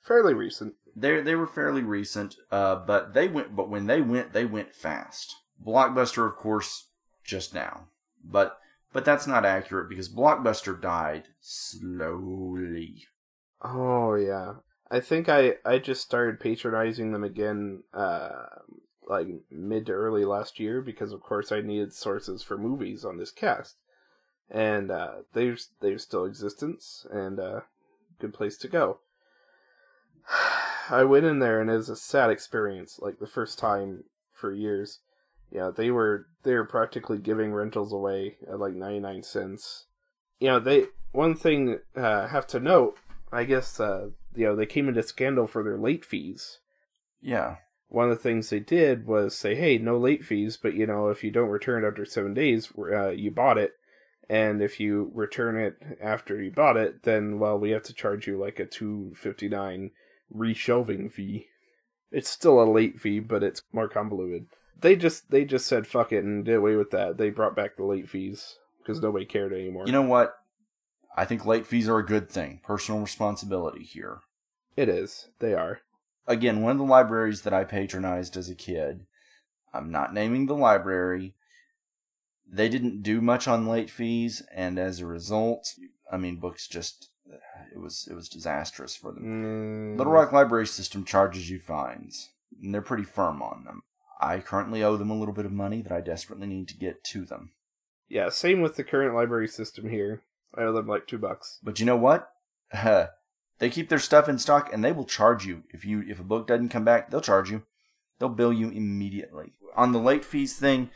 [0.00, 0.74] Fairly recent.
[0.96, 3.54] They they were fairly recent, uh, but they went.
[3.54, 5.34] But when they went, they went fast.
[5.64, 6.88] Blockbuster, of course,
[7.24, 7.88] just now,
[8.24, 8.58] but
[8.92, 13.06] but that's not accurate because Blockbuster died slowly.
[13.62, 14.54] Oh yeah.
[14.90, 18.46] I think I I just started patronizing them again uh
[19.08, 23.16] like mid to early last year because of course I needed sources for movies on
[23.16, 23.76] this cast.
[24.50, 27.60] And uh they're they're still existence and uh
[28.18, 28.98] good place to go.
[30.90, 34.52] I went in there and it was a sad experience, like the first time for
[34.52, 34.98] years.
[35.52, 39.84] Yeah, they were they were practically giving rentals away at like ninety nine cents.
[40.40, 42.96] You know, they one thing uh have to note,
[43.30, 46.58] I guess uh you know, they came into scandal for their late fees.
[47.20, 47.56] Yeah.
[47.88, 51.08] One of the things they did was say, "Hey, no late fees, but you know,
[51.08, 53.74] if you don't return it after 7 days, uh, you bought it,
[54.30, 58.26] and if you return it after you bought it, then well, we have to charge
[58.26, 59.90] you like a 259
[60.34, 61.48] reshelving fee.
[62.10, 64.46] It's still a late fee, but it's more convoluted.
[64.80, 67.16] They just they just said fuck it and did away with that.
[67.16, 69.84] They brought back the late fees because nobody cared anymore.
[69.86, 70.34] You know what?
[71.16, 72.60] I think late fees are a good thing.
[72.64, 74.20] Personal responsibility here.
[74.76, 75.28] it is.
[75.38, 75.80] They are.
[76.26, 79.06] Again, one of the libraries that I patronized as a kid.
[79.74, 81.34] I'm not naming the library.
[82.50, 85.74] They didn't do much on late fees, and as a result,
[86.10, 87.08] I mean, books just
[87.72, 89.94] it was it was disastrous for them.
[89.94, 92.30] Mm, Little Rock Library System charges you fines,
[92.62, 93.82] and they're pretty firm on them.
[94.22, 97.02] I currently owe them a little bit of money that I desperately need to get
[97.04, 97.52] to them.
[98.08, 100.22] Yeah, same with the current library system here.
[100.54, 101.58] I owe them like two bucks.
[101.62, 102.30] But you know what?
[102.72, 106.24] they keep their stuff in stock, and they will charge you if you if a
[106.24, 107.10] book doesn't come back.
[107.10, 107.62] They'll charge you.
[108.18, 109.54] They'll bill you immediately.
[109.76, 110.90] On the late fees thing,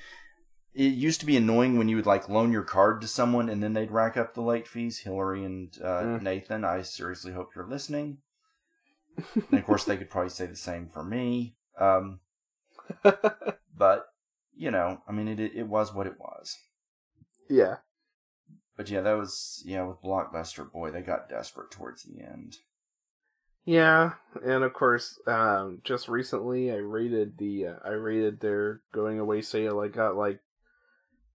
[0.75, 3.63] it used to be annoying when you would like loan your card to someone and
[3.63, 4.99] then they'd rack up the late fees.
[4.99, 6.23] Hillary and uh, Mm.
[6.23, 8.19] Nathan, I seriously hope you're listening.
[9.35, 11.57] and of course, they could probably say the same for me.
[11.81, 12.21] Um,
[13.03, 14.07] but
[14.55, 16.57] you know, I mean, it it was what it was.
[17.49, 17.77] Yeah.
[18.77, 20.71] But yeah, that was yeah with Blockbuster.
[20.71, 22.57] Boy, they got desperate towards the end.
[23.65, 24.13] Yeah,
[24.45, 29.43] and of course, um, just recently I rated the uh, I rated their going away
[29.43, 29.81] sale.
[29.81, 30.39] I got like,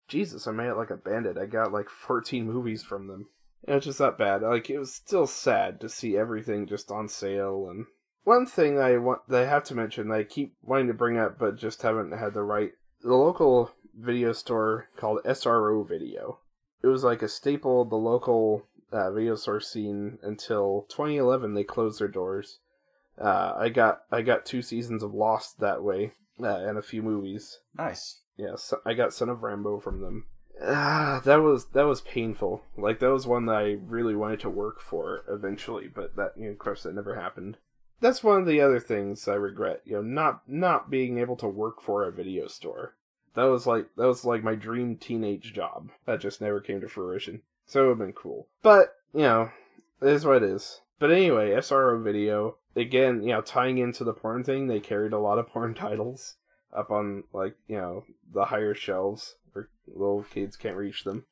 [0.09, 1.39] Jesus, I made it like a bandit.
[1.39, 3.29] I got like fourteen movies from them.
[3.67, 4.43] And it's just not bad.
[4.43, 7.69] Like it was still sad to see everything just on sale.
[7.71, 7.87] And
[8.29, 11.17] one thing I want, that I have to mention, that I keep wanting to bring
[11.17, 12.73] up, but just haven't had the right.
[13.03, 16.39] The local video store called SRO Video.
[16.83, 21.55] It was like a staple of the local uh, video store scene until 2011.
[21.55, 22.59] They closed their doors.
[23.19, 27.03] Uh, I got I got two seasons of Lost that way, uh, and a few
[27.03, 27.61] movies.
[27.77, 28.21] Nice.
[28.37, 30.27] Yes, I got Son of Rambow from them.
[30.63, 32.63] Ah, that was that was painful.
[32.77, 36.45] Like that was one that I really wanted to work for eventually, but that you
[36.45, 37.57] know, of course that never happened.
[38.01, 39.83] That's one of the other things I regret.
[39.85, 42.95] You know, not not being able to work for a video store.
[43.35, 45.91] That was like that was like my dream teenage job.
[46.07, 47.43] That just never came to fruition.
[47.69, 48.49] So it would have been cool.
[48.63, 49.51] But, you know,
[50.01, 50.81] it is what it is.
[50.99, 55.19] But anyway, SRO Video, again, you know, tying into the porn thing, they carried a
[55.19, 56.37] lot of porn titles
[56.75, 61.27] up on, like, you know, the higher shelves where little kids can't reach them.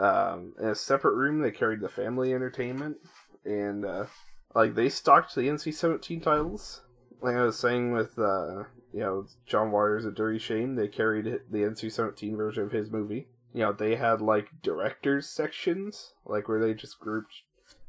[0.00, 2.96] Um, in a separate room, they carried the family entertainment,
[3.44, 4.06] and, uh,
[4.54, 6.82] like, they stocked the NC 17 titles.
[7.20, 11.24] Like I was saying with, uh, you know, John Waters' A Dirty Shame, they carried
[11.50, 13.28] the NC 17 version of his movie.
[13.52, 17.32] You know they had like directors sections like where they just grouped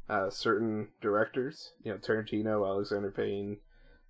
[0.09, 1.73] uh, certain directors.
[1.83, 3.57] You know tarantino alexander payne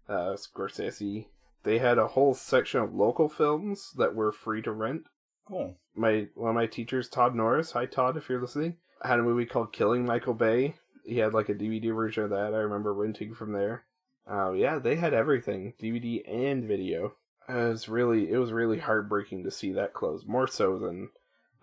[0.07, 1.25] uh, scorsese.
[1.63, 5.03] They had a whole section of local films that were free to rent.
[5.47, 5.75] Cool.
[5.95, 9.47] my one of my teachers todd norris hi todd if you're listening had a movie
[9.47, 13.33] called killing michael bay he had like a dvd version of that i remember renting
[13.33, 13.83] from there
[14.29, 17.13] uh, yeah they had everything dvd and video
[17.47, 21.09] it was really it was really heartbreaking to see that close more so than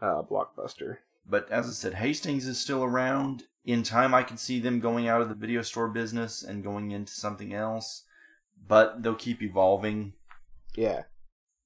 [0.01, 0.99] uh, Blockbuster.
[1.29, 3.45] But as I said, Hastings is still around.
[3.65, 6.93] In time, I can see them going out of the video store business and going
[6.93, 8.05] into something else.
[8.69, 10.13] But they'll keep evolving.
[10.77, 11.03] Yeah.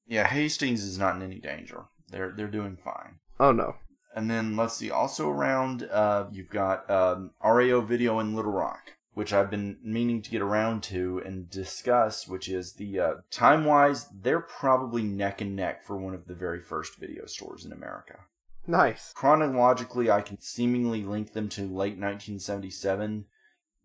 [0.06, 1.84] Yeah, Hastings is not in any danger.
[2.10, 3.20] They're they're doing fine.
[3.38, 3.76] Oh no.
[4.14, 4.90] And then let's see.
[4.90, 10.20] Also around, uh, you've got um, RAO Video in Little Rock, which I've been meaning
[10.22, 12.26] to get around to and discuss.
[12.26, 16.34] Which is the uh, time wise, they're probably neck and neck for one of the
[16.34, 18.18] very first video stores in America.
[18.66, 19.12] Nice.
[19.14, 23.24] Chronologically, I can seemingly link them to late 1977,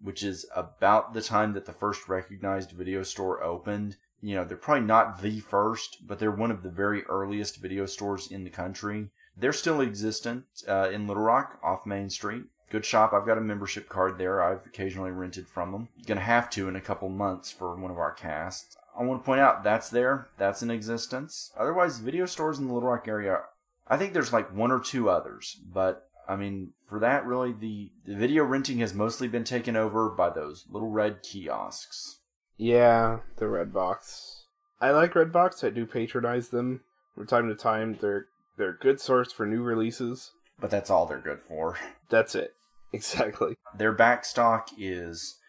[0.02, 3.98] which is about the time that the first recognized video store opened.
[4.22, 7.86] You know, they're probably not the first, but they're one of the very earliest video
[7.86, 9.10] stores in the country.
[9.38, 12.44] They're still existent uh, in Little Rock off Main Street.
[12.70, 13.14] Good shop.
[13.14, 14.42] I've got a membership card there.
[14.42, 15.90] I've occasionally rented from them.
[16.06, 18.76] Gonna have to in a couple months for one of our casts.
[18.98, 20.30] I want to point out that's there.
[20.38, 21.52] That's in existence.
[21.58, 23.40] Otherwise, video stores in the Little Rock area
[23.88, 27.92] I think there's like one or two others, but I mean, for that, really, the,
[28.06, 32.20] the video renting has mostly been taken over by those little red kiosks.
[32.58, 34.44] Yeah, the Redbox.
[34.82, 35.64] I like Redbox.
[35.64, 36.82] I do patronize them
[37.14, 37.98] from time to time.
[38.02, 40.32] They're they're a good source for new releases.
[40.60, 41.78] But that's all they're good for.
[42.10, 42.54] That's it.
[42.94, 43.58] Exactly.
[43.78, 45.40] Their back stock is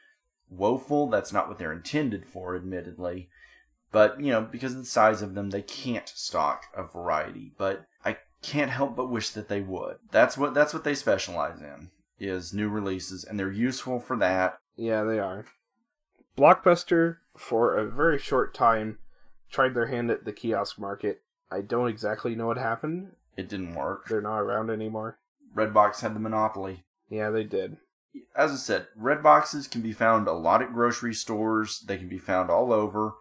[0.50, 1.08] woeful.
[1.08, 3.28] That's not what they're intended for, admittedly.
[3.92, 7.52] But, you know, because of the size of them, they can't stock a variety.
[7.56, 9.98] But I can't help but wish that they would.
[10.10, 14.58] That's what that's what they specialize in is new releases and they're useful for that.
[14.76, 15.46] Yeah, they are.
[16.36, 18.98] Blockbuster for a very short time
[19.50, 21.22] tried their hand at the kiosk market.
[21.50, 23.12] I don't exactly know what happened.
[23.36, 24.08] It didn't work.
[24.08, 25.18] They're not around anymore.
[25.54, 26.84] Redbox had the monopoly.
[27.08, 27.76] Yeah, they did.
[28.34, 31.80] As I said, red boxes can be found a lot at grocery stores.
[31.86, 33.14] They can be found all over.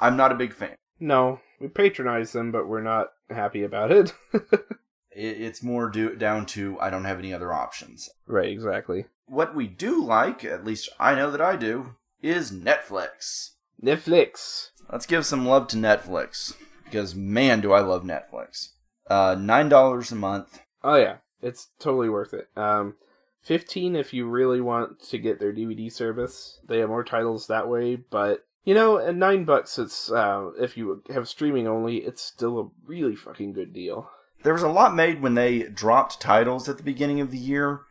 [0.00, 0.76] I'm not a big fan.
[1.00, 4.14] No, we patronize them, but we're not happy about it.
[5.10, 8.08] it's more do, down to I don't have any other options.
[8.26, 9.06] Right, exactly.
[9.26, 13.50] What we do like, at least I know that I do, is Netflix.
[13.82, 14.70] Netflix.
[14.90, 16.54] Let's give some love to Netflix
[16.86, 18.70] because man, do I love Netflix.
[19.08, 20.60] Uh, nine dollars a month.
[20.82, 22.48] Oh yeah, it's totally worth it.
[22.56, 22.96] Um,
[23.42, 26.58] fifteen if you really want to get their DVD service.
[26.66, 30.76] They have more titles that way, but you know, at nine bucks, it's uh, if
[30.76, 34.10] you have streaming only, it's still a really fucking good deal.
[34.42, 37.82] There was a lot made when they dropped titles at the beginning of the year,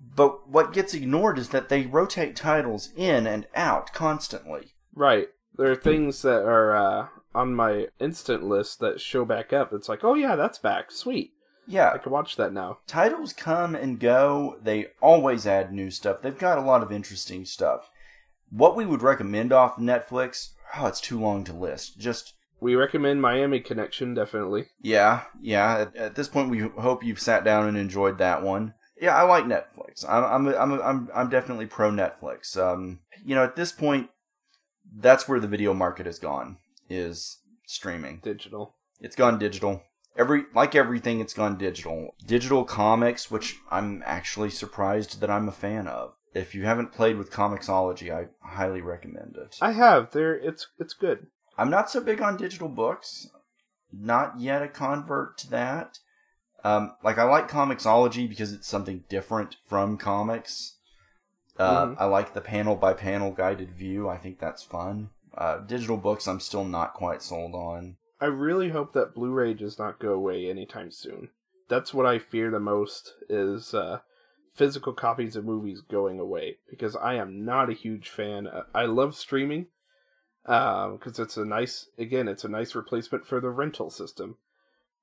[0.00, 4.74] but what gets ignored is that they rotate titles in and out constantly.
[4.92, 5.28] Right.
[5.56, 9.72] There are things that are uh, on my instant list that show back up.
[9.72, 10.90] It's like, oh yeah, that's back.
[10.90, 11.32] Sweet.
[11.66, 11.92] Yeah.
[11.92, 12.78] I can watch that now.
[12.86, 14.58] Titles come and go.
[14.62, 16.22] They always add new stuff.
[16.22, 17.90] They've got a lot of interesting stuff.
[18.50, 21.98] What we would recommend off Netflix, oh, it's too long to list.
[21.98, 24.66] Just we recommend Miami Connection definitely.
[24.80, 25.78] Yeah, yeah.
[25.80, 28.74] At, at, this point, we hope you've sat down and enjoyed that one.
[29.00, 30.04] Yeah, I like Netflix.
[30.08, 32.56] I'm I'm I'm I'm, I'm definitely pro Netflix.
[32.56, 34.08] Um, you know, at this point,
[34.96, 36.58] that's where the video market has gone.
[36.88, 38.74] Is streaming digital.
[39.00, 39.82] It's gone digital.
[40.16, 42.14] Every like everything, it's gone digital.
[42.24, 47.16] Digital comics, which I'm actually surprised that I'm a fan of if you haven't played
[47.16, 49.56] with Comixology, I highly recommend it.
[49.62, 50.10] I have.
[50.10, 51.28] There, it's it's good.
[51.56, 53.28] I'm not so big on digital books.
[53.92, 56.00] Not yet a convert to that.
[56.64, 60.74] Um, like I like Comixology because it's something different from comics.
[61.56, 62.02] Uh, mm-hmm.
[62.02, 64.08] I like the panel by panel guided view.
[64.08, 65.10] I think that's fun.
[65.36, 67.96] Uh, digital books, I'm still not quite sold on.
[68.20, 71.30] I really hope that Blu-ray does not go away anytime soon.
[71.68, 74.00] that's what I fear the most is uh,
[74.54, 78.46] physical copies of movies going away because I am not a huge fan.
[78.46, 79.66] Uh, I love streaming
[80.44, 84.36] because it's a nice, again, it's a nice replacement for the rental system.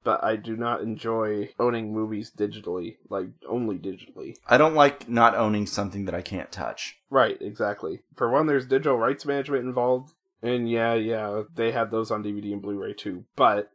[0.03, 4.35] But I do not enjoy owning movies digitally, like only digitally.
[4.47, 6.97] I don't like not owning something that I can't touch.
[7.11, 7.99] Right, exactly.
[8.15, 12.53] For one, there's digital rights management involved, and yeah, yeah, they have those on DVD
[12.53, 13.25] and Blu-ray too.
[13.35, 13.71] But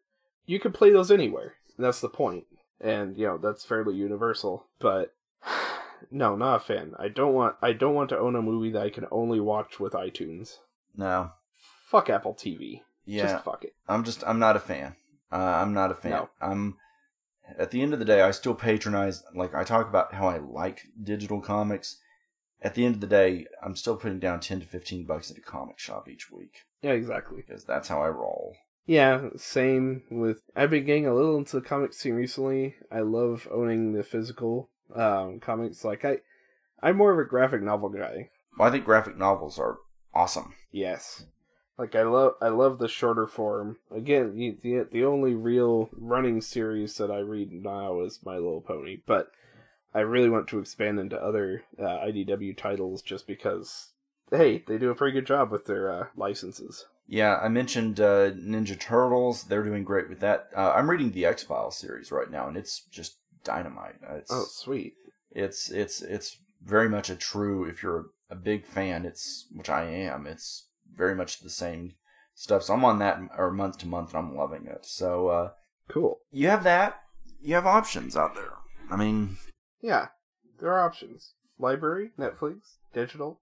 [0.46, 1.54] you can play those anywhere.
[1.78, 2.46] That's the point.
[2.50, 4.66] point, and you know that's fairly universal.
[4.78, 5.14] But
[6.10, 6.94] no, not a fan.
[6.98, 7.56] I don't want.
[7.62, 10.58] I don't want to own a movie that I can only watch with iTunes.
[10.96, 11.32] No.
[11.88, 12.82] Fuck Apple TV.
[13.04, 13.22] Yeah.
[13.22, 13.74] Just fuck it.
[13.88, 14.96] I'm just I'm not a fan.
[15.30, 16.12] Uh, I'm not a fan.
[16.12, 16.30] No.
[16.40, 16.76] I'm
[17.58, 19.22] at the end of the day, I still patronize.
[19.34, 21.98] Like I talk about how I like digital comics.
[22.62, 25.36] At the end of the day, I'm still putting down ten to fifteen bucks at
[25.38, 27.42] a comic shop each week Yeah, exactly.
[27.46, 28.56] because that's how I roll.
[28.86, 30.42] Yeah, same with.
[30.54, 32.76] I've been getting a little into the comic scene recently.
[32.90, 35.84] I love owning the physical um, comics.
[35.84, 36.18] Like I,
[36.82, 38.30] I'm more of a graphic novel guy.
[38.56, 39.78] Well, I think graphic novels are
[40.14, 40.54] awesome.
[40.70, 41.24] Yes,
[41.76, 42.34] like I love.
[42.40, 43.76] I love the shorter form.
[43.90, 48.60] Again, the the, the only real running series that I read now is My Little
[48.62, 49.30] Pony, but
[49.96, 53.92] I really want to expand into other uh, IDW titles just because.
[54.30, 56.84] Hey, they do a pretty good job with their uh, licenses.
[57.06, 59.44] Yeah, I mentioned uh, Ninja Turtles.
[59.44, 60.48] They're doing great with that.
[60.56, 63.94] Uh, I'm reading the X Files series right now, and it's just dynamite.
[64.08, 64.94] Uh, It's, Oh, sweet.
[65.30, 67.64] It's it's it's very much a true.
[67.64, 70.26] If you're a big fan, it's which I am.
[70.26, 71.94] It's very much the same
[72.34, 72.64] stuff.
[72.64, 74.84] So I'm on that or month to month, and I'm loving it.
[74.86, 75.50] So uh,
[75.88, 76.18] Cool.
[76.32, 77.00] you have that.
[77.40, 78.54] You have options out there.
[78.90, 79.36] I mean,
[79.86, 80.08] Yeah,
[80.58, 81.34] there are options.
[81.60, 83.38] Library, Netflix, digital,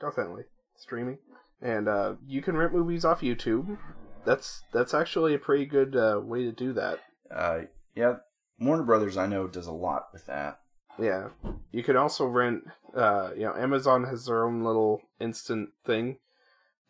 [0.00, 0.44] definitely
[0.76, 1.18] streaming,
[1.60, 3.76] and uh, you can rent movies off YouTube.
[4.24, 7.00] That's that's actually a pretty good uh, way to do that.
[7.34, 7.62] uh,
[7.96, 8.18] yeah,
[8.60, 10.60] Warner Brothers I know does a lot with that.
[11.00, 11.30] Yeah,
[11.72, 12.62] you can also rent.
[12.94, 16.18] Uh, you know, Amazon has their own little instant thing,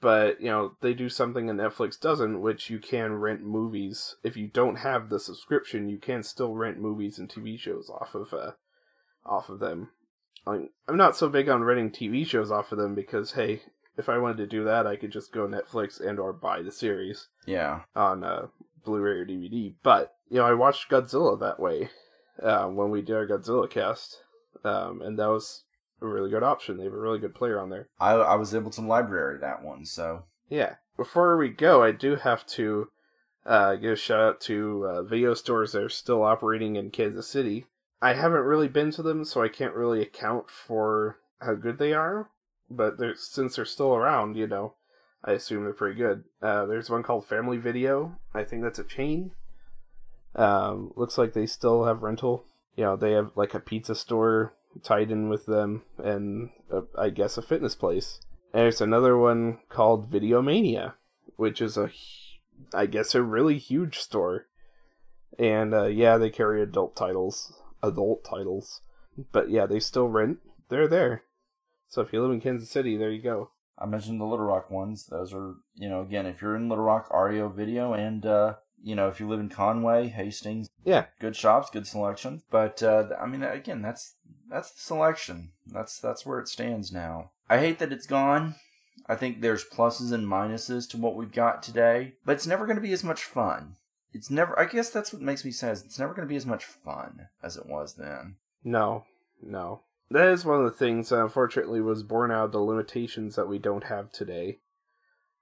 [0.03, 4.17] but you know they do something that Netflix doesn't, which you can rent movies.
[4.23, 8.15] If you don't have the subscription, you can still rent movies and TV shows off
[8.15, 8.51] of uh,
[9.29, 9.91] off of them.
[10.47, 13.61] I'm not so big on renting TV shows off of them because hey,
[13.97, 16.73] if I wanted to do that, I could just go Netflix and or buy the
[16.73, 18.47] series Yeah, on uh,
[18.85, 19.75] Blu-ray or DVD.
[19.83, 21.91] But you know, I watched Godzilla that way
[22.43, 24.23] uh, when we did our Godzilla cast,
[24.65, 25.65] um, and that was
[26.01, 26.79] a really good option.
[26.79, 27.89] They have a really good player on there.
[28.01, 29.85] I I was able to library that one.
[29.85, 30.77] So Yeah.
[30.97, 32.89] Before we go, I do have to
[33.47, 37.29] uh, give a shout out to uh, video stores that are still operating in Kansas
[37.29, 37.67] City.
[38.01, 41.93] I haven't really been to them, so I can't really account for how good they
[41.93, 42.31] are.
[42.71, 44.75] But they're, since they're still around, you know,
[45.25, 46.25] I assume they're pretty good.
[46.43, 48.17] Uh, there's one called Family Video.
[48.35, 49.33] I think that's a chain.
[50.37, 52.45] Um, looks like they still have rental.
[52.77, 57.11] You know, they have like a pizza store tied in with them, and uh, I
[57.11, 58.21] guess a fitness place.
[58.53, 60.95] And there's another one called Videomania,
[61.37, 61.91] which is a,
[62.73, 64.47] I guess, a really huge store.
[65.39, 68.81] And uh, yeah, they carry adult titles, adult titles,
[69.33, 70.39] but yeah, they still rent.
[70.69, 71.23] They're there.
[71.89, 73.51] So if you live in Kansas City, there you go.
[73.79, 75.07] I mentioned the Little Rock ones.
[75.07, 78.95] Those are, you know, again, if you're in Little Rock, RAO Video, and uh, you
[78.95, 81.07] know, if you live in Conway, Hastings, Yeah.
[81.21, 82.43] good shops, good selection.
[82.51, 84.15] But uh, I mean, again, that's
[84.51, 85.53] that's the selection.
[85.67, 87.31] That's that's where it stands now.
[87.49, 88.57] I hate that it's gone.
[89.07, 92.77] I think there's pluses and minuses to what we've got today, but it's never going
[92.77, 93.77] to be as much fun.
[94.13, 94.59] It's never.
[94.59, 95.73] I guess that's what makes me sad.
[95.73, 98.37] is It's never going to be as much fun as it was then.
[98.65, 99.05] No,
[99.43, 99.83] no.
[100.11, 103.49] That is one of the things that unfortunately was born out of the limitations that
[103.49, 104.59] we don't have today.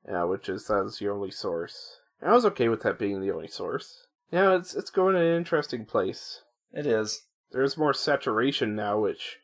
[0.08, 2.00] Yeah, which is that's your only source.
[2.20, 4.06] And I was okay with that being the only source.
[4.32, 6.42] Yeah, it's it's going in an interesting place.
[6.72, 7.22] It is.
[7.52, 9.38] There's more saturation now, which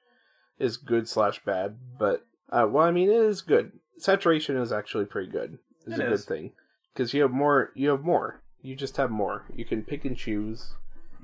[0.59, 1.77] is good slash bad.
[1.99, 3.73] But uh, well, I mean, it is good.
[3.99, 5.59] Saturation is actually pretty good.
[5.86, 6.24] It's It a is.
[6.24, 6.53] good thing
[6.93, 7.70] because you have more.
[7.77, 8.41] You have more.
[8.62, 9.44] You just have more.
[9.55, 10.74] You can pick and choose.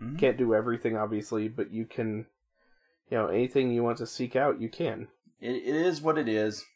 [0.00, 0.18] Mhm.
[0.18, 2.26] Can't do everything, obviously, but you can.
[3.10, 5.08] You know, anything you want to seek out, you can.
[5.40, 6.66] It, it is what it is.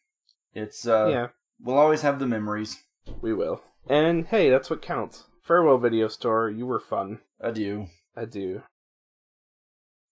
[0.54, 1.08] It's uh.
[1.10, 1.26] Yeah.
[1.60, 2.82] We'll always have the memories.
[3.20, 3.62] We will.
[3.88, 5.24] And hey, that's what counts.
[5.42, 6.48] Farewell, video store.
[6.48, 7.20] You were fun.
[7.40, 7.88] Adieu.
[8.16, 8.62] Adieu.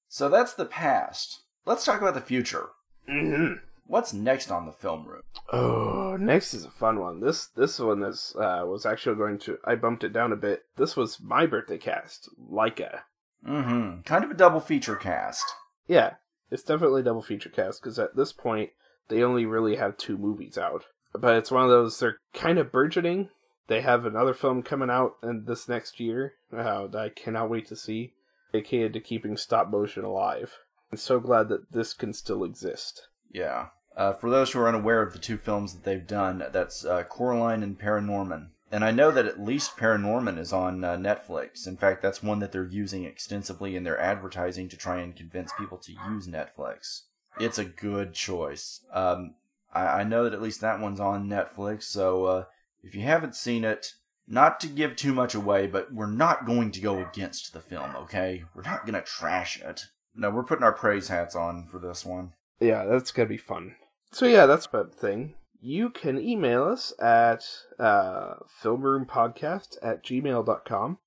[0.09, 1.43] So that's the past.
[1.65, 2.71] Let's talk about the future.
[3.09, 3.55] Mm-hmm.
[3.91, 5.23] What's next on the film room?
[5.53, 7.19] Oh, next is a fun one.
[7.19, 9.59] This this one is uh, was actually going to.
[9.65, 10.63] I bumped it down a bit.
[10.77, 13.01] This was my birthday cast, Laika.
[13.45, 14.03] Mm-hmm.
[14.03, 15.43] Kind of a double feature cast.
[15.89, 16.15] Yeah,
[16.53, 18.71] it's definitely a double feature cast because at this point
[19.09, 20.85] they only really have two movies out.
[21.13, 23.31] But it's one of those they're kind of burgeoning.
[23.67, 27.67] They have another film coming out in this next year uh, that I cannot wait
[27.67, 28.13] to see.
[28.53, 30.59] dedicated to keeping stop motion alive.
[30.93, 33.09] I'm so glad that this can still exist.
[33.33, 33.67] Yeah.
[33.97, 37.03] Uh, for those who are unaware of the two films that they've done, that's uh,
[37.05, 38.49] Coraline and Paranorman.
[38.73, 41.67] And I know that at least Paranorman is on uh, Netflix.
[41.67, 45.53] In fact, that's one that they're using extensively in their advertising to try and convince
[45.59, 47.03] people to use Netflix.
[47.41, 48.81] It's a good choice.
[48.93, 49.35] Um,
[49.73, 52.45] I, I know that at least that one's on Netflix, so uh,
[52.83, 53.95] if you haven't seen it,
[54.29, 57.97] not to give too much away, but we're not going to go against the film,
[57.97, 58.45] okay?
[58.55, 59.87] We're not going to trash it.
[60.15, 62.35] No, we're putting our praise hats on for this one.
[62.61, 63.75] Yeah, that's gonna be fun.
[64.13, 65.35] So yeah, that's about the thing.
[65.61, 67.45] You can email us at
[67.79, 70.99] uh, filmroompodcast at gmail.com.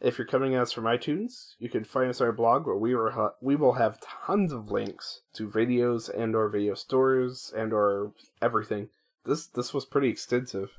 [0.00, 2.76] If you're coming at us from iTunes, you can find us on our blog where
[2.76, 7.52] we, were ha- we will have tons of links to videos and or video stores
[7.56, 8.88] and or everything.
[9.24, 10.70] This this was pretty extensive.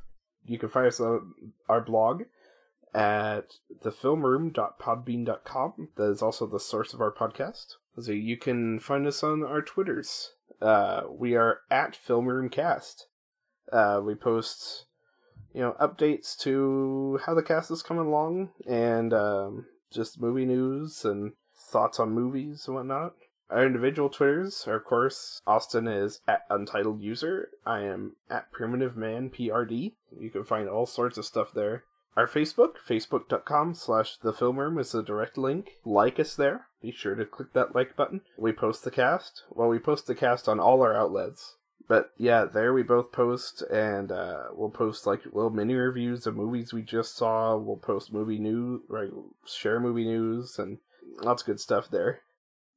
[0.45, 1.35] You can find us on
[1.69, 2.23] our blog
[2.93, 5.89] at thefilmroom.podbean.com.
[5.95, 7.75] That is also the source of our podcast.
[7.99, 10.31] So you can find us on our Twitters.
[10.61, 13.03] Uh, we are at FilmRoomCast.
[13.71, 14.85] Uh, we post,
[15.53, 21.05] you know, updates to how the cast is coming along and um, just movie news
[21.05, 21.33] and
[21.71, 23.13] thoughts on movies and whatnot.
[23.49, 27.49] Our individual Twitters are, of course, Austin is at Untitled User.
[27.65, 29.93] I am at Primitive Man PRD.
[30.19, 31.83] You can find all sorts of stuff there.
[32.15, 35.71] Our Facebook, facebook.com slash the film room is the direct link.
[35.83, 36.67] Like us there.
[36.83, 38.21] Be sure to click that like button.
[38.37, 39.43] We post the cast.
[39.49, 41.55] Well, we post the cast on all our outlets.
[41.87, 46.35] But yeah, there we both post, and uh, we'll post like little mini reviews of
[46.35, 47.55] movies we just saw.
[47.55, 49.09] We'll post movie news, right?
[49.45, 50.79] Share movie news, and
[51.21, 52.19] lots of good stuff there.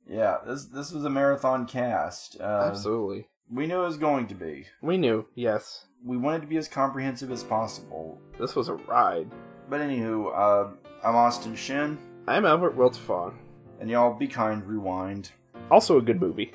[0.09, 2.41] Yeah, this this was a marathon cast.
[2.41, 3.27] Uh, Absolutely.
[3.51, 4.66] We knew it was going to be.
[4.83, 5.87] We knew, yes.
[6.05, 8.20] We wanted to be as comprehensive as possible.
[8.39, 9.31] This was a ride.
[9.69, 10.70] But anywho, uh,
[11.05, 11.99] I'm Austin Shin.
[12.28, 13.35] I'm Albert Wiltfong.
[13.81, 15.31] And y'all be kind, rewind.
[15.70, 16.53] Also a good movie.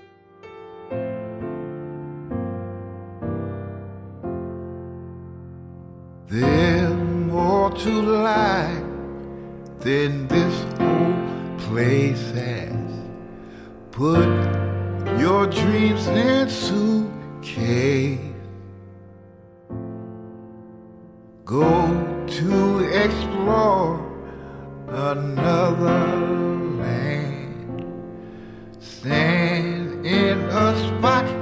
[6.27, 8.84] There's more to life
[9.80, 12.72] than this whole place has.
[13.91, 14.30] Put
[15.19, 18.19] your dreams in suitcase.
[21.43, 23.99] Go to explore
[24.88, 26.51] another land.
[29.02, 31.40] Stand in a spot